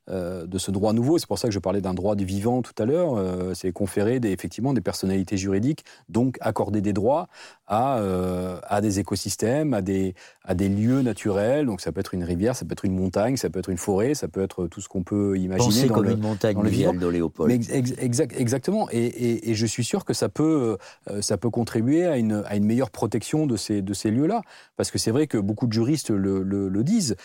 [0.08, 1.18] euh, de ce droit nouveau.
[1.18, 3.16] C'est pour ça que je parlais d'un droit du vivant tout à l'heure.
[3.16, 7.26] Euh, c'est conférer des, effectivement des personnalités juridiques, donc accorder des droits
[7.66, 10.14] à, euh, à des écosystèmes, à des,
[10.44, 11.66] à des lieux naturels.
[11.66, 13.78] Donc ça peut être une rivière, ça peut être une montagne, ça peut être une
[13.78, 15.88] forêt, ça peut être tout ce qu'on peut imaginer.
[15.88, 17.50] Pensez comme une montagne dans le de Léopold.
[17.98, 18.88] exactement.
[18.92, 20.76] Et, et, je suis sûr que ça peut,
[21.20, 24.42] ça peut contribuer à une, à une meilleure protection de ces, de ces lieux-là.
[24.76, 27.16] Parce que c'est vrai que beaucoup de juristes le, le, le disent.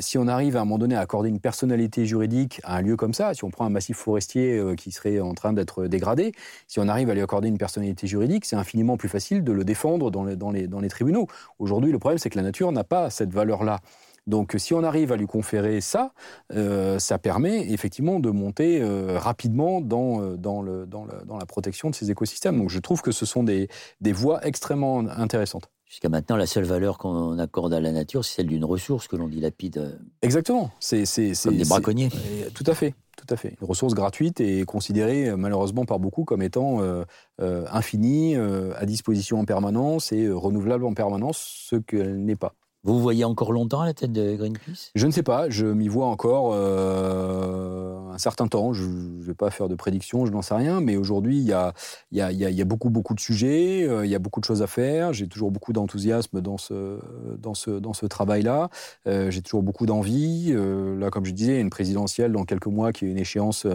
[0.00, 2.25] si on arrive à un moment donné à accorder une personnalité juridique
[2.64, 5.34] à un lieu comme ça, si on prend un massif forestier euh, qui serait en
[5.34, 6.32] train d'être dégradé,
[6.66, 9.64] si on arrive à lui accorder une personnalité juridique, c'est infiniment plus facile de le
[9.64, 11.26] défendre dans les, tribunaux.
[11.58, 13.80] Aujourd'hui, le problème, c'est que la nature n'a pas cette valeur-là.
[14.26, 16.12] Donc si on arrive à lui conférer ça,
[16.52, 22.58] euh, ça permet effectivement de monter euh, rapidement dans, la protection de ces écosystèmes.
[22.58, 23.68] Donc je trouve que ce sont des
[24.12, 25.70] voies extrêmement intéressantes.
[25.88, 29.14] Jusqu'à maintenant, la seule valeur qu'on accorde à la nature, c'est celle d'une ressource que
[29.14, 29.78] l'on dilapide.
[29.78, 30.72] Euh, Exactement.
[30.80, 31.04] C'est,
[31.44, 32.10] comme des braconniers.
[32.54, 32.94] Tout à fait.
[33.16, 33.56] Tout à fait.
[33.60, 37.04] Une ressource gratuite et considérée euh, malheureusement par beaucoup comme étant euh,
[37.38, 41.38] infinie, à disposition en permanence et renouvelable en permanence,
[41.70, 42.54] ce qu'elle n'est pas.
[42.86, 44.92] Vous voyez encore longtemps à la tête de Greenpeace?
[44.94, 48.72] Je ne sais pas, je m'y vois encore euh, un certain temps.
[48.72, 51.52] Je ne vais pas faire de prédictions, je n'en sais rien, mais aujourd'hui, il y
[51.52, 55.12] a, beaucoup, beaucoup de sujets, euh, il y a beaucoup de choses à faire.
[55.12, 58.68] J'ai toujours beaucoup d'enthousiasme dans ce travail-là.
[59.08, 60.54] Euh, j'ai toujours beaucoup d'envie.
[60.54, 63.66] là, comme je disais, une présidentielle dans quelques mois qui est une échéance,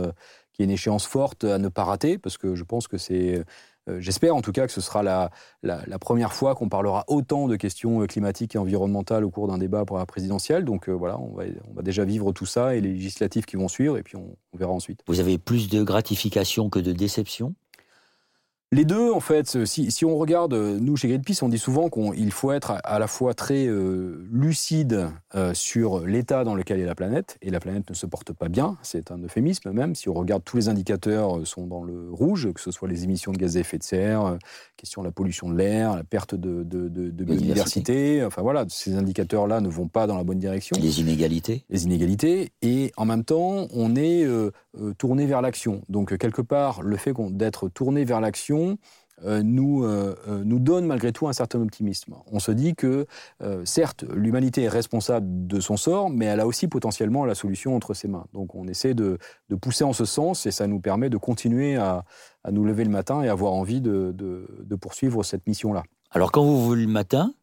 [0.54, 3.44] qui est une échéance forte à ne pas rater, parce que je pense que c'est
[3.90, 7.56] euh, j'espère en tout cas que ce sera la, première fois qu'on parlera autant de
[7.56, 10.66] questions euh, climatiques et environnementales au cours d'un débat pour la présidentielle.
[10.66, 13.56] Donc euh, voilà, on va, on va, déjà vivre tout ça et les législatives qui
[13.56, 15.02] vont suivre, et puis on verra ensuite.
[15.08, 17.56] Vous avez plus de gratification que de déception?
[18.74, 22.32] Les deux, en fait, si, si, on regarde, nous chez Greenpeace, on dit souvent qu'il
[22.32, 26.96] faut être à, la fois très euh, lucide euh, sur l'état dans lequel est la
[26.96, 29.94] planète, et la planète ne se porte pas bien, c'est un euphémisme même.
[29.94, 33.04] Si on regarde, tous les indicateurs euh, sont dans le rouge, que ce soit les
[33.04, 34.38] émissions de gaz à effet de serre,
[34.78, 38.24] question de la pollution de l'air, la perte de, de, de, biodiversité.
[38.24, 40.78] Enfin voilà, ces indicateurs-là ne vont pas dans la bonne direction.
[40.80, 41.66] Les inégalités.
[41.70, 44.26] Les inégalités, et en même temps, on est
[44.98, 45.82] tourné vers l'action.
[45.90, 48.61] Donc quelque part, le fait d'être tourné vers l'action
[49.24, 52.16] euh, nous, euh, euh, nous donne malgré tout un certain optimisme.
[52.32, 53.06] On se dit que,
[53.66, 57.94] certes, l'humanité est responsable de son sort, mais elle a aussi potentiellement la solution entre
[57.94, 58.26] ses mains.
[58.34, 59.18] Donc on essaie de,
[59.62, 62.04] pousser en ce sens et ça nous permet de continuer à,
[62.52, 64.16] nous lever le matin et avoir envie de,
[64.80, 65.84] poursuivre cette mission-là.
[66.10, 67.34] Alors quand vous vous le matin,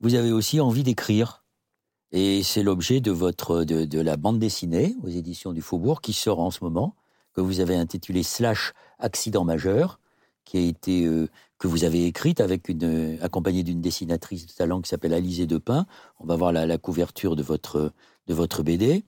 [0.00, 1.44] vous avez aussi envie d'écrire.
[2.12, 6.12] Et c'est l'objet de, votre, de, de la bande dessinée aux éditions du Faubourg qui
[6.12, 6.94] sort en ce moment,
[7.34, 9.98] que vous avez intitulé Slash Accident majeur
[10.46, 11.28] qui a été euh,
[11.58, 15.46] que vous avez écrite avec une euh, accompagnée d'une dessinatrice de talent qui s'appelle Alizée
[15.46, 15.86] Depin.
[16.20, 17.92] On va voir la, couverture de votre
[18.26, 19.04] de votre BD.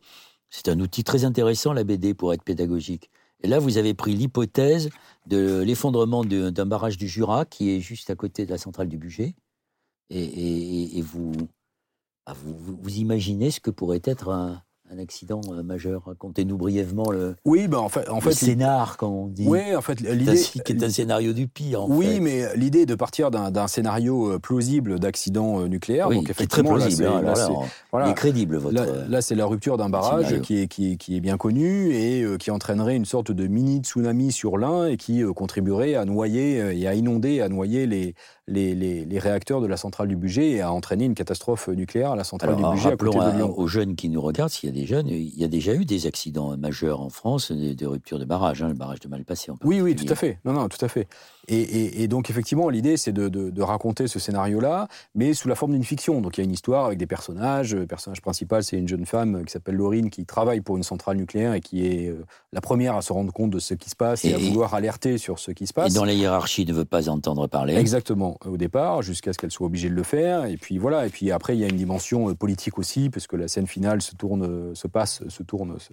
[0.51, 3.11] C'est un outil très intéressant la BD pour être pédagogique.
[3.41, 4.91] Et là, vous avez pris l'hypothèse
[5.27, 8.99] de l'effondrement d'un barrage du Jura qui est juste à côté de la centrale du
[8.99, 9.35] budget,
[10.11, 11.03] et,
[12.27, 17.11] ah, vous, vous, imaginez ce que pourrait être un, un accident euh, majeur Racontez-nous brièvement
[17.11, 19.47] le, oui, ben en fait, en fait, scénar, comme on dit.
[19.47, 20.37] Oui, en fait, l'idée.
[20.37, 21.83] qui est un scénario du pire.
[21.83, 26.09] En oui, mais l'idée de partir d'un scénario euh, plausible d'accident euh, nucléaire.
[26.09, 27.05] donc, effectivement, très plausible.
[27.05, 28.75] Là, hein, voilà, il est crédible, votre.
[29.09, 32.25] Là, c'est la rupture d'un barrage qui est, qui, est, qui est, bien connu et
[32.39, 36.87] qui entraînerait une sorte de mini tsunami sur l'un et qui contribuerait à noyer et
[36.87, 38.15] à inonder, à noyer les,
[38.49, 42.17] les, les, réacteurs de la centrale du budget et à entraîner une catastrophe nucléaire à
[42.17, 43.55] la centrale du budget à côté de Lyon.
[43.57, 45.85] aux jeunes qui nous regardent, s'il y a des jeunes, il y a déjà eu
[45.85, 49.53] des accidents majeurs en France, des, ruptures de barrages, hein, le barrage de Malpassé.
[49.65, 50.41] Oui, oui, tout à fait.
[50.45, 51.09] Non, non, tout à fait.
[51.51, 56.21] Et, donc, effectivement, l'idée, c'est de, raconter ce scénario-là, mais sous la forme d'une fiction.
[56.21, 57.75] Donc, il y a une histoire avec des personnages.
[57.75, 61.17] Le personnage principal, c'est une jeune femme qui s'appelle Laurine, qui travaille pour une centrale
[61.17, 63.97] nucléaire et qui est euh, la première à se rendre compte de ce qui se
[63.97, 65.93] passe et, à vouloir alerter sur ce qui se passe.
[65.93, 67.75] Et dans la hiérarchie, ne veut pas entendre parler.
[67.75, 70.45] Exactement, au départ, jusqu'à ce qu'elle soit obligée de le faire.
[70.45, 71.07] Et puis voilà.
[71.07, 73.67] Et puis après, il y a une dimension euh, politique aussi, parce que la scène
[73.67, 75.93] finale se tourne, euh, se passe, se tourne, se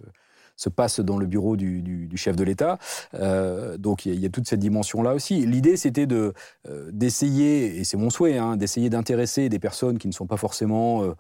[0.70, 2.78] passe dans le bureau du, chef de l'État.
[3.14, 5.46] Euh, donc il y, a toute cette dimension-là aussi.
[5.46, 6.34] L'idée, c'était de
[6.70, 10.38] euh, d'essayer, et c'est mon souhait, hein, d'essayer d'intéresser des personnes qui ne sont pas
[10.38, 11.14] forcément euh,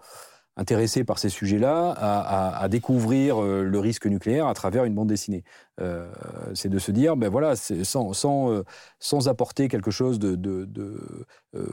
[0.57, 5.44] intéressées par ces sujets-là à, découvrir le risque nucléaire à travers une bande dessinée.
[6.53, 8.64] c'est de se dire, ben voilà, sans, sans,
[8.98, 10.18] sans, apporter quelque chose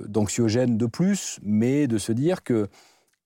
[0.08, 2.68] d'anxiogène de plus, mais de se dire que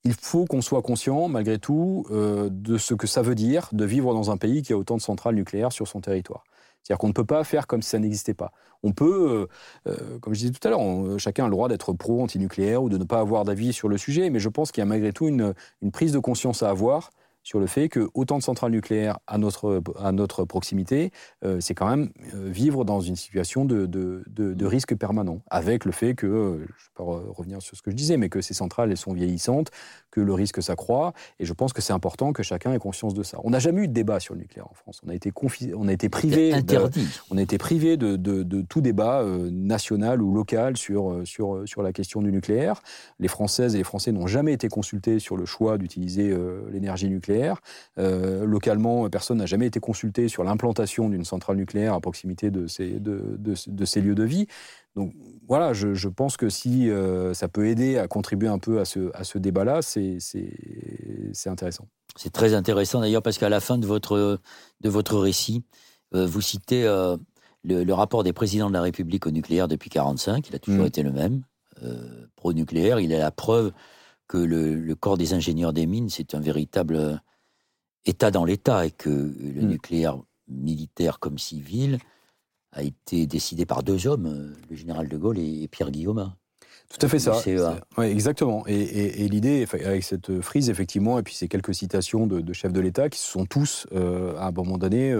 [0.06, 3.84] il faut qu'on soit conscient, malgré tout, euh, de ce que ça veut dire de
[3.84, 6.44] vivre dans un pays qui a autant de centrales nucléaires sur son territoire.
[6.82, 8.52] C'est-à-dire qu'on ne peut pas faire comme si ça n'existait pas.
[8.84, 9.48] On peut,
[9.88, 12.88] euh, euh, comme je disais tout à l'heure, chacun a le droit d'être pro-antinucléaire ou
[12.88, 15.12] de ne pas avoir d'avis sur le sujet, mais je pense qu'il y a malgré
[15.12, 17.10] tout une, une prise de conscience à avoir
[17.46, 21.12] sur le fait que autant de centrales nucléaires à notre, à notre proximité,
[21.44, 25.84] euh, c'est quand même euh, vivre dans une situation de, de, de, risque permanent, avec
[25.84, 28.30] le fait que, euh, je ne vais pas revenir sur ce que je disais, mais
[28.30, 29.70] que ces centrales, elles sont vieillissantes,
[30.10, 33.22] que le risque s'accroît, et je pense que c'est important que chacun ait conscience de
[33.22, 33.38] ça.
[33.44, 35.00] On n'a jamais eu de débat sur le nucléaire en France.
[35.06, 35.32] On a été,
[35.76, 37.06] on a été privé, interdit.
[37.30, 41.92] on a été privé de, de tout débat national ou local sur, sur, sur la
[41.92, 42.82] question du nucléaire.
[43.20, 46.36] Les Françaises et les Français n'ont jamais été consultés sur le choix d'utiliser
[46.72, 47.35] l'énergie nucléaire
[47.98, 52.66] euh, localement, personne n'a jamais été consulté sur l'implantation d'une centrale nucléaire à proximité de
[52.66, 54.46] ces, de, ces lieux de vie.
[54.94, 55.12] Donc
[55.46, 59.10] voilà, je, pense que si euh, ça peut aider à contribuer un peu à ce,
[59.14, 60.18] à ce débat-là, c'est
[61.46, 61.86] intéressant.
[62.16, 64.40] C'est très intéressant d'ailleurs parce qu'à la fin de votre,
[64.80, 65.64] de votre récit,
[66.14, 66.84] euh, vous citez
[67.64, 70.48] le, rapport des présidents de la République au nucléaire depuis 1945.
[70.48, 70.88] Il a toujours mmh.
[70.88, 71.42] été le même,
[72.36, 73.00] pro-nucléaire.
[73.00, 73.72] Il est la preuve
[74.28, 77.16] que le, corps des ingénieurs des mines, c'est un véritable euh,
[78.04, 79.66] État dans l'État et que le mm.
[79.66, 81.98] nucléaire militaire comme civil
[82.72, 86.32] a été décidé par deux hommes, euh, le général de Gaulle et Pierre Guillaume.
[86.88, 87.42] Tout à fait ça.
[87.98, 88.64] Ouais, exactement.
[88.68, 93.08] Et, l'idée, avec cette frise, effectivement, et puis ces quelques citations de, chefs de l'État
[93.08, 95.12] qui se sont tous, euh, à un moment donné,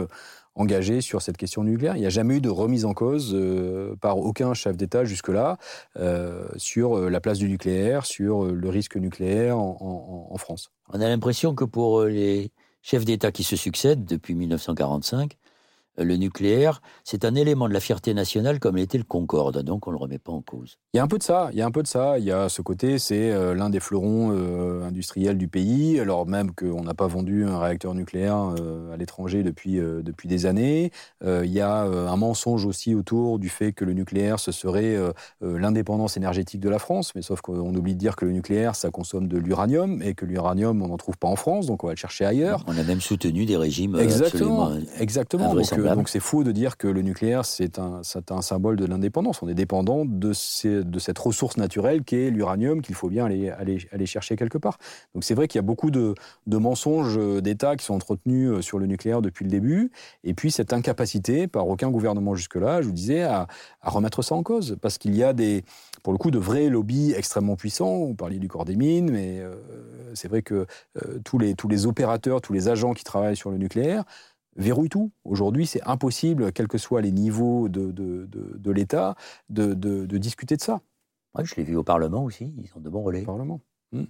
[0.57, 1.97] engagé sur cette question nucléaire.
[1.97, 5.59] Il n'y a jamais eu de remise en cause euh, par aucun chef d'État jusque-là
[5.99, 10.71] euh, sur euh, la place du nucléaire, sur le risque nucléaire en, en France.
[10.93, 12.51] On a l'impression que pour les
[12.83, 15.37] chefs d'État qui se succèdent depuis 1945,
[15.99, 19.91] le nucléaire, c'est un élément de la fierté nationale comme l'était le Concorde, donc on
[19.91, 20.79] ne le remet pas en cause.
[20.95, 22.19] Il y a un peu de ça, il y a un peu de ça.
[22.19, 26.27] Il y a ce côté, c'est euh, l'un des fleurons euh, industriels du pays, alors
[26.27, 30.91] même qu'on n'a pas vendu un réacteur nucléaire euh, à l'étranger depuis, depuis des années.
[31.25, 34.97] il y a un mensonge aussi autour du fait que le nucléaire, ce serait
[35.41, 38.91] l'indépendance énergétique de la France, mais sauf qu'on oublie de dire que le nucléaire, ça
[38.91, 41.93] consomme de l'uranium, et que l'uranium, on n'en trouve pas en France, donc on va
[41.93, 42.65] le chercher ailleurs.
[42.67, 45.55] On a même soutenu des régimes exactement, exactement.
[45.55, 45.73] Donc
[46.07, 48.01] c'est fou de dire que le nucléaire, c'est un,
[48.31, 49.43] un, symbole de l'indépendance.
[49.43, 53.51] On est dépendant de, ces, de cette ressource naturelle qu'est l'uranium qu'il faut bien aller,
[53.51, 54.79] aller, aller, chercher quelque part.
[55.15, 56.15] Donc c'est vrai qu'il y a beaucoup de,
[56.47, 59.91] de mensonges d'État qui sont entretenus euh, sur le nucléaire depuis le début.
[60.25, 63.47] Et puis cette incapacité, par aucun gouvernement jusque-là, je vous disais, à,
[63.81, 64.77] à remettre ça en cause.
[64.81, 65.65] Parce qu'il y a des,
[66.03, 68.05] pour le coup, de vrais lobbies extrêmement puissants.
[68.05, 69.55] Vous parliez du corps des mines, mais euh,
[70.15, 70.67] c'est vrai que
[71.05, 74.05] euh, tous, les, tous les opérateurs, tous les agents qui travaillent sur le nucléaire,
[74.57, 75.11] verrouille tout.
[75.25, 79.15] Aujourd'hui, c'est impossible, quels que soient les niveaux de, de, de, l'État,
[79.49, 80.81] de, discuter de ça.
[81.43, 83.23] je l'ai vu au Parlement aussi, ils ont de bons relais.
[83.23, 83.61] Au Parlement.
[83.93, 84.05] Hmm.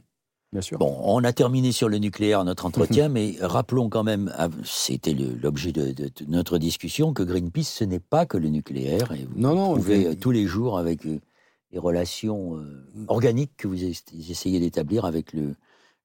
[0.53, 0.79] Bien sûr.
[0.79, 5.15] Bon, on a terminé sur le nucléaire notre entretien, mais rappelons quand même, ah, c'était
[5.15, 5.95] l'objet de,
[6.29, 9.13] notre discussion, que Greenpeace, ce n'est pas que le nucléaire.
[9.13, 9.75] Et vous non, non.
[9.75, 11.21] Trouvez tous les jours avec euh,
[11.73, 15.57] les relations euh, organiques que vous essayez d'établir avec le,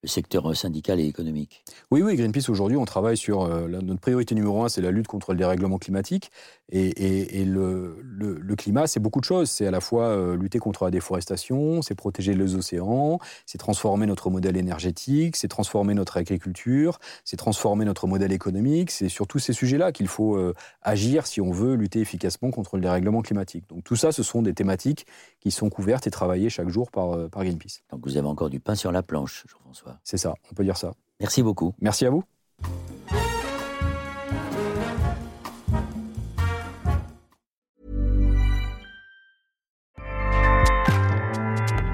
[0.04, 1.64] le secteur syndical et économique.
[1.92, 3.44] Oui, oui, Greenpeace, aujourd'hui, on travaille sur...
[3.44, 6.32] Euh, notre priorité numéro un, c'est la lutte contre le dérèglement climatique.
[6.74, 9.50] Et, le, le, climat, c'est beaucoup de choses.
[9.50, 14.06] C'est à la fois euh, lutter contre la déforestation, c'est protéger les océans, c'est transformer
[14.06, 18.92] notre modèle énergétique, c'est transformer notre agriculture, c'est transformer notre modèle économique.
[18.92, 22.78] C'est sur tous ces sujets-là qu'il faut euh, agir si on veut lutter efficacement contre
[22.78, 23.66] le dérèglement climatique.
[23.68, 25.06] Donc tout ça, ce sont des thématiques
[25.40, 27.82] qui sont couvertes et travaillées chaque jour par, par Greenpeace.
[27.92, 30.00] Donc vous avez encore du pain sur la planche, Jean-François.
[30.04, 30.94] C'est ça, on peut dire ça.
[31.20, 31.74] Merci beaucoup.
[31.82, 32.24] Merci à vous.